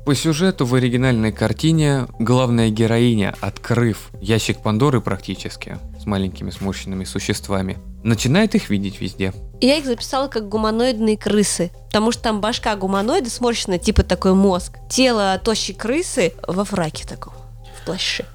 По 0.06 0.16
сюжету 0.16 0.66
в 0.66 0.74
оригинальной 0.74 1.32
картине 1.32 2.08
главная 2.18 2.70
героиня, 2.70 3.36
открыв 3.42 4.10
ящик 4.22 4.62
Пандоры 4.64 5.02
практически, 5.02 5.78
с 6.02 6.06
маленькими 6.06 6.50
сморщенными 6.50 7.04
существами, 7.04 7.78
начинает 8.04 8.56
их 8.56 8.70
видеть 8.70 9.02
везде. 9.02 9.34
Я 9.62 9.78
их 9.78 9.86
записала 9.86 10.28
как 10.28 10.48
гуманоидные 10.48 11.18
крысы, 11.18 11.70
потому 11.88 12.12
что 12.12 12.24
там 12.24 12.42
башка 12.42 12.76
гуманоида 12.76 13.30
сморщена, 13.30 13.78
типа 13.78 14.04
такой 14.04 14.34
мозг. 14.34 14.78
Тело 14.90 15.40
тощей 15.44 15.76
крысы 15.76 16.34
во 16.48 16.64
фраке 16.64 17.06
таком, 17.06 17.34
в 17.80 17.86
плаще. 17.86 18.26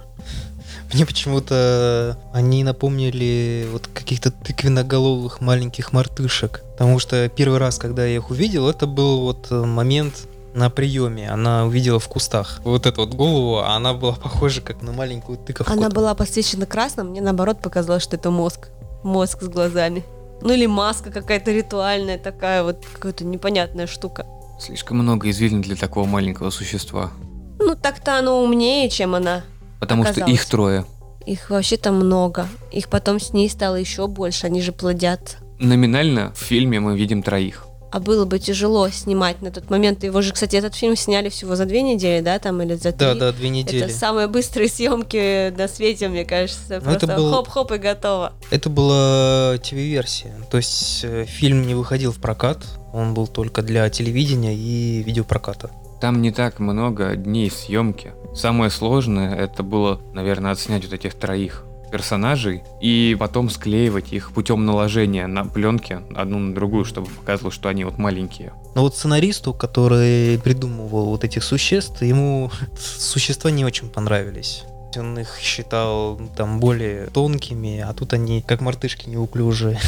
Мне 0.93 1.07
почему-то 1.07 2.17
они 2.33 2.63
напомнили 2.65 3.67
вот 3.73 3.89
каких-то 3.89 4.31
тыквенноголовых 4.31 5.41
маленьких 5.41 5.93
мартышек. 5.93 6.63
Потому 6.73 6.99
что 6.99 7.29
первый 7.29 7.59
раз, 7.59 7.79
когда 7.79 8.05
я 8.05 8.17
их 8.17 8.31
увидел, 8.31 8.69
это 8.69 8.87
был 8.87 9.21
вот 9.21 9.49
э, 9.51 9.65
момент 9.65 10.29
на 10.55 10.71
приеме. 10.71 11.29
Она 11.29 11.67
увидела 11.67 11.99
в 11.99 12.09
кустах 12.09 12.61
вот 12.65 12.87
эту 12.87 13.03
вот 13.03 13.15
голову, 13.15 13.59
а 13.59 13.75
она 13.75 13.93
была 13.93 14.15
похожа 14.15 14.61
как 14.61 14.83
на 14.83 14.93
маленькую 14.93 15.39
тыковку. 15.39 15.73
Она 15.73 15.91
была 15.91 16.15
посвящена 16.15 16.67
красным, 16.67 17.09
мне 17.09 17.21
наоборот 17.21 17.61
показалось, 17.61 18.03
что 18.03 18.17
это 18.17 18.31
мозг. 18.31 18.69
Мозг 19.03 19.43
с 19.43 19.49
глазами. 19.49 20.05
Ну 20.41 20.53
или 20.53 20.67
маска 20.67 21.11
какая-то 21.11 21.53
ритуальная 21.53 22.19
такая, 22.19 22.63
вот 22.63 22.85
какая-то 22.93 23.25
непонятная 23.25 23.87
штука. 23.87 24.27
Слишком 24.61 24.99
много 24.99 25.29
извилин 25.31 25.61
для 25.61 25.77
такого 25.77 26.07
маленького 26.07 26.51
существа. 26.51 27.11
Ну 27.59 27.75
так-то 27.75 28.19
оно 28.19 28.43
умнее, 28.43 28.89
чем 28.89 29.15
она. 29.15 29.43
Потому 29.81 30.03
что 30.05 30.13
Оказалось. 30.13 30.35
их 30.35 30.45
трое. 30.47 30.85
Их 31.27 31.51
вообще-то 31.51 31.91
много. 31.93 32.47
Их 32.71 32.89
потом 32.89 33.19
с 33.21 33.33
ней 33.33 33.49
стало 33.49 33.77
еще 33.77 34.07
больше, 34.07 34.47
они 34.47 34.61
же 34.63 34.73
плодятся. 34.73 35.39
Номинально 35.59 36.33
в 36.35 36.39
фильме 36.39 36.81
мы 36.81 36.97
видим 36.97 37.23
троих. 37.23 37.67
А 37.91 38.01
было 38.01 38.25
бы 38.25 38.41
тяжело 38.41 38.89
снимать 38.89 39.41
на 39.41 39.53
тот 39.53 39.71
момент. 39.71 40.03
Его 40.03 40.21
же, 40.21 40.33
кстати, 40.33 40.57
этот 40.57 40.75
фильм 40.75 40.97
сняли 40.97 41.29
всего 41.29 41.55
за 41.55 41.65
две 41.65 41.81
недели, 41.81 42.21
да, 42.25 42.41
там 42.41 42.61
или 42.61 42.75
за 42.75 42.91
три. 42.91 42.99
Да, 43.07 43.15
да, 43.15 43.31
две 43.33 43.51
недели. 43.51 43.85
Это 43.85 43.95
самые 43.95 44.27
быстрые 44.27 44.69
съемки 44.69 45.51
на 45.57 45.69
свете, 45.69 46.09
мне 46.09 46.25
кажется. 46.25 46.81
Ну, 46.85 46.91
это 46.91 47.07
Просто 47.07 47.17
был- 47.17 47.33
хоп-хоп 47.33 47.71
и 47.71 47.79
готово. 47.79 48.33
Это 48.51 48.69
была 48.69 49.57
ТВ-версия. 49.59 50.35
То 50.51 50.57
есть 50.57 51.05
э, 51.05 51.25
фильм 51.25 51.69
не 51.69 51.75
выходил 51.77 52.11
в 52.11 52.19
прокат, 52.19 52.65
он 52.93 53.15
был 53.15 53.29
только 53.29 53.63
для 53.63 53.89
телевидения 53.91 54.57
и 54.57 55.03
видеопроката. 55.05 55.71
Там 56.01 56.21
не 56.23 56.31
так 56.31 56.59
много 56.59 57.17
дней 57.17 57.51
съемки. 57.51 58.13
Самое 58.35 58.71
сложное 58.71 59.35
это 59.35 59.63
было, 59.63 60.01
наверное, 60.13 60.53
отснять 60.53 60.85
вот 60.85 60.93
этих 60.93 61.15
троих 61.15 61.65
персонажей 61.95 62.65
и 62.81 63.17
потом 63.21 63.49
склеивать 63.49 64.13
их 64.13 64.33
путем 64.33 64.67
наложения 64.67 65.29
на 65.29 65.45
пленки 65.45 66.01
одну 66.17 66.41
на 66.41 66.53
другую, 66.53 66.85
чтобы 66.85 67.09
показывало, 67.09 67.53
что 67.53 67.69
они 67.69 67.85
вот 67.85 67.99
маленькие. 67.99 68.53
Но 68.75 68.83
вот 68.83 68.97
сценаристу, 68.97 69.55
который 69.55 70.41
придумывал 70.41 71.07
вот 71.07 71.23
этих 71.23 71.45
существ, 71.45 72.03
ему 72.03 72.51
существа 72.77 73.53
не 73.53 73.65
очень 73.65 73.89
понравились. 73.89 74.65
Он 74.97 75.17
их 75.21 75.39
считал 75.41 76.21
там 76.37 76.59
более 76.59 77.07
тонкими, 77.07 77.79
а 77.79 77.93
тут 77.93 78.13
они 78.13 78.43
как 78.43 78.61
мартышки 78.61 79.09
неуклюжие. 79.09 79.79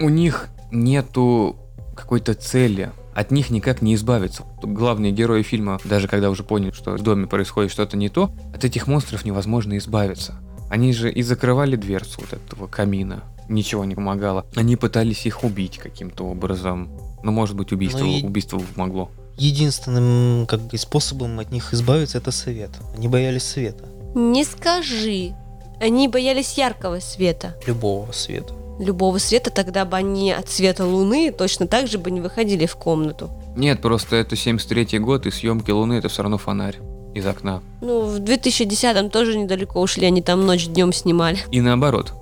У 0.00 0.10
них 0.10 0.48
нету 0.70 1.56
какой-то 1.96 2.34
цели. 2.34 2.92
От 3.18 3.32
них 3.32 3.50
никак 3.50 3.82
не 3.82 3.96
избавиться. 3.96 4.44
Главные 4.62 5.10
герои 5.10 5.42
фильма, 5.42 5.80
даже 5.82 6.06
когда 6.06 6.30
уже 6.30 6.44
поняли, 6.44 6.70
что 6.70 6.92
в 6.92 7.02
доме 7.02 7.26
происходит 7.26 7.72
что-то 7.72 7.96
не 7.96 8.08
то, 8.08 8.30
от 8.54 8.64
этих 8.64 8.86
монстров 8.86 9.24
невозможно 9.24 9.76
избавиться. 9.78 10.36
Они 10.70 10.92
же 10.92 11.10
и 11.10 11.22
закрывали 11.22 11.74
дверцу 11.74 12.20
вот 12.20 12.32
этого 12.32 12.68
камина. 12.68 13.24
Ничего 13.48 13.84
не 13.84 13.96
помогало. 13.96 14.46
Они 14.54 14.76
пытались 14.76 15.26
их 15.26 15.42
убить 15.42 15.78
каким-то 15.78 16.26
образом. 16.26 16.90
Ну, 17.24 17.32
может 17.32 17.56
быть, 17.56 17.72
убийство, 17.72 18.04
Ну 18.04 18.18
и- 18.18 18.22
убийство 18.24 18.60
помогло. 18.76 19.10
Единственным 19.36 20.46
как 20.46 20.60
бы, 20.60 20.78
способом 20.78 21.40
от 21.40 21.50
них 21.50 21.74
избавиться 21.74 22.18
это 22.18 22.30
свет. 22.30 22.70
Они 22.96 23.08
боялись 23.08 23.42
света. 23.42 23.84
Не 24.14 24.44
скажи. 24.44 25.34
Они 25.80 26.06
боялись 26.06 26.56
яркого 26.56 27.00
света. 27.00 27.56
Любого 27.66 28.12
света. 28.12 28.54
Любого 28.78 29.18
света, 29.18 29.50
тогда 29.50 29.84
бы 29.84 29.96
они 29.96 30.32
от 30.32 30.48
света 30.48 30.84
луны 30.84 31.32
точно 31.36 31.66
так 31.66 31.88
же 31.88 31.98
бы 31.98 32.10
не 32.10 32.20
выходили 32.20 32.66
в 32.66 32.76
комнату. 32.76 33.30
Нет, 33.56 33.80
просто 33.80 34.16
это 34.16 34.36
73 34.36 34.98
год, 35.00 35.26
и 35.26 35.30
съемки 35.30 35.72
Луны 35.72 35.94
это 35.94 36.08
все 36.08 36.22
равно 36.22 36.38
фонарь 36.38 36.76
из 37.12 37.26
окна. 37.26 37.60
Ну, 37.80 38.02
в 38.02 38.20
2010-м 38.20 39.10
тоже 39.10 39.36
недалеко 39.36 39.80
ушли, 39.80 40.06
они 40.06 40.22
там 40.22 40.46
ночь 40.46 40.68
днем 40.68 40.92
снимали. 40.92 41.38
И 41.50 41.60
наоборот. 41.60 42.12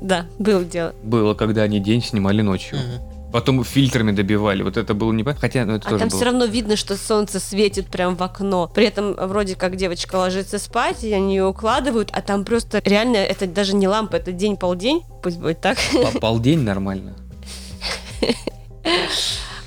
Да, 0.00 0.26
было 0.38 0.64
дело. 0.64 0.94
Было, 1.02 1.34
когда 1.34 1.62
они 1.62 1.80
день 1.80 2.02
снимали 2.02 2.40
ночью. 2.40 2.78
Потом 3.32 3.62
фильтрами 3.62 4.12
добивали. 4.12 4.62
Вот 4.62 4.76
это 4.78 4.94
было 4.94 5.12
не. 5.12 5.22
Хотя, 5.24 5.64
ну, 5.66 5.74
это 5.74 5.86
А 5.88 5.90
тоже 5.90 5.98
там 6.00 6.08
было. 6.08 6.16
все 6.16 6.24
равно 6.24 6.44
видно, 6.46 6.76
что 6.76 6.96
солнце 6.96 7.38
светит 7.40 7.88
прям 7.88 8.16
в 8.16 8.22
окно. 8.22 8.70
При 8.74 8.86
этом 8.86 9.14
вроде 9.14 9.54
как 9.54 9.76
девочка 9.76 10.16
ложится 10.16 10.58
спать, 10.58 11.04
и 11.04 11.12
они 11.12 11.34
ее 11.36 11.46
укладывают, 11.46 12.08
а 12.12 12.22
там 12.22 12.44
просто 12.44 12.80
реально 12.84 13.18
это 13.18 13.46
даже 13.46 13.74
не 13.74 13.86
лампа, 13.86 14.16
это 14.16 14.32
день-полдень, 14.32 15.02
пусть 15.22 15.38
будет 15.38 15.60
так. 15.60 15.76
По- 16.12 16.18
Полдень 16.20 16.60
нормально. 16.62 17.16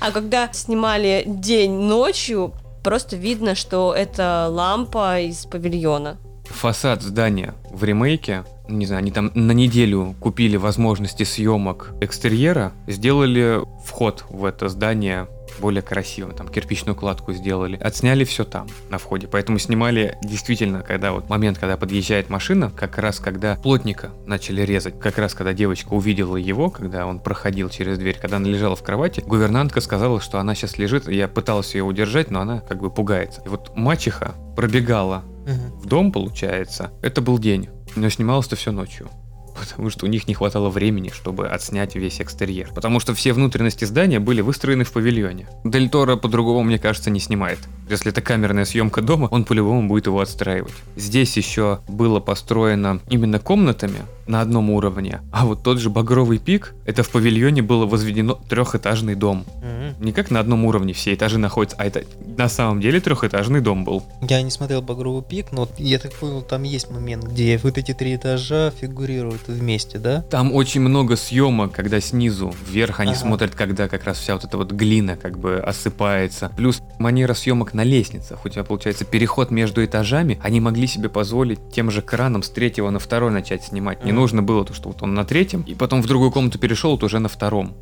А 0.00 0.10
когда 0.10 0.52
снимали 0.52 1.22
день 1.26 1.72
ночью, 1.72 2.52
просто 2.82 3.14
видно, 3.16 3.54
что 3.54 3.94
это 3.96 4.48
лампа 4.50 5.20
из 5.20 5.46
павильона. 5.46 6.18
Фасад 6.46 7.02
здания 7.02 7.54
в 7.70 7.84
ремейке, 7.84 8.44
не 8.78 8.86
знаю, 8.86 9.00
они 9.00 9.10
там 9.10 9.30
на 9.34 9.52
неделю 9.52 10.14
купили 10.20 10.56
возможности 10.56 11.22
съемок 11.22 11.94
экстерьера, 12.00 12.72
сделали 12.86 13.60
вход 13.84 14.24
в 14.28 14.44
это 14.44 14.68
здание 14.68 15.28
более 15.60 15.82
красивым, 15.82 16.34
там 16.34 16.48
кирпичную 16.48 16.96
кладку 16.96 17.32
сделали, 17.32 17.76
отсняли 17.76 18.24
все 18.24 18.44
там, 18.44 18.66
на 18.90 18.98
входе. 18.98 19.28
Поэтому 19.28 19.58
снимали 19.58 20.16
действительно, 20.22 20.82
когда 20.82 21.12
вот 21.12 21.28
момент, 21.28 21.58
когда 21.58 21.76
подъезжает 21.76 22.30
машина, 22.30 22.70
как 22.70 22.98
раз 22.98 23.18
когда 23.18 23.56
плотника 23.56 24.10
начали 24.26 24.62
резать, 24.62 24.98
как 24.98 25.18
раз 25.18 25.34
когда 25.34 25.52
девочка 25.52 25.92
увидела 25.92 26.36
его, 26.36 26.70
когда 26.70 27.06
он 27.06 27.18
проходил 27.18 27.68
через 27.68 27.98
дверь, 27.98 28.18
когда 28.20 28.36
она 28.38 28.48
лежала 28.48 28.76
в 28.76 28.82
кровати, 28.82 29.22
гувернантка 29.26 29.80
сказала, 29.80 30.20
что 30.20 30.38
она 30.38 30.54
сейчас 30.54 30.78
лежит, 30.78 31.08
я 31.08 31.28
пыталась 31.28 31.74
ее 31.74 31.84
удержать, 31.84 32.30
но 32.30 32.40
она 32.40 32.60
как 32.60 32.80
бы 32.80 32.90
пугается. 32.90 33.42
И 33.44 33.48
вот 33.48 33.72
мачеха 33.76 34.34
пробегала 34.56 35.24
Мгм. 35.46 35.80
в 35.80 35.86
дом, 35.86 36.12
получается, 36.12 36.92
это 37.02 37.20
был 37.20 37.38
день, 37.38 37.68
но 37.96 38.08
снималось-то 38.08 38.56
все 38.56 38.72
ночью. 38.72 39.08
Потому 39.58 39.90
что 39.90 40.06
у 40.06 40.08
них 40.08 40.28
не 40.28 40.34
хватало 40.34 40.70
времени, 40.70 41.10
чтобы 41.10 41.48
отснять 41.48 41.94
весь 41.94 42.20
экстерьер. 42.20 42.70
Потому 42.74 43.00
что 43.00 43.14
все 43.14 43.32
внутренности 43.32 43.84
здания 43.84 44.20
были 44.20 44.40
выстроены 44.40 44.84
в 44.84 44.92
павильоне. 44.92 45.48
Дель 45.64 45.88
Торо 45.88 46.16
по-другому, 46.16 46.62
мне 46.62 46.78
кажется, 46.78 47.10
не 47.10 47.20
снимает. 47.20 47.58
Если 47.88 48.10
это 48.10 48.22
камерная 48.22 48.64
съемка 48.64 49.02
дома, 49.02 49.26
он 49.30 49.44
по-любому 49.44 49.88
будет 49.88 50.06
его 50.06 50.20
отстраивать. 50.20 50.72
Здесь 50.96 51.36
еще 51.36 51.80
было 51.88 52.20
построено 52.20 53.00
именно 53.08 53.38
комнатами, 53.38 54.02
на 54.26 54.40
одном 54.40 54.70
уровне. 54.70 55.20
А 55.32 55.44
вот 55.44 55.62
тот 55.62 55.78
же 55.78 55.90
Багровый 55.90 56.38
пик, 56.38 56.74
это 56.84 57.02
в 57.02 57.10
павильоне 57.10 57.62
было 57.62 57.86
возведено 57.86 58.38
трехэтажный 58.48 59.14
дом. 59.14 59.44
Мгм. 59.56 60.04
Не 60.04 60.12
как 60.12 60.30
на 60.30 60.40
одном 60.40 60.64
уровне 60.64 60.92
все 60.92 61.14
этажи 61.14 61.38
находятся, 61.38 61.76
а 61.78 61.84
это 61.84 62.04
на 62.36 62.48
самом 62.48 62.80
деле 62.80 63.00
трехэтажный 63.00 63.60
дом 63.60 63.84
был. 63.84 64.02
Я 64.22 64.42
не 64.42 64.50
смотрел 64.50 64.82
«Багровый 64.82 65.22
пик», 65.22 65.52
но 65.52 65.68
я 65.76 65.98
так 65.98 66.12
понял, 66.14 66.42
там 66.42 66.62
есть 66.62 66.90
момент, 66.90 67.24
где 67.24 67.58
вот 67.58 67.78
эти 67.78 67.92
три 67.92 68.16
этажа 68.16 68.70
фигурируют 68.70 69.41
вместе, 69.48 69.98
да? 69.98 70.22
Там 70.22 70.52
очень 70.54 70.80
много 70.80 71.16
съемок, 71.16 71.72
когда 71.72 72.00
снизу 72.00 72.54
вверх 72.68 73.00
они 73.00 73.12
Ага. 73.12 73.20
смотрят, 73.20 73.54
когда 73.54 73.88
как 73.88 74.04
раз 74.04 74.18
вся 74.18 74.34
вот 74.34 74.44
эта 74.44 74.56
вот 74.56 74.72
глина 74.72 75.16
как 75.16 75.38
бы 75.38 75.56
осыпается. 75.58 76.50
Плюс 76.56 76.80
манера 76.98 77.34
съемок 77.34 77.74
на 77.74 77.82
лестницах. 77.84 78.44
У 78.44 78.48
тебя 78.48 78.64
получается 78.64 79.04
переход 79.04 79.50
между 79.50 79.84
этажами. 79.84 80.38
Они 80.42 80.60
могли 80.60 80.86
себе 80.86 81.08
позволить 81.08 81.58
тем 81.74 81.90
же 81.90 82.02
краном 82.02 82.42
с 82.42 82.50
третьего 82.50 82.90
на 82.90 82.98
второй 82.98 83.30
начать 83.30 83.64
снимать. 83.64 84.04
Не 84.04 84.12
Мгм. 84.12 84.20
нужно 84.20 84.42
было 84.42 84.64
то, 84.64 84.74
что 84.74 84.88
вот 84.88 85.02
он 85.02 85.14
на 85.14 85.24
третьем, 85.24 85.62
и 85.62 85.74
потом 85.74 86.02
в 86.02 86.06
другую 86.06 86.30
комнату 86.30 86.58
перешел, 86.58 86.92
вот 86.92 87.02
уже 87.02 87.18
на 87.18 87.28
втором. 87.28 87.74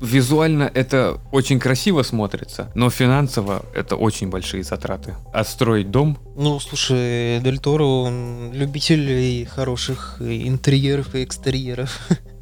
Визуально 0.00 0.70
это 0.74 1.18
очень 1.32 1.58
красиво 1.58 2.02
смотрится, 2.02 2.70
но 2.74 2.88
финансово 2.90 3.62
это 3.74 3.96
очень 3.96 4.28
большие 4.30 4.62
затраты. 4.62 5.16
Отстроить 5.32 5.90
дом 5.90 6.16
Ну, 6.36 6.60
слушай, 6.60 7.40
Дель 7.40 7.58
Торо, 7.58 7.82
он 7.84 8.52
любитель 8.52 9.10
и 9.10 9.44
хороших 9.44 10.18
и 10.20 10.46
интерьеров 11.08 11.14
и 11.14 11.24
экстерьеров 11.24 12.00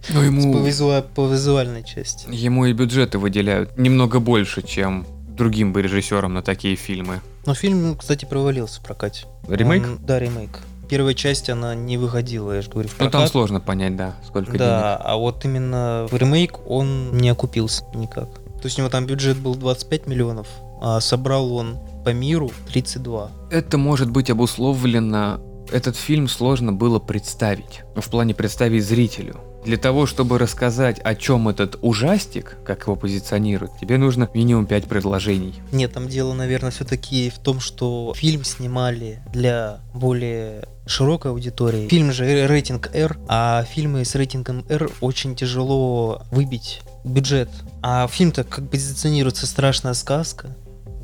ну, 0.09 0.21
по, 0.21 0.25
ему, 0.25 0.67
визуа- 0.67 1.03
по 1.03 1.27
визуальной 1.27 1.85
части. 1.85 2.29
ему 2.31 2.67
и 2.67 2.73
бюджеты 2.73 3.19
выделяют 3.19 3.79
немного 3.79 4.21
больше, 4.21 4.63
чем 4.63 5.07
другим 5.29 5.73
бы 5.73 5.83
режиссерам 5.83 6.35
на 6.35 6.43
такие 6.43 6.77
фильмы. 6.77 7.21
Но 7.45 7.55
фильм, 7.55 7.97
кстати, 7.97 8.25
провалился 8.25 8.81
в 8.81 8.85
прокате. 8.85 9.27
Ремейк? 9.49 9.85
Он- 9.85 9.99
да, 10.05 10.19
ремейк. 10.19 10.59
Первая 10.89 11.15
часть, 11.15 11.51
она 11.51 11.75
не 11.75 11.99
выходила, 11.99 12.53
я 12.53 12.63
же 12.63 12.71
говорю, 12.71 12.89
в 12.89 12.93
Ну 12.93 12.99
там 12.99 13.11
прокат. 13.11 13.31
сложно 13.31 13.61
понять, 13.61 13.97
да, 13.97 14.15
сколько 14.25 14.57
Да, 14.57 14.97
а 14.97 15.17
вот 15.17 15.45
именно 15.45 16.07
в 16.11 16.17
ремейк 16.17 16.61
он 16.69 17.17
не 17.19 17.29
окупился 17.29 17.85
никак. 17.95 18.29
То 18.61 18.63
есть 18.65 18.79
у 18.79 18.83
него 18.83 18.91
там 18.91 19.05
бюджет 19.07 19.37
был 19.37 19.57
25 19.57 20.07
миллионов, 20.07 20.47
а 20.81 21.01
собрал 21.01 21.53
он 21.53 21.79
по 22.05 22.11
миру 22.11 22.51
32. 22.73 23.31
денег. 23.51 23.53
Это 23.65 23.79
может 23.79 24.11
быть 24.11 24.31
обусловлено. 24.31 25.41
Этот 25.73 25.97
фильм 25.97 26.29
сложно 26.29 26.73
было 26.73 26.99
представить. 26.99 27.83
В 27.95 28.09
плане 28.09 28.35
представить 28.35 28.85
зрителю. 28.85 29.41
Для 29.65 29.77
того, 29.77 30.07
чтобы 30.07 30.39
рассказать, 30.39 31.01
о 31.01 31.17
чем 31.17 31.49
этот 31.49 31.77
ужастик, 31.83 32.57
как 32.65 32.83
его 32.83 32.95
позиционируют, 32.95 33.73
тебе 33.81 33.99
нужно 33.99 34.31
минимум 34.33 34.67
5 34.67 34.85
предложений. 34.85 35.55
Нет, 35.73 35.93
там 35.93 36.09
дело, 36.09 36.35
наверное, 36.35 36.71
все-таки 36.71 37.31
в 37.31 37.39
том, 37.41 37.59
что 37.59 38.13
фильм 38.17 38.45
снимали 38.45 39.19
для 39.33 39.81
более 39.93 40.69
широкой 40.87 41.33
аудитории. 41.33 41.89
Фильм 41.89 42.13
же 42.13 42.25
ре- 42.25 42.47
рейтинг 42.47 42.91
R, 42.95 43.19
а 43.27 43.65
фильмы 43.65 44.05
с 44.05 44.15
рейтингом 44.15 44.65
R 44.69 44.89
очень 45.01 45.35
тяжело 45.35 46.23
выбить 46.31 46.81
бюджет. 47.03 47.51
А 47.83 48.07
фильм-то 48.07 48.45
как 48.45 48.71
позиционируется 48.71 49.49
страшная 49.49 49.95
сказка. 49.95 50.55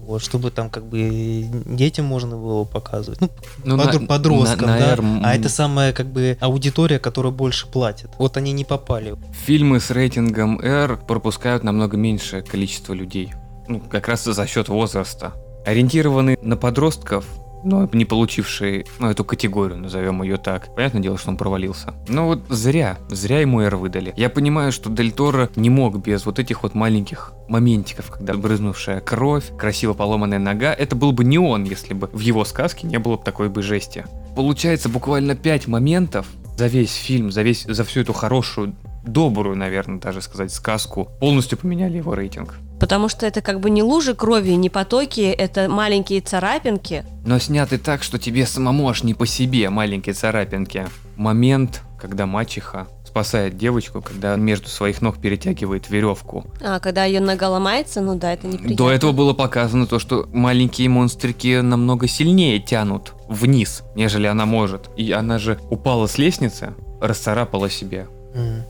Вот, 0.07 0.21
чтобы 0.21 0.51
там 0.51 0.69
как 0.69 0.85
бы 0.85 1.47
детям 1.67 2.07
можно 2.07 2.37
было 2.37 2.65
показывать. 2.65 3.21
Ну, 3.21 3.31
Ну, 3.65 3.77
подр- 3.77 4.01
на- 4.01 4.07
подросткам, 4.07 4.67
на- 4.67 4.75
на 4.75 4.79
да. 4.79 4.93
R, 4.93 5.05
А 5.25 5.35
это 5.37 5.49
самая 5.49 5.93
как 5.93 6.07
бы 6.07 6.37
аудитория, 6.41 6.99
которая 6.99 7.33
больше 7.33 7.67
платит. 7.69 8.11
Вот 8.19 8.37
они 8.37 8.53
не 8.53 8.65
попали. 8.65 9.15
Фильмы 9.47 9.79
с 9.81 9.91
рейтингом 9.91 10.59
R 10.61 10.97
пропускают 10.97 11.63
намного 11.63 11.97
меньшее 11.97 12.43
количество 12.43 12.93
людей. 12.95 13.33
Ну, 13.69 13.81
как 13.81 14.09
раз 14.09 14.25
за 14.25 14.47
счет 14.47 14.69
возраста. 14.69 15.35
Ориентированный 15.65 16.37
на 16.43 16.57
подростков, 16.57 17.25
но 17.65 17.89
не 17.93 18.05
получивший, 18.05 18.87
ну, 18.99 19.11
эту 19.11 19.25
категорию, 19.25 19.79
назовем 19.79 20.23
ее 20.23 20.37
так. 20.37 20.75
Понятное 20.75 21.03
дело, 21.03 21.19
что 21.19 21.31
он 21.31 21.37
провалился. 21.37 21.95
Но 22.09 22.27
вот 22.27 22.41
зря, 22.49 22.99
зря 23.09 23.41
ему 23.41 23.61
R 23.61 23.77
выдали. 23.77 24.13
Я 24.17 24.31
понимаю, 24.31 24.73
что 24.73 24.91
Дель 24.91 25.13
Торо 25.13 25.51
не 25.57 25.71
мог 25.71 25.99
без 25.99 26.27
вот 26.27 26.39
этих 26.39 26.63
вот 26.63 26.75
маленьких 26.75 27.33
моментиков, 27.49 28.11
когда 28.11 28.35
брызнувшая 28.35 29.01
кровь, 29.01 29.57
красиво 29.59 29.95
поломанная 29.95 30.39
нога, 30.39 30.73
это 30.73 30.97
был 30.97 31.13
бы 31.13 31.25
не 31.25 31.39
он, 31.39 31.65
если 31.65 31.95
бы 31.95 32.09
в 32.13 32.21
его 32.21 32.45
сказке 32.45 32.87
не 32.87 32.99
было 32.99 33.17
бы 33.17 33.25
такой 33.25 33.49
бы 33.49 33.63
жести. 33.63 34.05
Получается 34.35 34.89
буквально 34.89 35.35
пять 35.35 35.67
моментов 35.67 36.27
за 36.57 36.67
весь 36.67 36.95
фильм, 36.95 37.31
за 37.31 37.43
весь, 37.43 37.65
за 37.65 37.85
всю 37.85 38.01
эту 38.01 38.13
хорошую, 38.13 38.75
добрую, 39.05 39.57
наверное, 39.57 40.01
даже 40.01 40.21
сказать, 40.23 40.53
сказку, 40.53 41.09
полностью 41.21 41.59
поменяли 41.59 41.99
его 41.99 42.15
рейтинг. 42.15 42.57
Потому 42.83 43.09
что 43.09 43.27
это 43.27 43.43
как 43.43 43.61
бы 43.61 43.71
не 43.71 43.83
лужи 43.83 44.13
крови, 44.13 44.51
не 44.51 44.69
потоки, 44.69 45.21
это 45.21 45.69
маленькие 45.69 46.21
царапинки. 46.21 47.05
Но 47.25 47.39
сняты 47.39 47.79
так, 47.79 48.03
что 48.03 48.19
тебе 48.19 48.45
самому 48.45 48.89
аж 48.89 49.05
не 49.05 49.15
по 49.15 49.25
себе 49.25 49.71
маленькие 49.71 50.15
царапинки. 50.15 50.89
Момент, 51.15 51.83
когда 52.01 52.27
мачеха 52.27 52.89
спасает 53.07 53.57
девочку, 53.57 54.01
когда 54.03 54.35
между 54.35 54.69
своих 54.69 55.01
ног 55.01 55.21
перетягивает 55.21 55.91
веревку. 55.91 56.45
А 56.61 56.81
когда 56.81 57.05
ее 57.05 57.21
нога 57.21 57.51
ломается, 57.51 58.01
ну 58.01 58.17
да, 58.17 58.33
это 58.33 58.49
неприятно. 58.49 58.77
До 58.77 58.91
этого 58.91 59.13
было 59.13 59.33
показано 59.33 59.87
то, 59.87 60.01
что 60.01 60.29
маленькие 60.33 60.89
монстрики 60.89 61.61
намного 61.61 62.09
сильнее 62.09 62.59
тянут 62.59 63.13
вниз, 63.29 63.85
нежели 63.95 64.27
она 64.27 64.45
может. 64.45 64.91
И 64.97 65.13
она 65.13 65.39
же 65.39 65.61
упала 65.71 66.09
с 66.09 66.19
лестницы, 66.19 66.75
расцарапала 67.01 67.71
себе 67.71 68.09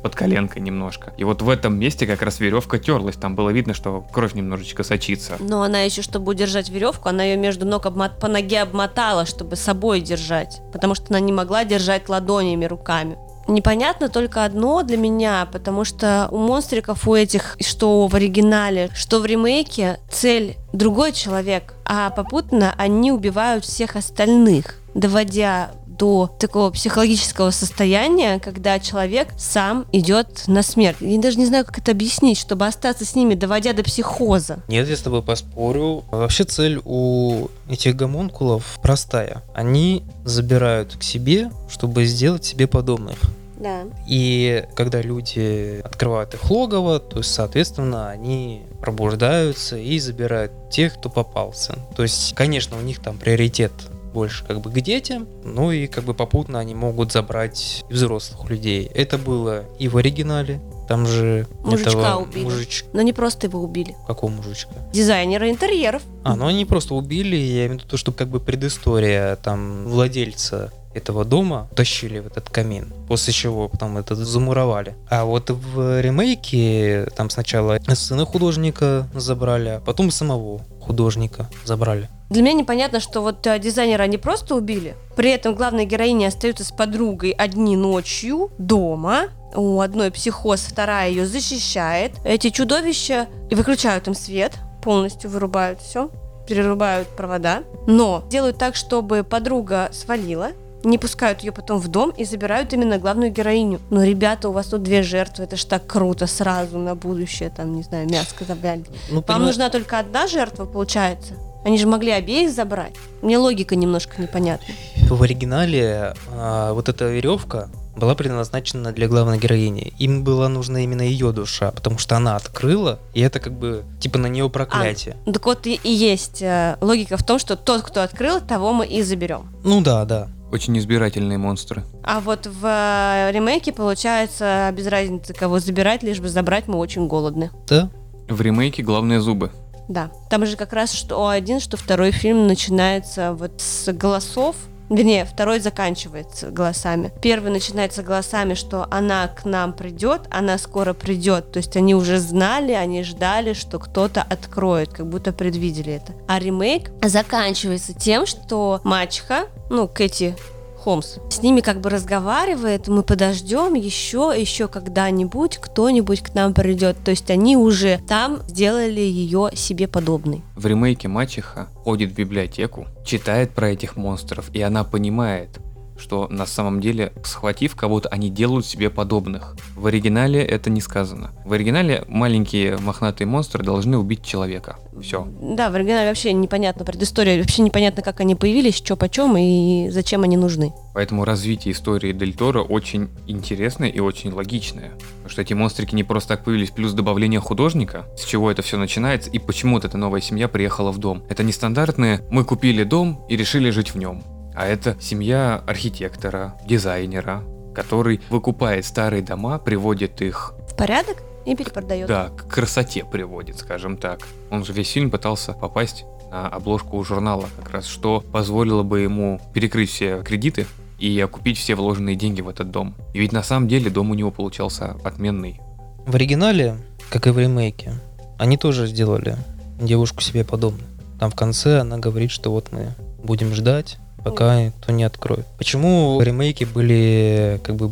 Под 0.03 0.15
коленкой 0.15 0.63
немножко. 0.63 1.13
И 1.17 1.25
вот 1.25 1.43
в 1.43 1.49
этом 1.49 1.79
месте 1.79 2.07
как 2.07 2.23
раз 2.23 2.41
веревка 2.41 2.79
терлась. 2.79 3.17
Там 3.17 3.35
было 3.35 3.51
видно, 3.51 3.75
что 3.75 4.05
кровь 4.13 4.35
немножечко 4.35 4.83
сочится. 4.83 5.37
Но 5.39 5.63
она 5.63 5.83
еще, 5.83 6.03
чтобы 6.03 6.31
удержать 6.33 6.69
веревку, 6.69 7.09
она 7.09 7.25
ее 7.25 7.37
между 7.37 7.67
ног 7.67 7.87
обмот- 7.87 8.19
по 8.21 8.29
ноге 8.29 8.63
обмотала, 8.63 9.27
чтобы 9.27 9.57
собой 9.57 10.01
держать. 10.01 10.61
Потому 10.73 10.95
что 10.95 11.07
она 11.11 11.21
не 11.21 11.33
могла 11.33 11.65
держать 11.65 12.09
ладонями, 12.09 12.65
руками. 12.65 13.17
Непонятно 13.49 14.09
только 14.09 14.45
одно 14.45 14.83
для 14.83 14.97
меня, 14.97 15.49
потому 15.51 15.85
что 15.85 16.29
у 16.31 16.39
монстриков 16.39 17.09
у 17.09 17.15
этих, 17.15 17.57
что 17.61 18.07
в 18.07 18.15
оригинале, 18.15 18.91
что 18.95 19.19
в 19.19 19.27
ремейке, 19.27 19.99
цель 20.11 20.57
другой 20.73 21.13
человек, 21.13 21.75
а 21.85 22.11
попутно 22.11 22.73
они 22.79 23.11
убивают 23.11 23.65
всех 23.65 23.97
остальных, 23.97 24.79
доводя 24.95 25.73
до 26.03 26.29
такого 26.37 26.73
психологического 26.73 27.53
состояния, 27.53 28.41
когда 28.41 28.81
человек 28.81 29.29
сам 29.39 29.87
идет 29.93 30.49
на 30.49 30.65
смерть. 30.65 30.97
Я 30.99 31.21
даже 31.21 31.39
не 31.39 31.47
знаю, 31.47 31.65
как 31.65 31.79
это 31.79 31.93
объяснить, 31.93 32.39
чтобы 32.39 32.67
остаться 32.67 33.05
с 33.05 33.15
ними, 33.15 33.35
доводя 33.35 33.73
до 33.73 33.85
психоза. 33.85 34.59
Нет, 34.67 34.89
я 34.89 34.97
с 34.97 35.01
тобой 35.01 35.23
поспорю. 35.23 36.03
Вообще 36.11 36.43
цель 36.43 36.81
у 36.85 37.47
этих 37.69 37.95
гомункулов 37.95 38.81
простая. 38.83 39.45
Они 39.55 40.03
забирают 40.25 40.97
к 40.97 41.05
себе, 41.05 41.53
чтобы 41.71 42.05
сделать 42.05 42.45
себе 42.45 42.67
подобных. 42.67 43.19
Да. 43.61 43.85
И 44.09 44.65
когда 44.75 45.01
люди 45.03 45.81
открывают 45.85 46.35
их 46.35 46.51
логово, 46.51 46.99
то 46.99 47.19
есть, 47.19 47.33
соответственно, 47.33 48.11
они 48.11 48.63
пробуждаются 48.81 49.77
и 49.77 50.01
забирают 50.01 50.51
тех, 50.69 50.95
кто 50.95 51.09
попался. 51.09 51.79
То 51.95 52.03
есть, 52.03 52.35
конечно, 52.35 52.77
у 52.77 52.81
них 52.81 52.99
там 52.99 53.19
приоритет 53.19 53.71
больше 54.13 54.45
как 54.45 54.61
бы 54.61 54.71
к 54.71 54.81
детям, 54.81 55.27
ну 55.45 55.71
и 55.73 55.87
как 55.87 56.05
бы 56.05 56.15
попутно 56.15 56.59
они 56.59 56.75
могут 56.75 57.13
забрать 57.13 57.85
взрослых 57.91 58.49
людей. 58.51 58.91
Это 58.95 59.19
было 59.19 59.65
и 59.79 59.89
в 59.89 59.97
оригинале, 59.97 60.61
там 60.89 61.07
же 61.07 61.47
Мужичка 61.65 61.91
этого 61.91 62.17
убили. 62.23 62.45
мужич- 62.45 62.85
Но 62.93 63.03
не 63.03 63.13
просто 63.13 63.47
его 63.47 63.61
убили. 63.61 63.95
Какого 64.07 64.31
мужичка? 64.31 64.73
Дизайнеры 64.93 65.49
интерьеров. 65.51 66.03
А, 66.25 66.37
ну 66.37 66.47
они 66.47 66.65
просто 66.65 66.95
убили, 66.95 67.37
я 67.37 67.67
имею 67.67 67.71
в 67.71 67.73
виду 67.75 67.85
то, 67.89 67.97
что 67.97 68.13
как 68.13 68.29
бы 68.29 68.41
предыстория 68.41 69.37
там 69.37 69.85
владельца 69.87 70.73
этого 70.95 71.25
дома 71.25 71.69
тащили 71.75 72.19
в 72.19 72.27
этот 72.27 72.51
камин, 72.51 72.93
после 73.09 73.33
чего 73.33 73.69
потом 73.71 73.97
это 73.97 74.15
замуровали. 74.15 74.95
А 75.09 75.25
вот 75.25 75.49
в 75.49 76.01
ремейке 76.03 77.07
там 77.17 77.31
сначала 77.31 77.79
сына 77.95 78.27
художника 78.27 79.09
забрали, 79.15 79.69
а 79.71 79.81
потом 79.81 80.11
самого 80.11 80.61
художника 80.81 81.49
забрали. 81.65 82.09
Для 82.33 82.41
меня 82.41 82.55
непонятно, 82.55 82.99
что 82.99 83.21
вот 83.21 83.47
э, 83.47 83.59
дизайнера 83.59 84.05
они 84.05 84.17
просто 84.17 84.55
убили. 84.55 84.97
При 85.17 85.29
этом 85.29 85.55
главная 85.55 85.85
героиня 85.85 86.29
остается 86.29 86.65
с 86.65 86.73
подругой 86.73 87.33
одни 87.33 87.77
ночью 87.77 88.51
дома. 88.57 89.25
У 89.55 89.83
одной 89.83 90.11
психоз, 90.11 90.61
вторая 90.63 91.11
ее 91.11 91.27
защищает. 91.27 92.13
Эти 92.25 92.49
чудовища 92.49 93.29
выключают 93.51 94.09
им 94.09 94.15
свет, 94.15 94.55
полностью 94.83 95.29
вырубают 95.29 95.83
все, 95.83 96.11
перерубают 96.49 97.09
провода. 97.09 97.65
Но 97.87 98.25
делают 98.31 98.57
так, 98.57 98.77
чтобы 98.77 99.25
подруга 99.25 99.91
свалила, 99.93 100.53
не 100.85 100.97
пускают 100.97 101.41
ее 101.41 101.53
потом 101.53 101.81
в 101.81 101.89
дом 101.89 102.15
и 102.17 102.25
забирают 102.25 102.73
именно 102.73 102.97
главную 102.97 103.31
героиню. 103.31 103.79
Но, 103.91 104.03
ребята, 104.05 104.49
у 104.49 104.53
вас 104.53 104.69
тут 104.69 104.83
две 104.83 105.03
жертвы, 105.03 105.45
это 105.45 105.57
ж 105.57 105.65
так 105.67 105.87
круто, 105.87 106.27
сразу 106.27 106.79
на 106.79 106.95
будущее, 106.95 107.51
там, 107.55 107.77
не 107.77 107.83
знаю, 107.83 108.09
мяско 108.09 108.47
забрали. 108.47 108.87
Ну, 109.11 109.17
Вам 109.17 109.23
понимаешь, 109.23 109.47
нужна 109.49 109.69
только 109.69 109.99
одна 109.99 110.27
жертва, 110.27 110.65
получается? 110.65 111.35
Они 111.65 111.79
же 111.79 111.87
могли 111.87 112.11
обеих 112.11 112.51
забрать. 112.51 112.95
Мне 113.23 113.39
логика 113.39 113.77
немножко 113.77 114.21
непонятна. 114.21 114.75
в 115.09 115.23
оригинале 115.23 116.15
а, 116.33 116.73
вот 116.73 116.89
эта 116.89 117.09
веревка 117.09 117.69
была 117.97 118.15
предназначена 118.15 118.93
для 118.93 119.07
главной 119.09 119.39
героини. 119.39 119.93
Им 119.99 120.25
была 120.25 120.49
нужна 120.49 120.81
именно 120.81 121.03
ее 121.03 121.33
душа, 121.33 121.71
потому 121.71 121.99
что 121.99 122.17
она 122.17 122.37
открыла, 122.37 122.99
и 123.15 123.21
это 123.21 123.39
как 123.39 123.53
бы 123.53 123.85
типа 124.01 124.19
на 124.19 124.27
нее 124.27 124.49
проклятие. 124.49 125.17
Так 125.27 125.45
вот 125.45 125.67
и, 125.67 125.79
и 125.83 125.93
есть 125.93 126.43
э, 126.43 126.77
логика 126.81 127.17
в 127.17 127.23
том, 127.23 127.39
что 127.39 127.57
тот, 127.57 127.83
кто 127.83 128.03
открыл, 128.03 128.41
того 128.41 128.73
мы 128.73 128.87
и 128.87 129.03
заберем. 129.03 129.49
Ну 129.63 129.81
да, 129.83 130.05
да. 130.05 130.29
Очень 130.51 130.79
избирательные 130.79 131.39
монстры. 131.39 131.83
А 132.03 132.21
вот 132.21 132.47
в 132.47 132.65
э, 132.65 133.31
ремейке, 133.33 133.73
получается, 133.73 134.71
без 134.77 134.87
разницы, 134.87 135.33
кого 135.33 135.61
забирать, 135.61 136.03
лишь 136.03 136.21
бы 136.21 136.29
забрать, 136.29 136.69
мы 136.69 136.79
очень 136.79 137.07
голодны. 137.09 137.51
Да? 137.69 137.91
В 138.29 138.41
ремейке 138.41 138.83
главные 138.83 139.21
зубы. 139.21 139.51
Да. 139.89 140.11
Там 140.31 140.47
же 140.47 140.57
как 140.57 140.73
раз 140.73 140.93
что 140.93 141.29
один, 141.29 141.61
что 141.61 141.77
второй 141.77 142.11
фильм 142.11 142.47
начинается 142.47 143.33
вот 143.33 143.61
с 143.61 143.93
голосов, 143.93 144.57
Вернее, 144.93 145.25
второй 145.25 145.59
заканчивается 145.59 146.51
голосами. 146.51 147.13
Первый 147.23 147.51
начинается 147.51 148.03
голосами, 148.03 148.53
что 148.53 148.87
она 148.91 149.27
к 149.27 149.47
нам 149.47 149.73
придет, 149.73 150.23
она 150.31 150.59
скоро 150.59 150.93
придет. 150.93 151.51
То 151.51 151.59
есть 151.59 151.79
они 151.79 151.95
уже 151.95 152.19
знали, 152.19 152.73
они 152.73 153.03
ждали, 153.03 153.55
что 153.55 153.79
кто-то 153.79 154.21
откроет, 154.23 154.93
как 154.93 155.09
будто 155.09 155.33
предвидели 155.33 155.95
это. 155.95 156.13
А 156.29 156.39
ремейк 156.39 156.91
заканчивается 157.03 157.95
тем, 157.95 158.27
что 158.27 158.83
мачеха, 158.85 159.47
ну, 159.71 159.89
Кэти 159.89 160.37
Холмс. 160.83 161.19
С 161.31 161.43
ними 161.43 161.61
как 161.61 161.81
бы 161.81 161.91
разговаривает, 161.91 162.89
мы 162.89 163.05
подождем 163.05 163.75
еще, 163.75 164.35
еще 164.37 164.67
когда-нибудь 164.67 165.59
кто-нибудь 165.59 166.23
к 166.23 166.35
нам 166.35 166.55
придет. 166.55 166.97
То 167.05 167.13
есть 167.13 167.31
они 167.31 167.57
уже 167.57 168.01
там 168.09 168.41
сделали 168.49 169.01
ее 169.01 169.51
себе 169.55 169.87
подобной. 169.87 170.43
В 170.57 170.67
ремейке 170.67 171.07
мачеха 171.07 171.69
ходит 171.85 172.11
в 172.11 172.15
библиотеку, 172.15 172.87
читает 173.05 173.53
про 173.53 173.71
этих 173.71 173.97
монстров, 173.97 174.51
и 174.53 174.61
она 174.61 174.83
понимает, 174.83 175.61
что 176.03 176.29
на 176.29 176.47
самом 176.47 176.81
деле, 176.81 177.13
схватив 177.25 177.77
кого-то, 177.77 178.09
они 178.09 178.29
делают 178.29 178.67
себе 178.67 178.91
подобных. 178.91 179.57
В 179.77 179.87
оригинале 179.87 180.45
это 180.45 180.69
не 180.69 180.81
сказано. 180.81 181.31
В 181.45 181.53
оригинале 181.53 182.05
маленькие 182.09 182.77
мохнатые 182.77 183.27
монстры 183.27 183.63
должны 183.63 183.97
убить 183.97 184.25
человека. 184.25 184.77
Все. 185.01 185.27
Да, 185.41 185.71
в 185.71 185.75
оригинале 185.75 186.09
вообще 186.09 186.33
непонятно 186.33 186.85
предыстория, 186.85 187.39
вообще 187.39 187.63
непонятно, 187.63 188.03
как 188.03 188.21
они 188.21 188.35
появились, 188.35 188.77
что 188.77 188.97
почем 188.97 189.37
и 189.37 189.89
зачем 189.91 190.23
они 190.25 190.37
нужны. 190.37 190.75
Поэтому 190.95 191.25
развитие 191.25 191.73
истории 191.73 192.13
Дель 192.13 192.35
Торо 192.35 192.63
очень 192.63 193.09
интересное 193.27 193.89
и 193.89 194.01
очень 194.01 194.33
логичное. 194.33 194.93
Потому 195.17 195.31
что 195.31 195.43
эти 195.43 195.55
монстрики 195.55 195.95
не 195.95 196.05
просто 196.05 196.31
так 196.31 196.45
появились, 196.45 196.71
плюс 196.71 196.93
добавление 196.93 197.41
художника, 197.41 198.07
с 198.17 198.25
чего 198.25 198.51
это 198.51 198.63
все 198.63 198.77
начинается 198.77 199.31
и 199.31 199.39
почему 199.39 199.77
вот 199.77 199.85
эта 199.85 199.97
новая 199.97 200.21
семья 200.21 200.49
приехала 200.49 200.91
в 200.91 200.99
дом. 200.99 201.23
Это 201.29 201.43
не 201.43 201.53
стандартные 201.53 202.27
«мы 202.31 202.45
купили 202.45 202.85
дом 202.85 203.25
и 203.29 203.37
решили 203.37 203.71
жить 203.71 203.95
в 203.95 203.99
нем». 203.99 204.23
А 204.55 204.67
это 204.67 204.97
семья 205.01 205.63
архитектора, 205.67 206.55
дизайнера, 206.67 207.43
который 207.75 208.21
выкупает 208.31 208.85
старые 208.85 209.23
дома, 209.23 209.59
приводит 209.59 210.21
их 210.21 210.55
В 210.69 210.77
порядок 210.77 211.23
и 211.45 211.57
перепродает. 211.57 212.07
да, 212.07 212.29
к 212.29 212.47
красоте 212.49 213.05
приводит, 213.05 213.59
скажем 213.59 213.97
так. 213.97 214.21
Он 214.51 214.65
же 214.65 214.73
весь 214.73 214.91
фильм 214.91 215.11
пытался 215.11 215.53
попасть 215.55 216.05
на 216.31 216.49
обложку 216.49 217.03
журнала, 217.05 217.47
как 217.59 217.71
раз 217.71 217.87
что 217.87 218.21
позволило 218.21 218.83
бы 218.83 219.01
ему 219.01 219.41
перекрыть 219.53 219.91
все 219.91 220.23
кредиты 220.23 220.67
и 220.99 221.19
окупить 221.21 221.59
все 221.59 221.75
вложенные 221.75 222.17
деньги 222.17 222.41
в 222.41 222.49
этот 222.49 222.71
дом. 222.71 222.95
И 223.13 223.19
ведь 223.19 223.33
на 223.33 223.43
самом 223.43 223.69
деле 223.69 223.91
дом 223.91 224.11
у 224.11 224.15
него 224.15 224.31
получался 224.31 224.97
отменный. 225.05 225.61
В 226.07 226.15
оригинале, 226.15 226.77
как 227.11 227.27
и 227.27 227.31
в 227.31 227.39
ремейке, 227.39 227.95
они 228.39 228.57
тоже 228.57 228.87
сделали 228.87 229.37
девушку 229.81 230.21
себе 230.21 230.45
подобную. 230.45 230.89
Там 231.19 231.31
в 231.31 231.35
конце 231.35 231.81
она 231.81 231.99
говорит, 231.99 232.31
что 232.31 232.51
вот 232.51 232.73
мы 232.73 232.95
будем 233.23 233.53
ждать, 233.53 233.99
пока 234.25 234.65
никто 234.65 234.93
не 234.93 235.05
откроет. 235.05 235.47
Почему 235.59 236.17
в 236.19 236.23
ремейке 236.23 236.67
были 236.67 237.61
как 237.63 237.77
бы 237.77 237.91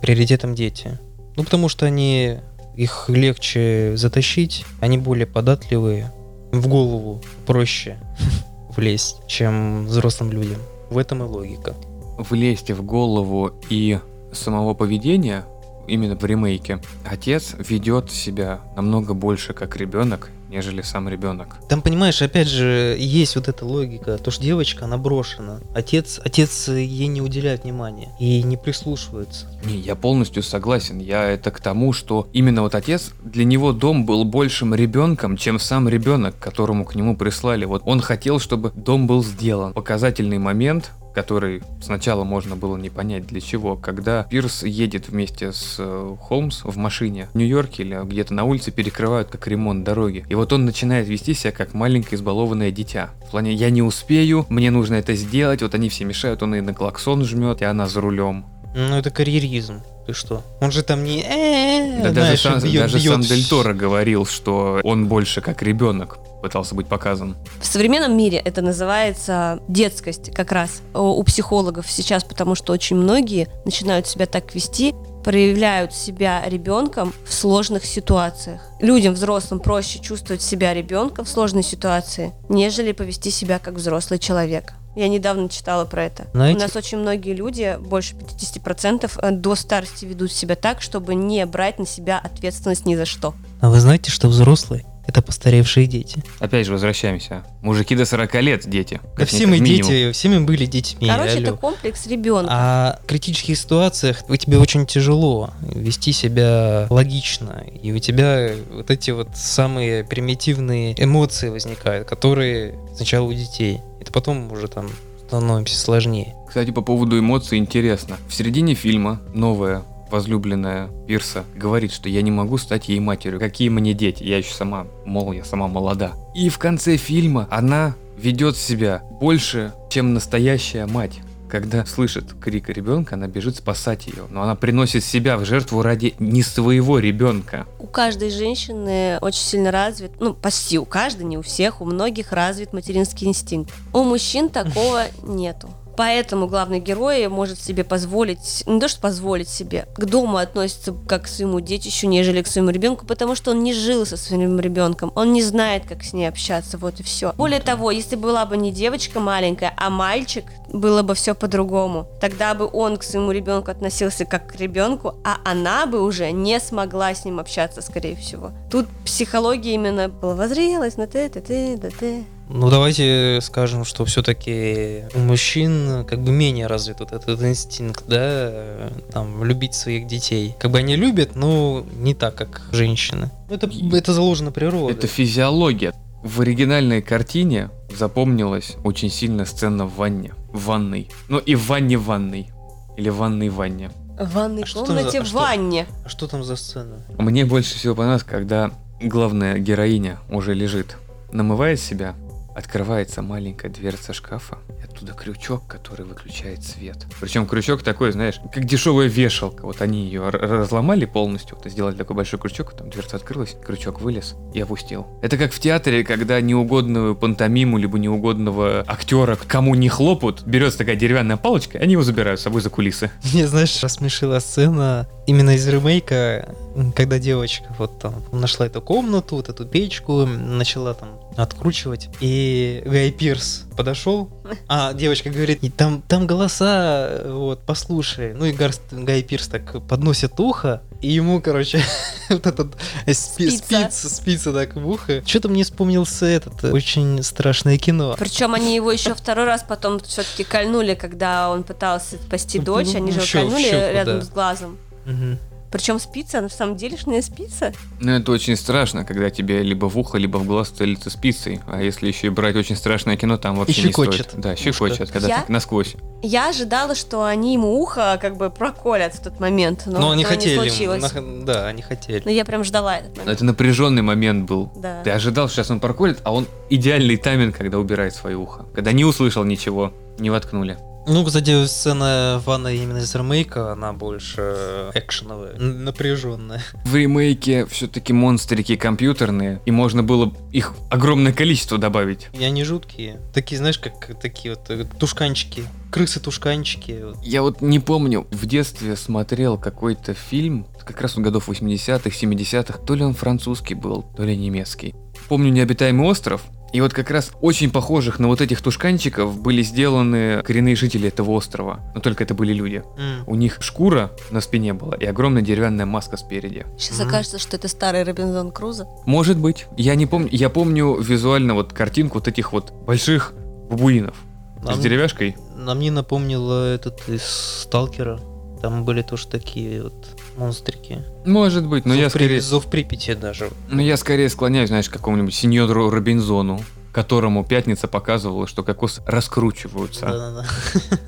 приоритетом 0.00 0.54
дети? 0.54 0.98
Ну, 1.36 1.44
потому 1.44 1.68
что 1.68 1.86
они 1.86 2.38
их 2.76 3.08
легче 3.08 3.92
затащить, 3.96 4.64
они 4.80 4.98
более 4.98 5.26
податливые, 5.26 6.12
в 6.52 6.68
голову 6.68 7.20
проще 7.46 7.96
влезть, 8.76 9.16
чем 9.26 9.86
взрослым 9.86 10.30
людям. 10.30 10.58
В 10.90 10.98
этом 10.98 11.22
и 11.22 11.26
логика. 11.26 11.74
Влезть 12.18 12.70
в 12.70 12.82
голову 12.82 13.52
и 13.70 13.98
самого 14.32 14.74
поведения, 14.74 15.44
именно 15.88 16.16
в 16.16 16.24
ремейке, 16.24 16.80
отец 17.04 17.54
ведет 17.58 18.10
себя 18.10 18.60
намного 18.76 19.14
больше 19.14 19.54
как 19.54 19.76
ребенок, 19.76 20.30
нежели 20.52 20.82
сам 20.82 21.08
ребенок. 21.08 21.56
Там, 21.68 21.80
понимаешь, 21.80 22.20
опять 22.20 22.46
же, 22.46 22.94
есть 22.98 23.36
вот 23.36 23.48
эта 23.48 23.64
логика, 23.64 24.18
то, 24.18 24.30
что 24.30 24.42
девочка, 24.42 24.84
она 24.84 24.98
брошена. 24.98 25.60
Отец, 25.74 26.20
отец 26.22 26.68
ей 26.68 27.06
не 27.06 27.22
уделяет 27.22 27.64
внимания 27.64 28.10
и 28.20 28.42
не 28.42 28.58
прислушивается. 28.58 29.46
Не, 29.64 29.78
я 29.78 29.96
полностью 29.96 30.42
согласен. 30.42 30.98
Я 30.98 31.24
это 31.24 31.50
к 31.50 31.60
тому, 31.60 31.92
что 31.92 32.28
именно 32.32 32.62
вот 32.62 32.74
отец, 32.74 33.12
для 33.22 33.44
него 33.44 33.72
дом 33.72 34.04
был 34.04 34.24
большим 34.24 34.74
ребенком, 34.74 35.36
чем 35.36 35.58
сам 35.58 35.88
ребенок, 35.88 36.38
которому 36.38 36.84
к 36.84 36.94
нему 36.94 37.16
прислали. 37.16 37.64
Вот 37.64 37.82
он 37.86 38.00
хотел, 38.00 38.38
чтобы 38.38 38.72
дом 38.74 39.06
был 39.06 39.24
сделан. 39.24 39.72
Показательный 39.72 40.38
момент, 40.38 40.90
который 41.14 41.62
сначала 41.80 42.24
можно 42.24 42.56
было 42.56 42.76
не 42.76 42.90
понять 42.90 43.26
для 43.26 43.40
чего, 43.40 43.76
когда 43.76 44.24
Пирс 44.24 44.62
едет 44.62 45.08
вместе 45.08 45.52
с 45.52 45.76
э, 45.78 46.16
Холмс 46.20 46.62
в 46.64 46.76
машине 46.76 47.28
в 47.32 47.36
Нью-Йорке 47.36 47.82
или 47.82 48.00
где-то 48.04 48.34
на 48.34 48.44
улице 48.44 48.70
перекрывают 48.70 49.28
как 49.28 49.46
ремонт 49.46 49.84
дороги. 49.84 50.24
И 50.28 50.34
вот 50.34 50.52
он 50.52 50.64
начинает 50.64 51.08
вести 51.08 51.34
себя 51.34 51.52
как 51.52 51.74
маленькое 51.74 52.16
избалованное 52.16 52.70
дитя. 52.70 53.10
В 53.26 53.30
плане 53.30 53.52
«я 53.52 53.70
не 53.70 53.82
успею, 53.82 54.46
мне 54.48 54.70
нужно 54.70 54.94
это 54.96 55.14
сделать», 55.14 55.62
вот 55.62 55.74
они 55.74 55.88
все 55.88 56.04
мешают, 56.04 56.42
он 56.42 56.54
и 56.54 56.60
на 56.60 56.74
клаксон 56.74 57.24
жмет, 57.24 57.62
и 57.62 57.64
она 57.64 57.86
за 57.86 58.00
рулем. 58.00 58.44
Ну, 58.74 58.96
это 58.96 59.10
карьеризм. 59.10 59.82
Ты 60.06 60.14
что? 60.14 60.42
Он 60.60 60.72
же 60.72 60.82
там 60.82 61.04
не... 61.04 61.20
э, 61.22 61.98
Да 62.02 62.10
даже, 62.10 62.20
знаешь, 62.20 62.40
сам, 62.40 62.58
бьет- 62.58 62.78
даже 62.80 62.98
бьет. 62.98 63.12
сам 63.12 63.20
Дель 63.20 63.46
Торо 63.46 63.72
говорил, 63.74 64.24
что 64.26 64.80
он 64.82 65.06
больше 65.06 65.40
как 65.42 65.62
ребенок 65.62 66.18
пытался 66.42 66.74
быть 66.74 66.88
показан. 66.88 67.36
В 67.60 67.66
современном 67.66 68.16
мире 68.16 68.38
это 68.38 68.60
называется 68.60 69.60
детскость 69.68 70.32
как 70.34 70.52
раз 70.52 70.82
у 70.92 71.22
психологов 71.22 71.90
сейчас, 71.90 72.24
потому 72.24 72.54
что 72.54 72.72
очень 72.72 72.96
многие 72.96 73.48
начинают 73.64 74.06
себя 74.06 74.26
так 74.26 74.54
вести, 74.54 74.94
проявляют 75.24 75.94
себя 75.94 76.42
ребенком 76.46 77.12
в 77.24 77.32
сложных 77.32 77.84
ситуациях. 77.84 78.60
Людям, 78.80 79.14
взрослым, 79.14 79.60
проще 79.60 80.00
чувствовать 80.00 80.42
себя 80.42 80.74
ребенком 80.74 81.24
в 81.24 81.28
сложной 81.28 81.62
ситуации, 81.62 82.32
нежели 82.48 82.92
повести 82.92 83.30
себя 83.30 83.58
как 83.58 83.74
взрослый 83.74 84.18
человек. 84.18 84.74
Я 84.94 85.08
недавно 85.08 85.48
читала 85.48 85.86
про 85.86 86.04
это. 86.04 86.26
Знаете- 86.34 86.58
У 86.58 86.62
нас 86.62 86.76
очень 86.76 86.98
многие 86.98 87.34
люди, 87.34 87.78
больше 87.80 88.14
50%, 88.14 89.18
э, 89.22 89.30
до 89.30 89.54
старости 89.54 90.04
ведут 90.04 90.32
себя 90.32 90.54
так, 90.54 90.82
чтобы 90.82 91.14
не 91.14 91.46
брать 91.46 91.78
на 91.78 91.86
себя 91.86 92.20
ответственность 92.22 92.84
ни 92.84 92.94
за 92.94 93.06
что. 93.06 93.32
А 93.60 93.70
вы 93.70 93.80
знаете, 93.80 94.10
что 94.10 94.28
взрослые— 94.28 94.84
это 95.06 95.22
постаревшие 95.22 95.86
дети? 95.86 96.22
Опять 96.38 96.66
же, 96.66 96.72
возвращаемся. 96.72 97.44
Мужики 97.60 97.96
до 97.96 98.04
40 98.04 98.34
лет, 98.42 98.68
дети. 98.68 99.00
Да 99.16 99.24
все 99.24 99.46
мы 99.46 99.58
минимум. 99.58 99.90
дети, 99.90 100.12
все 100.12 100.28
мы 100.28 100.40
были 100.40 100.66
детьми. 100.66 101.08
Короче, 101.08 101.38
алло. 101.38 101.42
это 101.42 101.52
комплекс 101.54 102.06
ребенка. 102.06 102.48
А 102.50 102.98
в 103.02 103.06
критических 103.06 103.58
ситуациях 103.58 104.22
у 104.28 104.36
тебе 104.36 104.58
очень 104.58 104.86
тяжело 104.86 105.50
вести 105.62 106.12
себя 106.12 106.86
логично, 106.90 107.64
и 107.82 107.92
у 107.92 107.98
тебя 107.98 108.50
вот 108.70 108.90
эти 108.90 109.10
вот 109.10 109.28
самые 109.34 110.04
примитивные 110.04 110.94
эмоции 111.02 111.48
возникают, 111.48 112.08
которые 112.08 112.74
сначала 112.94 113.26
у 113.26 113.32
детей, 113.32 113.80
это 114.00 114.12
потом 114.12 114.52
уже 114.52 114.68
там 114.68 114.90
становимся 115.26 115.78
сложнее. 115.78 116.34
Кстати, 116.46 116.70
по 116.70 116.82
поводу 116.82 117.18
эмоций 117.18 117.56
интересно. 117.56 118.18
В 118.28 118.34
середине 118.34 118.74
фильма 118.74 119.20
новая 119.32 119.82
возлюбленная 120.12 120.88
Пирса 121.06 121.44
говорит, 121.54 121.92
что 121.92 122.08
я 122.08 122.22
не 122.22 122.30
могу 122.30 122.58
стать 122.58 122.88
ей 122.88 123.00
матерью. 123.00 123.40
Какие 123.40 123.70
мне 123.70 123.94
дети? 123.94 124.22
Я 124.22 124.38
еще 124.38 124.54
сама, 124.54 124.86
мол, 125.04 125.32
я 125.32 125.44
сама 125.44 125.66
молода. 125.66 126.12
И 126.34 126.48
в 126.48 126.58
конце 126.58 126.96
фильма 126.96 127.48
она 127.50 127.94
ведет 128.16 128.56
себя 128.56 129.02
больше, 129.20 129.72
чем 129.90 130.14
настоящая 130.14 130.86
мать. 130.86 131.18
Когда 131.48 131.84
слышит 131.84 132.32
крик 132.40 132.70
ребенка, 132.70 133.14
она 133.16 133.26
бежит 133.26 133.56
спасать 133.56 134.06
ее. 134.06 134.24
Но 134.30 134.42
она 134.42 134.54
приносит 134.54 135.04
себя 135.04 135.36
в 135.36 135.44
жертву 135.44 135.82
ради 135.82 136.14
не 136.18 136.42
своего 136.42 136.98
ребенка. 136.98 137.66
У 137.78 137.86
каждой 137.86 138.30
женщины 138.30 139.18
очень 139.20 139.42
сильно 139.42 139.70
развит, 139.70 140.12
ну, 140.18 140.32
почти 140.32 140.78
у 140.78 140.86
каждой, 140.86 141.24
не 141.24 141.36
у 141.36 141.42
всех, 141.42 141.82
у 141.82 141.84
многих 141.84 142.32
развит 142.32 142.72
материнский 142.72 143.26
инстинкт. 143.26 143.70
У 143.92 144.02
мужчин 144.02 144.48
такого 144.48 145.04
нету. 145.22 145.68
Поэтому 145.96 146.46
главный 146.46 146.80
герой 146.80 147.26
может 147.28 147.60
себе 147.60 147.84
позволить, 147.84 148.62
не 148.66 148.80
то 148.80 148.88
что 148.88 149.00
позволить 149.00 149.48
себе, 149.48 149.86
к 149.94 150.04
дому 150.04 150.36
относится 150.36 150.94
как 151.06 151.24
к 151.24 151.28
своему 151.28 151.60
детищу, 151.60 152.06
нежели 152.06 152.42
к 152.42 152.46
своему 152.46 152.70
ребенку, 152.70 153.06
потому 153.06 153.34
что 153.34 153.50
он 153.50 153.62
не 153.62 153.74
жил 153.74 154.06
со 154.06 154.16
своим 154.16 154.58
ребенком, 154.58 155.12
он 155.14 155.32
не 155.32 155.42
знает, 155.42 155.84
как 155.86 156.02
с 156.02 156.12
ней 156.12 156.26
общаться, 156.26 156.78
вот 156.78 157.00
и 157.00 157.02
все. 157.02 157.32
Более 157.36 157.60
того, 157.60 157.90
если 157.90 158.16
была 158.16 158.46
бы 158.46 158.56
не 158.56 158.72
девочка 158.72 159.20
маленькая, 159.20 159.74
а 159.76 159.90
мальчик, 159.90 160.44
было 160.72 161.02
бы 161.02 161.14
все 161.14 161.34
по-другому. 161.34 162.06
Тогда 162.20 162.54
бы 162.54 162.68
он 162.72 162.96
к 162.96 163.02
своему 163.02 163.32
ребенку 163.32 163.70
относился 163.70 164.24
как 164.24 164.46
к 164.46 164.56
ребенку, 164.56 165.14
а 165.24 165.36
она 165.44 165.86
бы 165.86 166.02
уже 166.02 166.30
не 166.32 166.58
смогла 166.60 167.14
с 167.14 167.24
ним 167.24 167.38
общаться, 167.38 167.82
скорее 167.82 168.16
всего. 168.16 168.52
Тут 168.70 168.88
психология 169.04 169.74
именно 169.74 170.08
половозрелась 170.08 170.96
на 170.96 171.06
ты, 171.06 171.28
ты, 171.28 171.40
ты, 171.40 171.76
да 171.76 171.88
ты. 171.90 172.24
Ну 172.48 172.68
давайте 172.70 173.38
скажем, 173.40 173.84
что 173.84 174.04
все-таки 174.04 175.04
у 175.14 175.18
мужчин 175.20 176.04
как 176.04 176.20
бы 176.20 176.32
менее 176.32 176.66
развит 176.66 177.00
вот 177.00 177.12
этот 177.12 177.40
инстинкт, 177.42 178.04
да, 178.06 178.90
там, 179.10 179.42
любить 179.44 179.74
своих 179.74 180.06
детей. 180.06 180.54
Как 180.58 180.70
бы 180.70 180.78
они 180.78 180.96
любят, 180.96 181.34
но 181.34 181.84
не 181.96 182.14
так, 182.14 182.34
как 182.34 182.62
женщины. 182.72 183.30
Ну, 183.48 183.54
Это, 183.54 183.70
это 183.96 184.12
заложено 184.12 184.52
природой. 184.52 184.92
Это 184.92 185.06
физиология. 185.06 185.94
В 186.22 186.40
оригинальной 186.42 187.00
картине 187.02 187.70
запомнилась 187.96 188.76
очень 188.84 189.10
сильно 189.10 189.44
сцена 189.46 189.86
в 189.86 189.96
ванне. 189.96 190.34
В 190.52 190.66
ванной. 190.66 191.08
Ну 191.28 191.38
и 191.38 191.54
в 191.54 191.66
ванне 191.66 191.96
в 191.96 192.04
ванной. 192.04 192.50
Или 192.96 193.08
в 193.08 193.16
ванной 193.16 193.48
в 193.48 193.54
ванне. 193.54 193.90
В 194.20 194.30
ванной 194.34 194.62
А 194.64 194.66
что 194.66 194.80
за- 194.84 194.86
комнате 194.94 195.20
а 195.20 195.22
в 195.22 195.26
что? 195.26 195.38
ванне. 195.38 195.86
А 196.04 196.08
что 196.08 196.26
там 196.28 196.44
за 196.44 196.56
сцена? 196.56 196.98
Мне 197.18 197.44
больше 197.46 197.76
всего 197.76 197.94
понравилось, 197.94 198.24
когда 198.24 198.70
главная 199.00 199.58
героиня 199.58 200.18
уже 200.30 200.54
лежит, 200.54 200.96
намывает 201.32 201.80
себя, 201.80 202.14
открывается 202.54 203.22
маленькая 203.22 203.70
дверца 203.70 204.12
шкафа, 204.12 204.58
и 204.80 204.84
оттуда 204.84 205.12
крючок, 205.12 205.66
который 205.66 206.04
выключает 206.04 206.62
свет. 206.64 207.06
Причем 207.20 207.46
крючок 207.46 207.82
такой, 207.82 208.12
знаешь, 208.12 208.40
как 208.52 208.64
дешевая 208.64 209.08
вешалка. 209.08 209.64
Вот 209.64 209.80
они 209.80 210.04
ее 210.04 210.28
разломали 210.28 211.04
полностью, 211.04 211.56
вот, 211.56 211.70
сделали 211.70 211.94
такой 211.94 212.16
большой 212.16 212.38
крючок, 212.38 212.76
там 212.76 212.90
дверца 212.90 213.16
открылась, 213.16 213.56
крючок 213.64 214.00
вылез 214.00 214.34
и 214.54 214.60
опустил. 214.60 215.06
Это 215.22 215.36
как 215.38 215.52
в 215.52 215.60
театре, 215.60 216.04
когда 216.04 216.40
неугодную 216.40 217.14
пантомиму, 217.16 217.78
либо 217.78 217.98
неугодного 217.98 218.84
актера, 218.86 219.36
кому 219.46 219.74
не 219.74 219.88
хлопают, 219.88 220.42
берется 220.44 220.78
такая 220.78 220.96
деревянная 220.96 221.36
палочка, 221.36 221.78
и 221.78 221.82
они 221.82 221.92
его 221.92 222.02
забирают 222.02 222.40
с 222.40 222.42
собой 222.42 222.60
за 222.60 222.70
кулисы. 222.70 223.10
Мне, 223.32 223.46
знаешь, 223.46 223.82
рассмешила 223.82 224.38
сцена 224.38 225.08
именно 225.26 225.50
из 225.50 225.66
ремейка, 225.68 226.54
когда 226.94 227.18
девочка 227.18 227.74
вот 227.78 227.98
там 227.98 228.22
нашла 228.32 228.66
эту 228.66 228.80
комнату, 228.80 229.36
вот 229.36 229.48
эту 229.48 229.64
печку, 229.66 230.26
начала 230.26 230.94
там 230.94 231.10
откручивать, 231.36 232.10
и 232.20 232.82
Гай 232.84 233.10
Пирс 233.10 233.64
подошел, 233.76 234.28
а 234.68 234.92
девочка 234.92 235.30
говорит, 235.30 235.60
«И 235.62 235.70
там, 235.70 236.02
там 236.06 236.26
голоса, 236.26 237.22
вот, 237.26 237.60
послушай. 237.64 238.34
Ну 238.34 238.44
и 238.44 238.52
Гар- 238.52 238.74
Гай 238.90 239.22
Пирс 239.22 239.48
так 239.48 239.86
подносит 239.86 240.38
ухо, 240.38 240.82
и 241.00 241.08
ему, 241.10 241.40
короче, 241.40 241.80
вот 242.28 242.46
этот 242.46 242.74
спи- 243.06 243.48
Спица. 243.50 243.64
спица, 243.64 244.08
спица 244.14 244.52
так 244.52 244.76
в 244.76 244.86
ухо. 244.86 245.22
Что-то 245.26 245.48
мне 245.48 245.64
вспомнился 245.64 246.26
этот, 246.26 246.64
э, 246.64 246.70
очень 246.70 247.22
страшное 247.22 247.78
кино. 247.78 248.14
Причем 248.18 248.52
они 248.54 248.74
его 248.74 248.92
еще 248.92 249.14
второй 249.14 249.46
раз 249.46 249.64
потом 249.66 250.00
все-таки 250.00 250.44
кольнули, 250.44 250.94
когда 250.94 251.48
он 251.50 251.62
пытался 251.62 252.16
спасти 252.16 252.58
Ну, 252.58 252.64
дочь, 252.66 252.94
они 252.94 253.10
же 253.10 253.20
кольнули 253.20 253.70
рядом 253.70 254.20
с 254.20 254.28
глазом. 254.28 254.76
Мгм. 255.04 255.38
Причем 255.72 255.98
спица, 255.98 256.40
она 256.40 256.48
в 256.48 256.52
самом 256.52 256.76
делешная 256.76 257.22
спица. 257.22 257.72
Ну, 257.98 258.12
это 258.12 258.30
очень 258.30 258.56
страшно, 258.56 259.06
когда 259.06 259.30
тебе 259.30 259.62
либо 259.62 259.86
в 259.86 259.98
ухо, 259.98 260.18
либо 260.18 260.36
в 260.36 260.44
глаз 260.44 260.68
целится 260.68 261.08
спицей. 261.08 261.60
А 261.66 261.80
если 261.80 262.08
еще 262.08 262.26
и 262.26 262.30
брать 262.30 262.56
очень 262.56 262.76
страшное 262.76 263.16
кино, 263.16 263.38
там 263.38 263.56
вообще 263.56 263.80
не 263.80 263.88
щекочет 263.88 264.26
стоит. 264.28 264.40
Да, 264.42 264.50
ушко. 264.52 264.62
щекочет, 264.64 265.10
когда 265.10 265.28
Я? 265.28 265.36
так 265.38 265.48
насквозь. 265.48 265.94
Я 266.22 266.50
ожидала, 266.50 266.94
что 266.94 267.24
они 267.24 267.54
ему 267.54 267.80
ухо 267.80 268.18
как 268.20 268.36
бы 268.36 268.50
проколят 268.50 269.14
в 269.14 269.22
тот 269.22 269.40
момент, 269.40 269.84
но, 269.86 269.98
Но 269.98 270.10
они 270.10 270.24
хотели, 270.24 270.58
не 270.58 270.68
случилось. 270.68 271.02
нах- 271.02 271.44
да, 271.46 271.66
они 271.68 271.80
хотели. 271.80 272.20
Но 272.22 272.30
я 272.30 272.44
прям 272.44 272.64
ждала 272.64 272.98
этот 272.98 273.16
момент. 273.16 273.30
Это 273.34 273.44
напряженный 273.46 274.02
момент 274.02 274.46
был. 274.46 274.70
Да. 274.76 275.02
Ты 275.02 275.10
ожидал, 275.10 275.48
что 275.48 275.56
сейчас 275.56 275.70
он 275.70 275.80
проколет, 275.80 276.20
а 276.24 276.34
он 276.34 276.46
идеальный 276.68 277.16
тайминг, 277.16 277.56
когда 277.56 277.78
убирает 277.78 278.14
свое 278.14 278.36
ухо. 278.36 278.66
Когда 278.74 278.92
не 278.92 279.06
услышал 279.06 279.42
ничего, 279.42 279.94
не 280.18 280.28
воткнули. 280.28 280.76
Ну, 281.06 281.24
кстати, 281.24 281.66
сцена 281.66 282.40
ванной 282.44 282.78
именно 282.78 282.98
из 282.98 283.14
ремейка, 283.14 283.72
она 283.72 283.92
больше 283.92 284.40
э, 284.40 284.90
экшеновая, 284.94 285.56
напряженная. 285.56 286.62
В 286.84 286.94
ремейке 286.94 287.66
все-таки 287.66 288.12
монстрики 288.12 288.76
компьютерные, 288.76 289.60
и 289.66 289.72
можно 289.72 290.04
было 290.04 290.32
их 290.52 290.74
огромное 290.90 291.32
количество 291.32 291.76
добавить. 291.76 292.28
И 292.32 292.44
они 292.44 292.62
жуткие. 292.62 293.20
Такие, 293.34 293.58
знаешь, 293.58 293.78
как 293.78 294.20
такие 294.20 294.54
вот 294.54 294.70
э, 294.70 294.84
тушканчики. 294.98 295.64
Крысы-тушканчики. 295.90 297.04
Я 297.22 297.42
вот 297.42 297.60
не 297.60 297.80
помню, 297.80 298.26
в 298.30 298.46
детстве 298.46 298.96
смотрел 298.96 299.58
какой-то 299.58 300.14
фильм, 300.14 300.66
как 300.84 301.00
раз 301.00 301.16
вот 301.16 301.24
годов 301.24 301.48
80-х, 301.48 302.10
70-х, 302.10 302.78
то 302.78 302.94
ли 302.94 303.02
он 303.02 303.14
французский 303.14 303.74
был, 303.74 304.04
то 304.16 304.22
ли 304.22 304.36
немецкий. 304.36 304.94
Помню 305.28 305.50
«Необитаемый 305.50 306.06
остров», 306.06 306.42
и 306.72 306.80
вот 306.80 306.92
как 306.94 307.10
раз 307.10 307.32
очень 307.40 307.70
похожих 307.70 308.18
на 308.18 308.28
вот 308.28 308.40
этих 308.40 308.60
тушканчиков 308.62 309.38
были 309.40 309.62
сделаны 309.62 310.42
коренные 310.42 310.74
жители 310.76 311.08
этого 311.08 311.30
острова, 311.32 311.80
но 311.94 312.00
только 312.00 312.24
это 312.24 312.34
были 312.34 312.52
люди. 312.52 312.82
М. 312.96 313.24
У 313.26 313.34
них 313.34 313.58
шкура 313.60 314.10
на 314.30 314.40
спине 314.40 314.72
была 314.72 314.96
и 314.96 315.04
огромная 315.04 315.42
деревянная 315.42 315.86
маска 315.86 316.16
спереди. 316.16 316.66
Сейчас 316.78 316.98
Мгм. 317.00 317.08
окажется, 317.08 317.38
что 317.38 317.56
это 317.56 317.68
старый 317.68 318.02
Робинзон 318.04 318.50
Крузо. 318.52 318.86
Может 319.06 319.38
быть, 319.38 319.66
я 319.76 319.94
не 319.94 320.06
помню, 320.06 320.28
я 320.32 320.48
помню 320.48 320.94
визуально 321.00 321.54
вот 321.54 321.72
картинку 321.72 322.18
вот 322.18 322.28
этих 322.28 322.52
вот 322.52 322.72
больших 322.86 323.34
бабуинов 323.70 324.14
с 324.62 324.64
Нам, 324.64 324.80
деревяшкой. 324.80 325.36
нам 325.56 325.78
не 325.80 325.90
напомнило 325.90 326.72
этот 326.72 327.08
из 327.08 327.22
Сталкера. 327.22 328.20
Там 328.60 328.84
были 328.84 329.02
тоже 329.02 329.26
такие 329.26 329.82
вот 329.82 330.06
монстрики. 330.36 331.04
Может 331.24 331.66
быть, 331.66 331.84
но 331.84 331.94
Зов 331.94 332.00
я 332.02 332.10
При- 332.10 332.18
скорее... 332.18 332.40
Зов 332.40 332.66
Припяти 332.66 333.14
даже. 333.14 333.50
Ну, 333.70 333.80
я 333.82 333.96
скорее 333.96 334.28
склоняюсь, 334.28 334.68
знаешь, 334.68 334.88
к 334.88 334.92
какому-нибудь 334.92 335.34
сеньору 335.34 335.90
Робинзону, 335.90 336.60
которому 336.92 337.44
пятница 337.44 337.88
показывала, 337.88 338.46
что 338.46 338.62
кокос 338.62 339.00
раскручиваются. 339.06 340.06
Да-да-да. 340.06 340.46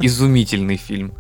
Изумительный 0.01 0.77
фильм. 0.77 1.15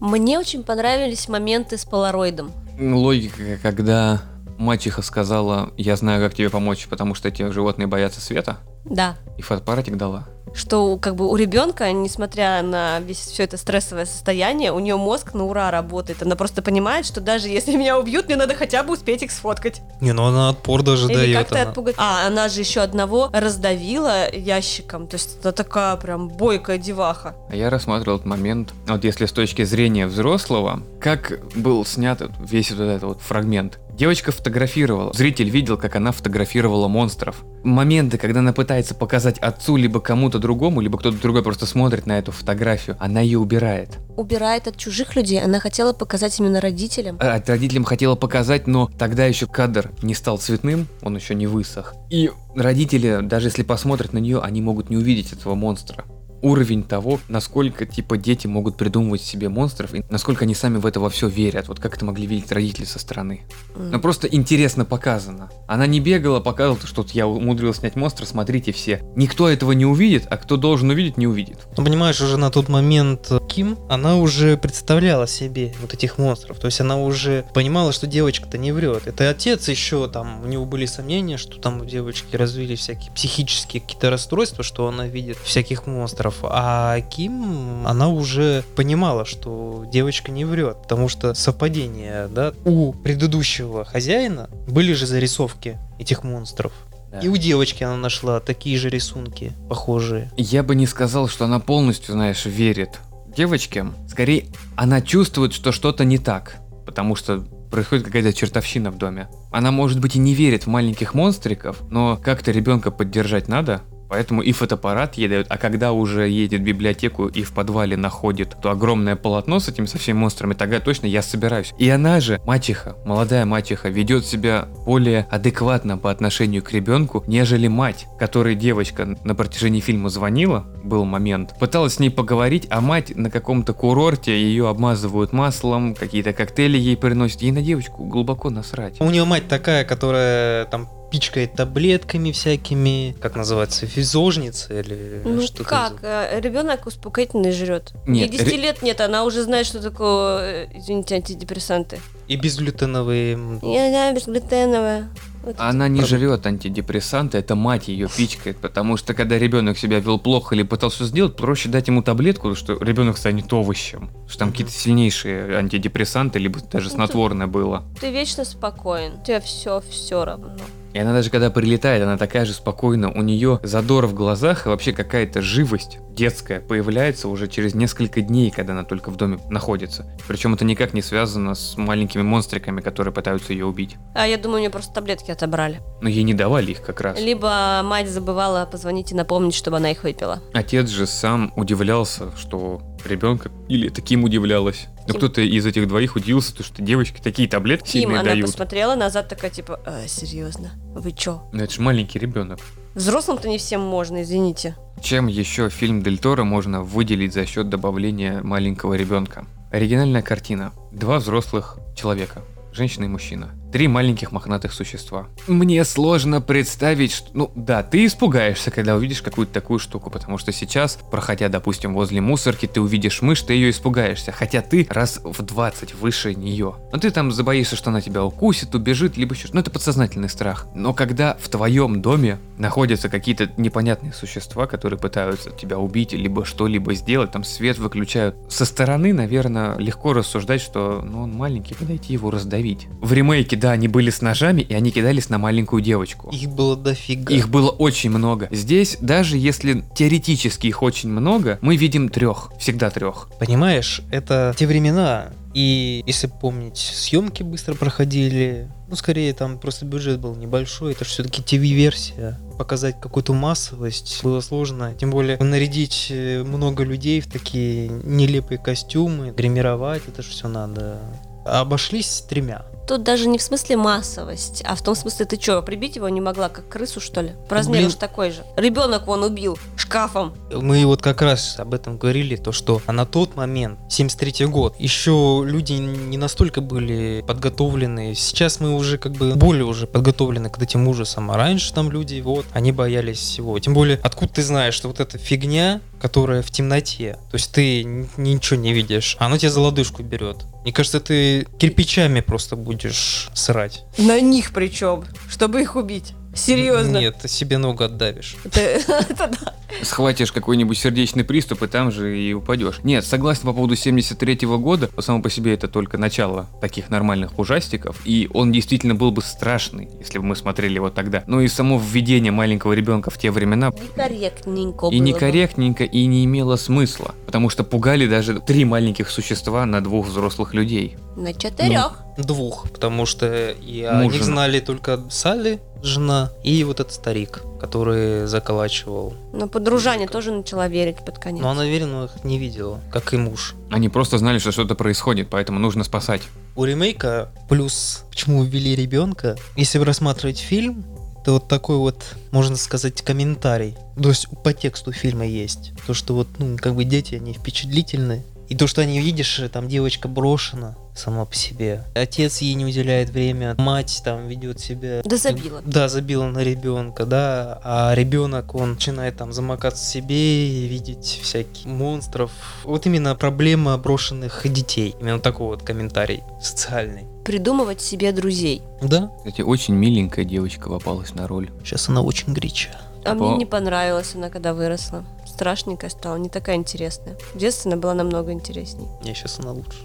Мне 0.00 0.38
очень 0.38 0.62
понравились 0.64 1.28
моменты 1.28 1.78
с 1.78 1.84
полароидом. 1.84 2.50
Логика, 2.80 3.58
когда 3.62 4.22
мачеха 4.58 5.02
сказала, 5.02 5.70
я 5.76 5.96
знаю, 5.96 6.22
как 6.24 6.34
тебе 6.34 6.50
помочь, 6.50 6.86
потому 6.88 7.14
что 7.14 7.28
эти 7.28 7.48
животные 7.50 7.86
боятся 7.86 8.20
света, 8.20 8.58
Да. 8.84 9.16
и 9.38 9.42
фотоаппаратик 9.42 9.96
дала. 9.96 10.26
Что 10.54 10.96
как 10.98 11.16
бы 11.16 11.28
у 11.28 11.36
ребенка, 11.36 11.90
несмотря 11.92 12.62
на 12.62 13.00
весь 13.00 13.18
все 13.18 13.44
это 13.44 13.56
стрессовое 13.56 14.04
состояние, 14.04 14.72
у 14.72 14.78
нее 14.78 14.96
мозг 14.96 15.34
на 15.34 15.44
ура 15.44 15.70
работает. 15.70 16.22
Она 16.22 16.36
просто 16.36 16.62
понимает, 16.62 17.06
что 17.06 17.20
даже 17.20 17.48
если 17.48 17.76
меня 17.76 17.98
убьют, 17.98 18.26
мне 18.26 18.36
надо 18.36 18.54
хотя 18.54 18.82
бы 18.82 18.92
успеть 18.92 19.22
их 19.22 19.30
сфоткать. 19.30 19.80
Не, 20.00 20.12
ну 20.12 20.24
она 20.24 20.50
отпор 20.50 20.82
даже 20.82 21.06
Или 21.06 21.14
дает. 21.14 21.38
как-то 21.38 21.60
она. 21.62 21.70
отпугать. 21.70 21.94
А, 21.98 22.26
она 22.26 22.48
же 22.48 22.60
еще 22.60 22.80
одного 22.80 23.30
раздавила 23.32 24.30
ящиком. 24.34 25.06
То 25.06 25.16
есть 25.16 25.38
это 25.40 25.52
такая 25.52 25.96
прям 25.96 26.28
бойкая 26.28 26.78
деваха. 26.78 27.34
А 27.48 27.54
я 27.56 27.70
рассматривал 27.70 28.16
этот 28.16 28.26
момент, 28.26 28.72
вот 28.86 29.04
если 29.04 29.26
с 29.26 29.32
точки 29.32 29.64
зрения 29.64 30.06
взрослого, 30.06 30.82
как 31.00 31.40
был 31.56 31.84
снят 31.84 32.20
весь 32.40 32.70
вот 32.70 32.80
этот 32.80 33.02
вот 33.02 33.20
фрагмент. 33.20 33.78
Девочка 33.94 34.32
фотографировала, 34.32 35.12
зритель 35.12 35.50
видел, 35.50 35.76
как 35.76 35.96
она 35.96 36.12
фотографировала 36.12 36.88
монстров. 36.88 37.44
Моменты, 37.62 38.16
когда 38.16 38.40
она 38.40 38.52
пытается 38.54 38.94
показать 38.94 39.38
отцу, 39.38 39.76
либо 39.76 40.00
кому-то 40.00 40.38
другому, 40.38 40.80
либо 40.80 40.98
кто-то 40.98 41.20
другой 41.20 41.42
просто 41.42 41.66
смотрит 41.66 42.06
на 42.06 42.18
эту 42.18 42.32
фотографию, 42.32 42.96
она 42.98 43.20
ее 43.20 43.38
убирает. 43.38 43.98
Убирает 44.16 44.66
от 44.66 44.76
чужих 44.78 45.14
людей. 45.14 45.40
Она 45.40 45.60
хотела 45.60 45.92
показать 45.92 46.38
именно 46.40 46.60
родителям. 46.60 47.18
А 47.20 47.42
родителям 47.46 47.84
хотела 47.84 48.14
показать, 48.14 48.66
но 48.66 48.90
тогда 48.98 49.26
еще 49.26 49.46
кадр 49.46 49.92
не 50.02 50.14
стал 50.14 50.38
цветным, 50.38 50.88
он 51.02 51.16
еще 51.16 51.34
не 51.34 51.46
высох. 51.46 51.94
И 52.10 52.30
родители, 52.56 53.20
даже 53.22 53.48
если 53.48 53.62
посмотрят 53.62 54.14
на 54.14 54.18
нее, 54.18 54.40
они 54.40 54.62
могут 54.62 54.88
не 54.88 54.96
увидеть 54.96 55.32
этого 55.32 55.54
монстра. 55.54 56.04
Уровень 56.42 56.82
того, 56.82 57.20
насколько 57.28 57.86
типа 57.86 58.16
дети 58.16 58.46
могут 58.46 58.76
придумывать 58.76 59.22
себе 59.22 59.48
монстров 59.48 59.94
и 59.94 60.04
насколько 60.10 60.44
они 60.44 60.54
сами 60.54 60.78
в 60.78 60.86
это 60.86 61.00
во 61.00 61.08
все 61.08 61.28
верят. 61.28 61.68
Вот 61.68 61.80
как 61.80 61.94
это 61.94 62.04
могли 62.04 62.26
видеть 62.26 62.50
родители 62.52 62.84
со 62.84 62.98
стороны. 62.98 63.42
Ну 63.76 64.00
просто 64.00 64.26
интересно 64.26 64.84
показано. 64.84 65.50
Она 65.66 65.86
не 65.86 66.00
бегала, 66.00 66.40
показывала, 66.40 66.86
что 66.86 67.02
вот 67.02 67.12
я 67.12 67.26
умудрилась 67.26 67.78
снять 67.78 67.96
монстра, 67.96 68.26
смотрите 68.26 68.72
все. 68.72 69.00
Никто 69.16 69.48
этого 69.48 69.72
не 69.72 69.86
увидит, 69.86 70.26
а 70.30 70.36
кто 70.36 70.56
должен 70.56 70.90
увидеть, 70.90 71.16
не 71.16 71.26
увидит. 71.26 71.58
Ну, 71.76 71.84
понимаешь, 71.84 72.20
уже 72.20 72.36
на 72.36 72.50
тот 72.50 72.68
момент 72.68 73.28
э, 73.30 73.38
Ким, 73.48 73.78
она 73.88 74.16
уже 74.16 74.56
представляла 74.56 75.26
себе 75.26 75.74
вот 75.80 75.94
этих 75.94 76.18
монстров. 76.18 76.58
То 76.58 76.66
есть 76.66 76.80
она 76.80 76.98
уже 76.98 77.44
понимала, 77.54 77.92
что 77.92 78.06
девочка-то 78.06 78.58
не 78.58 78.72
врет. 78.72 79.06
Это 79.06 79.30
отец 79.30 79.68
еще 79.68 80.08
там, 80.08 80.42
у 80.42 80.46
него 80.46 80.64
были 80.64 80.86
сомнения, 80.86 81.36
что 81.36 81.58
там 81.60 81.80
у 81.80 81.84
девочки 81.84 82.36
развились 82.36 82.80
всякие 82.80 83.12
психические 83.12 83.80
какие-то 83.80 84.10
расстройства, 84.10 84.64
что 84.64 84.88
она 84.88 85.06
видит 85.06 85.38
всяких 85.38 85.86
монстров. 85.86 86.31
А 86.42 87.00
Ким, 87.00 87.86
она 87.86 88.08
уже 88.08 88.64
понимала, 88.76 89.24
что 89.24 89.84
девочка 89.90 90.30
не 90.30 90.44
врет. 90.44 90.78
Потому 90.82 91.08
что 91.08 91.34
совпадение, 91.34 92.28
да, 92.28 92.52
у 92.64 92.92
предыдущего 92.92 93.84
хозяина 93.84 94.48
были 94.68 94.92
же 94.92 95.06
зарисовки 95.06 95.78
этих 95.98 96.24
монстров. 96.24 96.72
И 97.20 97.28
у 97.28 97.36
девочки 97.36 97.84
она 97.84 97.96
нашла 97.96 98.40
такие 98.40 98.78
же 98.78 98.88
рисунки, 98.88 99.52
похожие. 99.68 100.30
Я 100.36 100.62
бы 100.62 100.74
не 100.74 100.86
сказал, 100.86 101.28
что 101.28 101.44
она 101.44 101.58
полностью, 101.60 102.14
знаешь, 102.14 102.46
верит 102.46 103.00
девочке. 103.36 103.86
Скорее, 104.08 104.46
она 104.76 105.02
чувствует, 105.02 105.52
что 105.52 105.72
что-то 105.72 106.04
не 106.04 106.18
так. 106.18 106.56
Потому 106.86 107.14
что 107.14 107.44
происходит 107.70 108.04
какая-то 108.04 108.32
чертовщина 108.32 108.90
в 108.90 108.98
доме. 108.98 109.28
Она, 109.50 109.70
может 109.70 110.00
быть, 110.00 110.16
и 110.16 110.18
не 110.18 110.34
верит 110.34 110.64
в 110.64 110.66
маленьких 110.68 111.14
монстриков, 111.14 111.80
но 111.90 112.18
как-то 112.22 112.50
ребенка 112.50 112.90
поддержать 112.90 113.48
надо. 113.48 113.80
Поэтому 114.12 114.42
и 114.42 114.52
фотоаппарат 114.52 115.14
ей 115.14 115.26
дают, 115.26 115.46
а 115.48 115.56
когда 115.56 115.92
уже 115.92 116.28
едет 116.28 116.60
в 116.60 116.64
библиотеку 116.64 117.28
и 117.28 117.42
в 117.42 117.54
подвале 117.54 117.96
находит 117.96 118.54
то 118.60 118.70
огромное 118.70 119.16
полотно 119.16 119.58
с 119.58 119.68
этими 119.68 119.86
со 119.86 119.96
всеми 119.96 120.18
монстрами, 120.18 120.52
тогда 120.52 120.80
точно 120.80 121.06
я 121.06 121.22
собираюсь. 121.22 121.72
И 121.78 121.88
она 121.88 122.20
же, 122.20 122.38
мачеха, 122.44 122.94
молодая 123.06 123.46
мачеха, 123.46 123.88
ведет 123.88 124.26
себя 124.26 124.68
более 124.84 125.26
адекватно 125.30 125.96
по 125.96 126.10
отношению 126.10 126.62
к 126.62 126.72
ребенку, 126.72 127.24
нежели 127.26 127.68
мать, 127.68 128.06
которой 128.18 128.54
девочка 128.54 129.16
на 129.24 129.34
протяжении 129.34 129.80
фильма 129.80 130.10
звонила, 130.10 130.66
был 130.84 131.06
момент, 131.06 131.54
пыталась 131.58 131.94
с 131.94 131.98
ней 131.98 132.10
поговорить, 132.10 132.66
а 132.68 132.82
мать 132.82 133.16
на 133.16 133.30
каком-то 133.30 133.72
курорте 133.72 134.38
ее 134.38 134.68
обмазывают 134.68 135.32
маслом, 135.32 135.94
какие-то 135.94 136.34
коктейли 136.34 136.76
ей 136.76 136.98
приносят, 136.98 137.40
ей 137.40 137.52
на 137.52 137.62
девочку 137.62 138.04
глубоко 138.04 138.50
насрать. 138.50 139.00
У 139.00 139.08
нее 139.08 139.24
мать 139.24 139.48
такая, 139.48 139.86
которая 139.86 140.66
там 140.66 140.86
пичкает 141.12 141.52
таблетками 141.52 142.32
всякими, 142.32 143.14
как 143.20 143.36
называется, 143.36 143.86
физожница 143.86 144.80
или 144.80 145.20
Ну 145.24 145.42
что 145.42 145.62
как? 145.62 145.98
э, 146.02 146.40
Ребенок 146.40 146.86
успокоительный 146.86 147.52
жрет. 147.52 147.92
Нет, 148.06 148.30
Ей 148.32 148.38
10 148.38 148.52
ре- 148.52 148.56
лет 148.56 148.82
нет, 148.82 149.00
она 149.02 149.24
уже 149.24 149.42
знает, 149.42 149.66
что 149.66 149.82
такое, 149.82 150.64
э, 150.64 150.68
извините, 150.74 151.16
антидепрессанты. 151.16 152.00
И 152.28 152.36
безглютеновые 152.36 153.32
Я 153.62 153.90
знаю, 153.90 154.14
безглютеновая. 154.14 155.08
Вот 155.42 155.56
Она 155.58 155.88
не 155.88 155.98
Продукт. 156.00 156.20
жрет 156.20 156.46
антидепрессанты, 156.46 157.36
это 157.36 157.56
мать 157.56 157.88
ее 157.88 158.08
пичкает, 158.08 158.58
потому 158.58 158.96
что 158.96 159.12
когда 159.12 159.36
ребенок 159.38 159.76
себя 159.76 159.98
вел 159.98 160.18
плохо 160.18 160.54
или 160.54 160.62
пытался 160.62 161.04
сделать, 161.04 161.36
проще 161.36 161.68
дать 161.68 161.88
ему 161.88 162.00
таблетку, 162.02 162.54
что 162.54 162.78
ребенок 162.78 163.18
станет 163.18 163.52
овощем, 163.52 164.08
что 164.28 164.38
там 164.38 164.52
какие-то 164.52 164.72
сильнейшие 164.72 165.58
антидепрессанты, 165.58 166.38
либо 166.38 166.60
даже 166.60 166.88
Ну, 166.90 166.94
снотворное 166.94 167.48
было. 167.48 167.84
Ты 168.00 168.10
вечно 168.12 168.44
спокоен. 168.44 169.20
Тебе 169.24 169.40
все, 169.40 169.82
все 169.90 170.24
равно. 170.24 170.54
И 170.92 170.98
она 170.98 171.12
даже 171.12 171.30
когда 171.30 171.50
прилетает, 171.50 172.02
она 172.02 172.18
такая 172.18 172.44
же 172.44 172.52
спокойна, 172.52 173.10
у 173.10 173.22
нее 173.22 173.60
задор 173.62 174.06
в 174.06 174.14
глазах 174.14 174.66
и 174.66 174.68
вообще 174.68 174.92
какая-то 174.92 175.42
живость 175.42 175.98
детская 176.10 176.60
появляется 176.60 177.28
уже 177.28 177.48
через 177.48 177.74
несколько 177.74 178.20
дней, 178.20 178.50
когда 178.50 178.72
она 178.72 178.84
только 178.84 179.10
в 179.10 179.16
доме 179.16 179.38
находится. 179.48 180.06
Причем 180.28 180.54
это 180.54 180.64
никак 180.64 180.92
не 180.92 181.02
связано 181.02 181.54
с 181.54 181.76
маленькими 181.76 182.22
монстриками, 182.22 182.80
которые 182.80 183.12
пытаются 183.12 183.52
ее 183.52 183.66
убить. 183.66 183.96
А 184.14 184.26
я 184.26 184.36
думаю, 184.36 184.60
мне 184.60 184.70
просто 184.70 184.92
таблетки 184.92 185.30
отобрали. 185.30 185.80
Но 186.00 186.08
ей 186.08 186.22
не 186.22 186.34
давали 186.34 186.72
их 186.72 186.82
как 186.82 187.00
раз. 187.00 187.18
Либо 187.18 187.80
мать 187.82 188.08
забывала 188.08 188.66
позвонить 188.66 189.12
и 189.12 189.14
напомнить, 189.14 189.54
чтобы 189.54 189.78
она 189.78 189.90
их 189.90 190.04
выпила. 190.04 190.40
Отец 190.52 190.88
же 190.88 191.06
сам 191.06 191.52
удивлялся, 191.56 192.36
что 192.36 192.82
ребенка 193.06 193.50
или 193.68 193.88
таким 193.88 194.24
удивлялась. 194.24 194.86
Но 195.06 195.14
Ким? 195.14 195.16
кто-то 195.16 195.40
из 195.40 195.66
этих 195.66 195.88
двоих 195.88 196.16
удивился, 196.16 196.54
то, 196.54 196.62
что 196.62 196.82
девочки 196.82 197.20
такие 197.22 197.48
таблетки 197.48 197.90
Ким, 197.92 198.02
сильные 198.02 198.20
она 198.20 198.30
дают. 198.30 198.46
посмотрела 198.46 198.94
назад, 198.94 199.28
такая 199.28 199.50
типа, 199.50 199.80
«А, 199.84 200.06
серьезно, 200.06 200.70
вы 200.94 201.12
чё? 201.12 201.42
Но 201.52 201.62
это 201.64 201.72
же 201.72 201.80
маленький 201.80 202.18
ребенок. 202.18 202.60
Взрослым-то 202.94 203.48
не 203.48 203.58
всем 203.58 203.80
можно, 203.80 204.22
извините. 204.22 204.76
Чем 205.00 205.26
еще 205.26 205.70
фильм 205.70 206.02
Дель 206.02 206.18
Торо 206.18 206.44
можно 206.44 206.82
выделить 206.82 207.32
за 207.32 207.46
счет 207.46 207.68
добавления 207.68 208.42
маленького 208.42 208.94
ребенка? 208.94 209.46
Оригинальная 209.70 210.22
картина. 210.22 210.72
Два 210.92 211.18
взрослых 211.18 211.78
человека. 211.96 212.42
Женщина 212.72 213.04
и 213.04 213.08
мужчина. 213.08 213.50
Три 213.72 213.88
маленьких 213.88 214.32
мохнатых 214.32 214.72
существа. 214.72 215.28
Мне 215.46 215.84
сложно 215.84 216.42
представить, 216.42 217.12
что... 217.12 217.30
Ну 217.32 217.50
да, 217.54 217.82
ты 217.82 218.04
испугаешься, 218.04 218.70
когда 218.70 218.94
увидишь 218.94 219.22
какую-то 219.22 219.52
такую 219.52 219.78
штуку, 219.78 220.10
потому 220.10 220.36
что 220.36 220.52
сейчас, 220.52 220.98
проходя, 221.10 221.48
допустим, 221.48 221.94
возле 221.94 222.20
мусорки, 222.20 222.66
ты 222.66 222.82
увидишь 222.82 223.22
мышь, 223.22 223.40
ты 223.40 223.54
ее 223.54 223.70
испугаешься, 223.70 224.30
хотя 224.30 224.60
ты 224.60 224.86
раз 224.90 225.20
в 225.22 225.40
20 225.42 225.94
выше 225.94 226.34
нее. 226.34 226.74
Но 226.92 226.98
ты 226.98 227.10
там 227.10 227.32
забоишься, 227.32 227.76
что 227.76 227.90
она 227.90 228.02
тебя 228.02 228.24
укусит, 228.24 228.74
убежит, 228.74 229.16
либо 229.16 229.34
еще... 229.34 229.48
Ну 229.52 229.60
это 229.60 229.70
подсознательный 229.70 230.28
страх. 230.28 230.66
Но 230.74 230.92
когда 230.92 231.36
в 231.40 231.48
твоем 231.48 232.02
доме 232.02 232.38
находятся 232.58 233.08
какие-то 233.08 233.50
непонятные 233.56 234.12
существа, 234.12 234.66
которые 234.66 234.98
пытаются 234.98 235.50
тебя 235.50 235.78
убить, 235.78 236.12
либо 236.12 236.44
что-либо 236.44 236.94
сделать, 236.94 237.32
там 237.32 237.42
свет 237.42 237.78
выключают. 237.78 238.36
Со 238.48 238.66
стороны, 238.66 239.14
наверное, 239.14 239.78
легко 239.78 240.12
рассуждать, 240.12 240.60
что 240.60 241.02
ну, 241.02 241.22
он 241.22 241.32
маленький, 241.32 241.74
подойти 241.74 242.12
его 242.12 242.30
раздавить. 242.30 242.61
В 243.00 243.12
ремейке, 243.12 243.56
да, 243.56 243.72
они 243.72 243.88
были 243.88 244.10
с 244.10 244.20
ножами, 244.20 244.62
и 244.62 244.74
они 244.74 244.90
кидались 244.90 245.28
на 245.28 245.38
маленькую 245.38 245.82
девочку. 245.82 246.30
Их 246.30 246.48
было 246.50 246.76
дофига. 246.76 247.34
Их 247.34 247.48
было 247.48 247.70
очень 247.70 248.10
много. 248.10 248.48
Здесь, 248.50 248.96
даже 249.00 249.36
если 249.36 249.84
теоретически 249.94 250.68
их 250.68 250.82
очень 250.82 251.10
много, 251.10 251.58
мы 251.60 251.76
видим 251.76 252.08
трех. 252.08 252.52
Всегда 252.58 252.90
трех. 252.90 253.28
Понимаешь, 253.38 254.02
это 254.10 254.54
те 254.56 254.66
времена. 254.66 255.32
И 255.54 256.02
если 256.06 256.28
помнить, 256.28 256.78
съемки 256.78 257.42
быстро 257.42 257.74
проходили. 257.74 258.68
Ну, 258.88 258.96
скорее, 258.96 259.32
там 259.34 259.58
просто 259.58 259.84
бюджет 259.84 260.18
был 260.18 260.34
небольшой. 260.34 260.92
Это 260.92 261.04
же 261.04 261.10
все-таки 261.10 261.42
ТВ-версия. 261.42 262.38
Показать 262.58 263.00
какую-то 263.00 263.34
массовость 263.34 264.20
было 264.22 264.40
сложно. 264.40 264.94
Тем 264.94 265.10
более, 265.10 265.36
нарядить 265.38 266.08
э, 266.10 266.42
много 266.42 266.84
людей 266.84 267.20
в 267.20 267.26
такие 267.26 267.88
нелепые 267.88 268.58
костюмы, 268.58 269.32
гримировать, 269.32 270.02
это 270.08 270.22
же 270.22 270.30
все 270.30 270.48
надо. 270.48 271.00
Обошлись 271.44 272.24
тремя. 272.28 272.64
Тут 272.86 273.04
даже 273.04 273.28
не 273.28 273.38
в 273.38 273.42
смысле 273.42 273.76
массовость, 273.76 274.62
а 274.66 274.74
в 274.74 274.82
том 274.82 274.94
смысле, 274.94 275.24
ты 275.24 275.40
что, 275.40 275.62
прибить 275.62 275.96
его 275.96 276.08
не 276.08 276.20
могла, 276.20 276.48
как 276.48 276.68
крысу, 276.68 277.00
что 277.00 277.20
ли? 277.20 277.32
По 277.48 277.54
размеру 277.54 277.90
же 277.90 277.96
такой 277.96 278.32
же. 278.32 278.44
Ребенок 278.56 279.06
он 279.08 279.22
убил 279.22 279.56
шкафом. 279.76 280.34
Мы 280.50 280.84
вот 280.84 281.00
как 281.00 281.22
раз 281.22 281.58
об 281.58 281.74
этом 281.74 281.96
говорили, 281.96 282.36
то 282.36 282.50
что 282.50 282.82
а 282.86 282.92
на 282.92 283.06
тот 283.06 283.36
момент, 283.36 283.78
73 283.88 284.46
год, 284.46 284.74
еще 284.78 285.42
люди 285.46 285.74
не 285.74 286.18
настолько 286.18 286.60
были 286.60 287.22
подготовлены. 287.26 288.14
Сейчас 288.14 288.58
мы 288.58 288.74
уже 288.74 288.98
как 288.98 289.12
бы 289.12 289.34
более 289.36 289.64
уже 289.64 289.86
подготовлены 289.86 290.50
к 290.50 290.60
этим 290.60 290.88
ужасам. 290.88 291.30
А 291.30 291.36
раньше 291.36 291.72
там 291.72 291.90
люди, 291.90 292.20
вот, 292.20 292.46
они 292.52 292.72
боялись 292.72 293.18
всего. 293.18 293.58
Тем 293.58 293.74
более, 293.74 294.00
откуда 294.02 294.34
ты 294.34 294.42
знаешь, 294.42 294.74
что 294.74 294.88
вот 294.88 294.98
эта 294.98 295.18
фигня, 295.18 295.80
которая 296.02 296.42
в 296.42 296.50
темноте, 296.50 297.16
то 297.30 297.36
есть 297.36 297.52
ты 297.52 297.84
ничего 298.16 298.58
не 298.58 298.72
видишь, 298.72 299.16
она 299.20 299.38
тебя 299.38 299.52
за 299.52 299.60
лодыжку 299.60 300.02
берет. 300.02 300.38
Мне 300.64 300.72
кажется, 300.72 300.98
ты 300.98 301.46
кирпичами 301.58 302.20
просто 302.20 302.56
будешь 302.56 303.30
срать. 303.34 303.84
На 303.98 304.20
них 304.20 304.50
причем, 304.52 305.04
чтобы 305.30 305.62
их 305.62 305.76
убить. 305.76 306.14
Серьезно. 306.34 306.98
Нет, 306.98 307.16
ты 307.20 307.28
себе 307.28 307.58
ногу 307.58 307.84
отдавишь. 307.84 308.36
Схватишь 309.82 310.32
какой-нибудь 310.32 310.78
сердечный 310.78 311.24
приступ 311.24 311.62
и 311.62 311.66
там 311.66 311.90
же 311.90 312.18
и 312.18 312.32
упадешь. 312.34 312.80
Нет, 312.84 313.04
согласен 313.04 313.42
по 313.44 313.52
поводу 313.52 313.74
73 313.74 314.46
года. 314.58 314.90
Само 314.98 315.22
по 315.22 315.30
себе 315.30 315.54
это 315.54 315.66
только 315.68 315.98
начало 315.98 316.48
таких 316.60 316.90
нормальных 316.90 317.38
ужастиков. 317.38 318.00
И 318.04 318.30
он 318.32 318.52
действительно 318.52 318.94
был 318.94 319.10
бы 319.12 319.22
страшный, 319.22 319.88
если 319.98 320.18
бы 320.18 320.24
мы 320.24 320.36
смотрели 320.36 320.74
его 320.74 320.90
тогда. 320.90 321.24
Но 321.26 321.40
и 321.40 321.48
само 321.48 321.78
введение 321.82 322.32
маленького 322.32 322.72
ребенка 322.74 323.10
в 323.10 323.18
те 323.18 323.30
времена 323.30 323.72
Некорректненько 323.72 324.86
и 324.88 324.98
некорректненько, 325.00 325.84
и 325.84 326.06
не 326.06 326.24
имело 326.24 326.56
смысла. 326.56 327.14
Потому 327.26 327.48
что 327.48 327.64
пугали 327.64 328.06
даже 328.06 328.40
три 328.40 328.64
маленьких 328.64 329.10
существа 329.10 329.64
на 329.66 329.82
двух 329.82 330.06
взрослых 330.06 330.54
людей. 330.54 330.96
На 331.16 331.32
четырех. 331.34 331.98
Двух, 332.18 332.70
потому 332.70 333.06
что 333.06 333.50
и 333.52 333.82
о 333.84 333.94
Муж, 333.94 334.12
них 334.12 334.22
жена. 334.22 334.24
знали 334.34 334.60
только 334.60 335.02
Салли, 335.08 335.60
жена, 335.82 336.30
и 336.44 336.64
вот 336.64 336.80
этот 336.80 336.92
старик, 336.92 337.42
который 337.60 338.26
заколачивал. 338.26 339.14
Но 339.32 339.48
подружание 339.48 340.08
тоже 340.08 340.32
начала 340.32 340.68
верить 340.68 341.04
под 341.04 341.18
конец. 341.18 341.42
Но 341.42 341.50
она 341.50 341.62
уверенно 341.62 342.04
их 342.04 342.24
не 342.24 342.38
видела, 342.38 342.80
как 342.90 343.12
и 343.14 343.16
муж. 343.16 343.54
Они 343.70 343.88
просто 343.88 344.18
знали, 344.18 344.38
что 344.38 344.52
что-то 344.52 344.74
происходит, 344.74 345.28
поэтому 345.30 345.58
нужно 345.58 345.84
спасать. 345.84 346.22
У 346.54 346.64
ремейка 346.64 347.30
плюс, 347.48 348.04
почему 348.10 348.44
ввели 348.44 348.76
ребенка, 348.76 349.36
если 349.56 349.78
рассматривать 349.78 350.38
фильм, 350.38 350.84
то 351.24 351.34
вот 351.34 351.48
такой 351.48 351.76
вот, 351.76 352.02
можно 352.32 352.56
сказать, 352.56 353.00
комментарий. 353.02 353.76
То 354.00 354.08
есть 354.08 354.26
по 354.42 354.52
тексту 354.52 354.92
фильма 354.92 355.26
есть. 355.26 355.72
То, 355.86 355.94
что 355.94 356.14
вот, 356.14 356.28
ну, 356.38 356.56
как 356.58 356.74
бы 356.74 356.84
дети, 356.84 357.14
они 357.14 357.32
впечатлительны. 357.32 358.24
И 358.48 358.56
то, 358.56 358.66
что 358.66 358.82
они 358.82 359.00
видишь, 359.00 359.40
там 359.52 359.68
девочка 359.68 360.08
брошена 360.08 360.76
сама 360.94 361.24
по 361.24 361.34
себе. 361.34 361.84
Отец 361.94 362.38
ей 362.38 362.54
не 362.54 362.64
уделяет 362.64 363.10
время, 363.10 363.54
мать 363.58 364.02
там 364.04 364.28
ведет 364.28 364.60
себя... 364.60 365.00
Да 365.04 365.16
забила. 365.16 365.62
Да, 365.64 365.88
забила 365.88 366.26
на 366.26 366.40
ребенка, 366.40 367.06
да. 367.06 367.60
А 367.64 367.94
ребенок, 367.94 368.54
он 368.54 368.72
начинает 368.74 369.16
там 369.16 369.32
замыкаться 369.32 369.84
в 369.84 369.88
себе 369.88 370.48
и 370.48 370.66
видеть 370.68 371.20
всяких 371.22 371.64
монстров. 371.66 372.30
Вот 372.64 372.86
именно 372.86 373.14
проблема 373.14 373.76
брошенных 373.78 374.42
детей. 374.50 374.94
Именно 375.00 375.20
такой 375.20 375.46
вот 375.48 375.62
комментарий 375.62 376.22
социальный. 376.40 377.04
Придумывать 377.24 377.80
себе 377.80 378.12
друзей. 378.12 378.62
Да, 378.82 379.10
Кстати, 379.18 379.42
очень 379.42 379.74
миленькая 379.74 380.24
девочка 380.24 380.68
попалась 380.68 381.14
на 381.14 381.26
роль. 381.28 381.50
сейчас 381.64 381.88
она 381.88 382.02
очень 382.02 382.32
горячая. 382.32 382.80
А 383.04 383.14
По- 383.16 383.24
мне 383.28 383.36
не 383.38 383.46
понравилась 383.46 384.14
она, 384.14 384.28
когда 384.28 384.54
выросла. 384.54 385.04
Страшненькая 385.26 385.90
стала, 385.90 386.16
не 386.16 386.28
такая 386.28 386.56
интересная. 386.56 387.16
В 387.34 387.38
детстве 387.38 387.72
она 387.72 387.80
была 387.80 387.94
намного 387.94 388.32
интересней. 388.32 388.86
Не, 389.04 389.14
сейчас 389.14 389.38
она 389.40 389.52
лучше. 389.52 389.78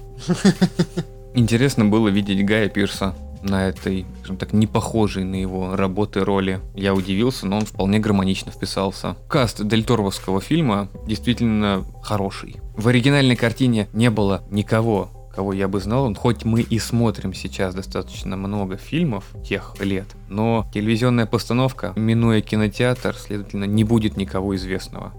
Интересно 1.34 1.84
было 1.84 2.08
видеть 2.08 2.44
Гая 2.44 2.68
Пирса 2.68 3.14
на 3.42 3.68
этой, 3.68 4.06
скажем 4.18 4.36
так, 4.36 4.52
не 4.52 4.66
похожей 4.66 5.24
на 5.24 5.36
его 5.36 5.76
работы 5.76 6.24
роли. 6.24 6.60
Я 6.74 6.94
удивился, 6.94 7.46
но 7.46 7.58
он 7.58 7.64
вполне 7.64 7.98
гармонично 7.98 8.50
вписался. 8.50 9.16
Каст 9.28 9.64
Дель 9.64 9.84
Торовского 9.84 10.40
фильма 10.40 10.88
действительно 11.06 11.84
хороший. 12.02 12.56
В 12.76 12.88
оригинальной 12.88 13.36
картине 13.36 13.88
не 13.92 14.10
было 14.10 14.42
никого, 14.50 15.10
кого 15.38 15.52
я 15.52 15.68
бы 15.68 15.78
знал, 15.78 16.12
хоть 16.16 16.44
мы 16.44 16.62
и 16.62 16.80
смотрим 16.80 17.32
сейчас 17.32 17.72
достаточно 17.72 18.36
много 18.36 18.76
фильмов 18.76 19.24
тех 19.48 19.76
лет, 19.78 20.06
но 20.28 20.66
телевизионная 20.74 21.26
постановка, 21.26 21.92
минуя 21.94 22.40
кинотеатр, 22.40 23.14
следовательно, 23.14 23.62
не 23.62 23.84
будет 23.84 24.16
никого 24.16 24.56
известного. 24.56 25.12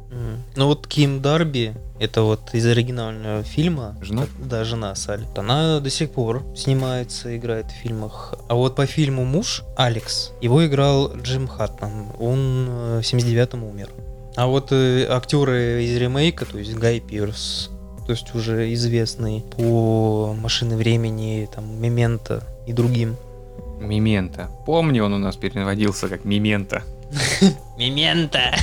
Ну 0.57 0.65
вот 0.65 0.88
Ким 0.88 1.22
Дарби, 1.22 1.74
это 2.01 2.24
вот 2.24 2.53
из 2.53 2.65
оригинального 2.65 3.43
фильма. 3.43 3.95
Жена? 4.01 4.26
Да, 4.39 4.65
жена 4.65 4.93
Салли. 4.95 5.26
Она 5.38 5.80
до 5.80 5.89
сих 5.89 6.11
пор 6.11 6.43
снимается, 6.53 7.38
играет 7.38 7.67
в 7.67 7.76
фильмах. 7.82 8.34
А 8.49 8.55
вот 8.55 8.76
по 8.76 8.86
фильму 8.86 9.24
«Муж» 9.24 9.63
Алекс, 9.78 10.34
его 10.41 10.65
играл 10.67 11.15
Джим 11.15 11.47
Хаттман. 11.47 12.07
Он 12.20 12.67
э, 12.70 13.01
в 13.01 13.05
79-м 13.05 13.63
умер. 13.63 13.89
А 14.36 14.47
вот 14.47 14.74
э, 14.74 15.05
актеры 15.09 15.86
из 15.86 15.95
ремейка, 15.95 16.45
то 16.45 16.57
есть 16.57 16.74
Гай 16.76 16.99
Пирс, 16.99 17.70
то 18.10 18.14
есть 18.14 18.34
уже 18.34 18.74
известный 18.74 19.43
по 19.55 20.36
«Машины 20.41 20.76
времени», 20.78 21.47
там, 21.53 21.80
«Мементо» 21.80 22.43
и 22.66 22.74
другим. 22.74 23.16
Мимента. 23.80 24.49
Помню, 24.66 25.05
он 25.05 25.14
у 25.14 25.20
нас 25.20 25.36
переводился 25.36 26.10
как 26.10 26.26
Мимента. 26.26 26.82
Мемента. 27.78 28.55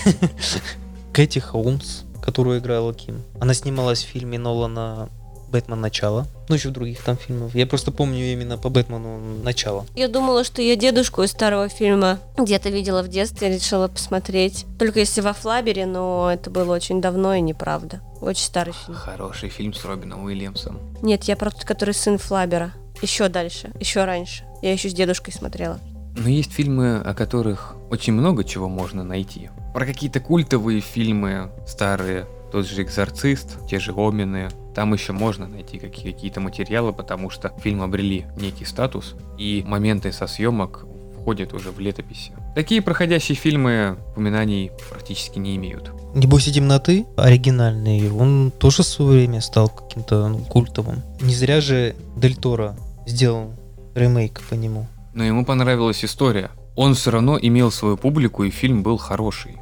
Кэти 1.12 1.38
Холмс, 1.38 2.02
которую 2.20 2.58
играла 2.58 2.92
Ким. 2.92 3.22
Она 3.38 3.54
снималась 3.54 4.02
в 4.02 4.08
фильме 4.08 4.36
Нолана 4.36 5.10
«Бэтмен. 5.48 5.80
Начало». 5.80 6.26
Ну, 6.48 6.54
еще 6.54 6.68
в 6.68 6.72
других 6.72 7.02
там 7.02 7.16
фильмах. 7.16 7.54
Я 7.54 7.66
просто 7.66 7.92
помню 7.92 8.32
именно 8.32 8.58
по 8.58 8.68
«Бэтмену. 8.68 9.18
Начало». 9.42 9.86
Я 9.94 10.08
думала, 10.08 10.44
что 10.44 10.62
я 10.62 10.76
дедушку 10.76 11.22
из 11.22 11.30
старого 11.30 11.68
фильма 11.68 12.18
где-то 12.38 12.70
видела 12.70 13.02
в 13.02 13.08
детстве, 13.08 13.54
решила 13.54 13.88
посмотреть. 13.88 14.66
Только 14.78 15.00
если 15.00 15.20
во 15.20 15.32
Флабере, 15.32 15.86
но 15.86 16.30
это 16.32 16.50
было 16.50 16.74
очень 16.74 17.00
давно 17.00 17.34
и 17.34 17.40
неправда. 17.40 18.00
Очень 18.20 18.46
старый 18.46 18.74
фильм. 18.74 18.96
Хороший 18.96 19.48
фильм 19.48 19.74
с 19.74 19.84
Робином 19.84 20.24
Уильямсом. 20.24 20.78
Нет, 21.02 21.24
я 21.24 21.36
про 21.36 21.50
тот, 21.50 21.64
который 21.64 21.94
сын 21.94 22.18
Флабера. 22.18 22.72
Еще 23.02 23.28
дальше, 23.28 23.72
еще 23.78 24.04
раньше. 24.04 24.44
Я 24.62 24.72
еще 24.72 24.88
с 24.88 24.94
дедушкой 24.94 25.34
смотрела. 25.34 25.78
Но 26.16 26.28
есть 26.30 26.52
фильмы, 26.52 26.96
о 26.98 27.12
которых 27.12 27.76
очень 27.90 28.14
много 28.14 28.42
чего 28.42 28.68
можно 28.68 29.04
найти. 29.04 29.50
Про 29.74 29.84
какие-то 29.84 30.20
культовые 30.20 30.80
фильмы 30.80 31.50
старые, 31.66 32.26
тот 32.50 32.66
же 32.66 32.82
«Экзорцист», 32.82 33.66
те 33.68 33.78
же 33.78 33.92
«Омены», 33.94 34.48
там 34.76 34.92
еще 34.92 35.14
можно 35.14 35.48
найти 35.48 35.78
какие- 35.78 36.12
какие-то 36.12 36.40
материалы, 36.40 36.92
потому 36.92 37.30
что 37.30 37.50
фильм 37.62 37.80
обрели 37.80 38.26
некий 38.38 38.66
статус, 38.66 39.14
и 39.38 39.64
моменты 39.66 40.12
со 40.12 40.26
съемок 40.26 40.84
входят 41.18 41.54
уже 41.54 41.70
в 41.70 41.80
летописи. 41.80 42.32
Такие 42.54 42.82
проходящие 42.82 43.36
фильмы 43.36 43.96
упоминаний 44.12 44.70
практически 44.90 45.38
не 45.38 45.56
имеют. 45.56 45.90
«Небось 46.14 46.46
и 46.48 46.52
темноты» 46.52 47.06
оригинальный, 47.16 48.12
он 48.12 48.52
тоже 48.58 48.82
в 48.82 48.86
свое 48.86 49.12
время 49.12 49.40
стал 49.40 49.70
каким-то 49.70 50.28
ну, 50.28 50.40
культовым. 50.40 51.02
Не 51.22 51.34
зря 51.34 51.62
же 51.62 51.96
Дель 52.14 52.36
Торо 52.36 52.76
сделал 53.06 53.54
ремейк 53.94 54.42
по 54.42 54.54
нему. 54.54 54.88
Но 55.14 55.24
ему 55.24 55.46
понравилась 55.46 56.04
история. 56.04 56.50
Он 56.76 56.92
все 56.92 57.12
равно 57.12 57.38
имел 57.40 57.70
свою 57.70 57.96
публику, 57.96 58.44
и 58.44 58.50
фильм 58.50 58.82
был 58.82 58.98
хороший. 58.98 59.56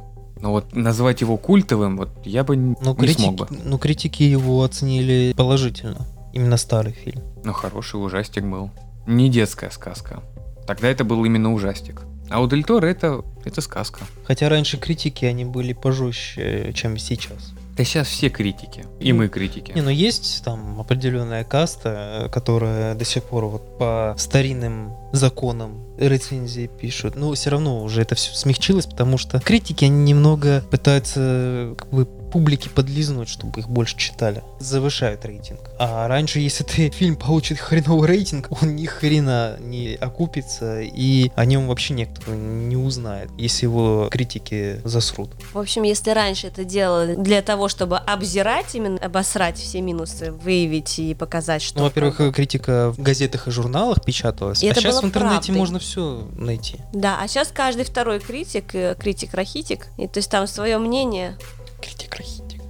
Но 0.45 0.51
вот 0.51 0.75
назвать 0.75 1.21
его 1.21 1.37
культовым, 1.37 1.97
вот 1.97 2.09
я 2.23 2.43
бы 2.43 2.55
н- 2.55 2.77
Но 2.79 2.91
не 2.91 2.97
критики, 2.97 3.21
смог 3.23 3.35
бы. 3.35 3.47
но 3.63 3.79
критики 3.79 4.21
его 4.21 4.61
оценили 4.61 5.33
положительно. 5.35 6.05
Именно 6.33 6.57
старый 6.57 6.91
фильм. 6.93 7.23
Но 7.43 7.51
хороший 7.51 7.95
ужастик 7.95 8.43
был. 8.43 8.69
Не 9.07 9.27
детская 9.29 9.71
сказка. 9.71 10.21
Тогда 10.67 10.87
это 10.87 11.03
был 11.03 11.25
именно 11.25 11.51
ужастик. 11.51 12.03
А 12.29 12.41
у 12.41 12.47
Дель 12.47 12.63
Торо 12.63 12.85
это, 12.85 13.23
это 13.43 13.59
сказка. 13.61 14.01
Хотя 14.23 14.47
раньше 14.47 14.77
критики, 14.77 15.25
они 15.25 15.45
были 15.45 15.73
пожестче, 15.73 16.71
чем 16.75 16.99
сейчас. 16.99 17.53
Да 17.75 17.83
сейчас 17.83 18.07
все 18.07 18.29
критики. 18.29 18.85
И 18.99 19.13
мы 19.13 19.29
критики. 19.29 19.71
Не, 19.73 19.81
ну 19.81 19.89
есть 19.89 20.43
там 20.45 20.79
определенная 20.79 21.43
каста, 21.43 22.25
э, 22.25 22.29
которая 22.29 22.93
до 22.93 23.03
сих 23.03 23.23
пор 23.23 23.45
вот 23.45 23.79
по 23.79 24.13
старинным 24.19 24.93
законам 25.11 25.83
рецензии 25.97 26.69
пишут. 26.79 27.15
Но 27.15 27.33
все 27.33 27.49
равно 27.49 27.83
уже 27.83 28.01
это 28.01 28.15
все 28.15 28.33
смягчилось, 28.35 28.85
потому 28.85 29.17
что 29.17 29.39
критики, 29.39 29.85
они 29.85 30.03
немного 30.03 30.63
пытаются 30.69 31.75
как 31.77 31.89
бы 31.89 32.07
публике 32.35 32.69
подлизнуть, 32.69 33.29
чтобы 33.29 33.61
их 33.61 33.69
больше 33.69 33.95
читали. 33.95 34.43
Завышают 34.59 35.23
рейтинг. 35.23 35.61
А 35.79 36.05
раньше, 36.09 36.41
если 36.41 36.65
ты 36.65 36.89
фильм 36.93 37.15
получит 37.15 37.57
хреновый 37.59 38.09
рейтинг, 38.09 38.49
он 38.61 38.75
ни 38.75 38.85
хрена 38.85 39.55
не 39.61 39.95
окупится, 39.95 40.81
и 40.81 41.31
о 41.37 41.45
нем 41.45 41.69
вообще 41.69 41.93
никто 41.93 42.33
не 42.33 42.75
узнает, 42.75 43.29
если 43.37 43.67
его 43.67 44.09
критики 44.11 44.81
засрут. 44.83 45.29
В 45.53 45.57
общем, 45.57 45.83
если 45.83 46.09
раньше 46.09 46.47
это 46.47 46.65
делали 46.65 47.15
для 47.15 47.41
того, 47.41 47.69
чтобы 47.69 47.95
обзирать, 47.99 48.75
именно 48.75 48.97
обосрать 48.97 49.57
все 49.57 49.79
минусы, 49.79 50.33
выявить 50.33 50.99
и 50.99 51.13
показать, 51.13 51.61
что... 51.61 51.77
Ну, 51.77 51.85
во-первых, 51.85 52.35
критика 52.35 52.91
в 52.91 53.01
газетах 53.01 53.47
и 53.47 53.51
журналах 53.51 54.03
печаталась, 54.03 54.61
И 54.61 54.67
а 54.67 54.75
сейчас 54.75 55.01
в 55.01 55.05
интернете 55.05 55.53
правдой. 55.53 55.55
можно 55.55 55.79
все 55.79 56.27
найти. 56.35 56.81
Да, 56.91 57.17
а 57.21 57.29
сейчас 57.29 57.47
каждый 57.53 57.85
второй 57.85 58.19
критик, 58.19 58.75
э, 58.75 58.93
критик-рахитик, 58.99 59.87
и 59.97 60.09
то 60.09 60.17
есть 60.17 60.29
там 60.29 60.47
свое 60.47 60.77
мнение. 60.79 61.37
Критик-рахитик. 61.85 62.61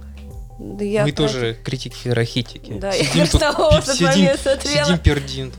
Да 0.58 0.84
я 0.84 1.04
Мы 1.04 1.12
про- 1.12 1.26
тоже 1.28 1.56
критики-рахитики. 1.64 2.78
Да, 2.78 2.92
я 2.92 3.04
Сидим 3.04 3.26
тут, 3.30 3.40
того 3.40 3.70
сидим-. 3.82 4.36
Сидим, 4.36 4.98
пердим 4.98 5.52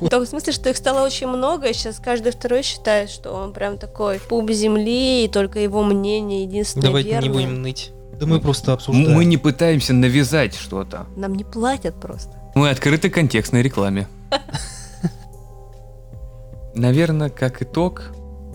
тут. 0.00 0.12
в 0.12 0.26
смысле, 0.26 0.52
что 0.52 0.70
их 0.70 0.76
стало 0.76 1.04
очень 1.04 1.26
много, 1.26 1.68
и 1.68 1.72
сейчас 1.74 1.98
каждый 1.98 2.32
второй 2.32 2.62
считает, 2.62 3.10
что 3.10 3.32
он 3.32 3.52
прям 3.52 3.76
такой 3.78 4.18
пуп 4.18 4.50
земли, 4.50 5.24
и 5.24 5.28
только 5.28 5.60
его 5.60 5.82
мнение 5.82 6.42
единственное 6.44 6.86
Давайте 6.88 7.08
не 7.10 7.14
верное. 7.14 7.32
будем 7.32 7.62
ныть. 7.62 7.92
Да 8.18 8.26
мы 8.26 8.40
просто 8.40 8.72
обсуждаем. 8.72 9.12
Мы 9.12 9.26
не 9.26 9.36
пытаемся 9.36 9.92
навязать 9.92 10.54
что-то. 10.54 11.06
Нам 11.16 11.34
не 11.34 11.44
платят 11.44 12.00
просто. 12.00 12.32
Мы 12.54 12.70
открыты 12.70 13.10
контекстной 13.10 13.62
рекламе. 13.62 14.08
Наверное, 16.74 17.28
как 17.28 17.60
итог, 17.62 18.12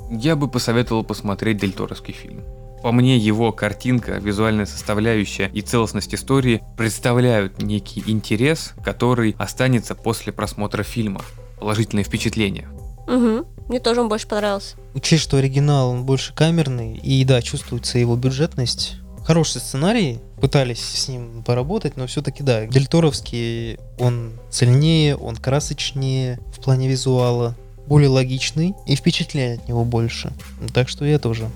я 0.10 0.36
бы 0.36 0.48
посоветовал 0.48 1.04
посмотреть 1.04 1.58
дельторовский 1.58 2.14
фильм. 2.14 2.44
По 2.82 2.92
мне, 2.92 3.18
его 3.18 3.52
картинка, 3.52 4.14
визуальная 4.14 4.66
составляющая 4.66 5.50
и 5.54 5.62
целостность 5.62 6.16
истории 6.16 6.64
представляют 6.78 7.62
некий 7.62 8.04
интерес, 8.08 8.74
который 8.84 9.36
останется 9.38 9.94
после 9.94 10.34
просмотра 10.34 10.84
фильма. 10.84 11.22
Положительное 11.60 12.04
впечатление. 12.04 12.68
Угу. 13.08 13.46
Мне 13.68 13.80
тоже 13.80 14.02
он 14.02 14.10
больше 14.10 14.28
понравился. 14.28 14.76
Учесть, 14.96 15.24
что 15.24 15.38
оригинал 15.38 15.92
он 15.92 16.06
больше 16.06 16.34
камерный, 16.34 16.98
и 16.98 17.24
да, 17.24 17.42
чувствуется 17.42 18.00
его 18.00 18.16
бюджетность. 18.16 18.98
Хороший 19.24 19.62
сценарий, 19.62 20.20
пытались 20.40 20.80
с 20.80 21.08
ним 21.08 21.44
поработать, 21.44 21.96
но 21.96 22.08
все-таки 22.08 22.42
да, 22.42 22.66
Дельторовский, 22.66 23.78
он 24.00 24.32
цельнее, 24.50 25.16
он 25.16 25.36
красочнее 25.36 26.40
в 26.52 26.62
плане 26.62 26.88
визуала, 26.88 27.56
более 27.86 28.10
логичный 28.10 28.74
и 28.88 28.96
впечатляет 28.96 29.62
от 29.62 29.70
него 29.70 29.86
больше. 29.86 30.34
Так 30.74 30.90
что 30.90 31.06
я 31.06 31.20
тоже 31.20 31.50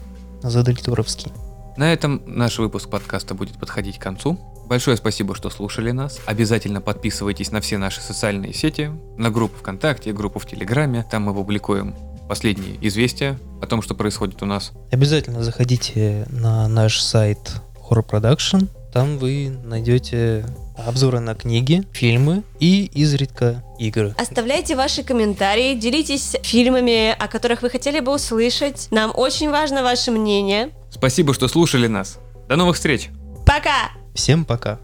за 0.50 0.64
Дельторовский. 0.64 1.32
На 1.78 1.92
этом 1.92 2.22
наш 2.26 2.58
выпуск 2.58 2.90
подкаста 2.90 3.36
будет 3.36 3.58
подходить 3.58 4.00
к 4.00 4.02
концу. 4.02 4.40
Большое 4.68 4.98
спасибо, 4.98 5.36
что 5.36 5.50
слушали 5.50 5.92
нас. 5.92 6.20
Обязательно 6.26 6.82
подписывайтесь 6.82 7.52
на 7.52 7.62
все 7.62 7.78
наши 7.78 8.02
социальные 8.02 8.54
сети, 8.54 8.92
на 9.18 9.30
группу 9.30 9.58
ВКонтакте, 9.60 10.14
группу 10.14 10.40
в 10.40 10.46
Телеграме. 10.46 11.06
Там 11.12 11.24
мы 11.24 11.34
публикуем 11.34 11.96
последние 12.28 12.78
известия 12.88 13.38
о 13.62 13.68
том, 13.68 13.82
что 13.82 13.94
происходит 13.94 14.42
у 14.42 14.46
нас. 14.46 14.72
Обязательно 14.92 15.44
заходите 15.44 16.26
на 16.30 16.68
наш 16.68 17.00
сайт 17.00 17.62
Horror 17.90 18.06
Production. 18.06 18.70
Там 18.96 19.18
вы 19.18 19.54
найдете 19.66 20.46
обзоры 20.78 21.20
на 21.20 21.36
книги, 21.36 21.84
фильмы 21.92 22.44
и 22.62 22.86
изредка 22.94 23.62
игры. 23.78 24.16
Оставляйте 24.18 24.78
ваши 24.78 25.04
комментарии, 25.04 25.76
делитесь 25.76 26.38
фильмами, 26.44 27.12
о 27.12 27.28
которых 27.28 27.62
вы 27.62 27.70
хотели 27.70 28.00
бы 28.00 28.14
услышать. 28.14 28.88
Нам 28.92 29.12
очень 29.14 29.50
важно 29.50 29.84
ваше 29.84 30.12
мнение. 30.12 30.70
Спасибо, 30.90 31.34
что 31.34 31.50
слушали 31.50 31.88
нас. 31.88 32.20
До 32.48 32.56
новых 32.56 32.78
встреч! 32.78 33.10
Пока! 33.46 33.92
Всем 34.14 34.46
пока! 34.46 34.80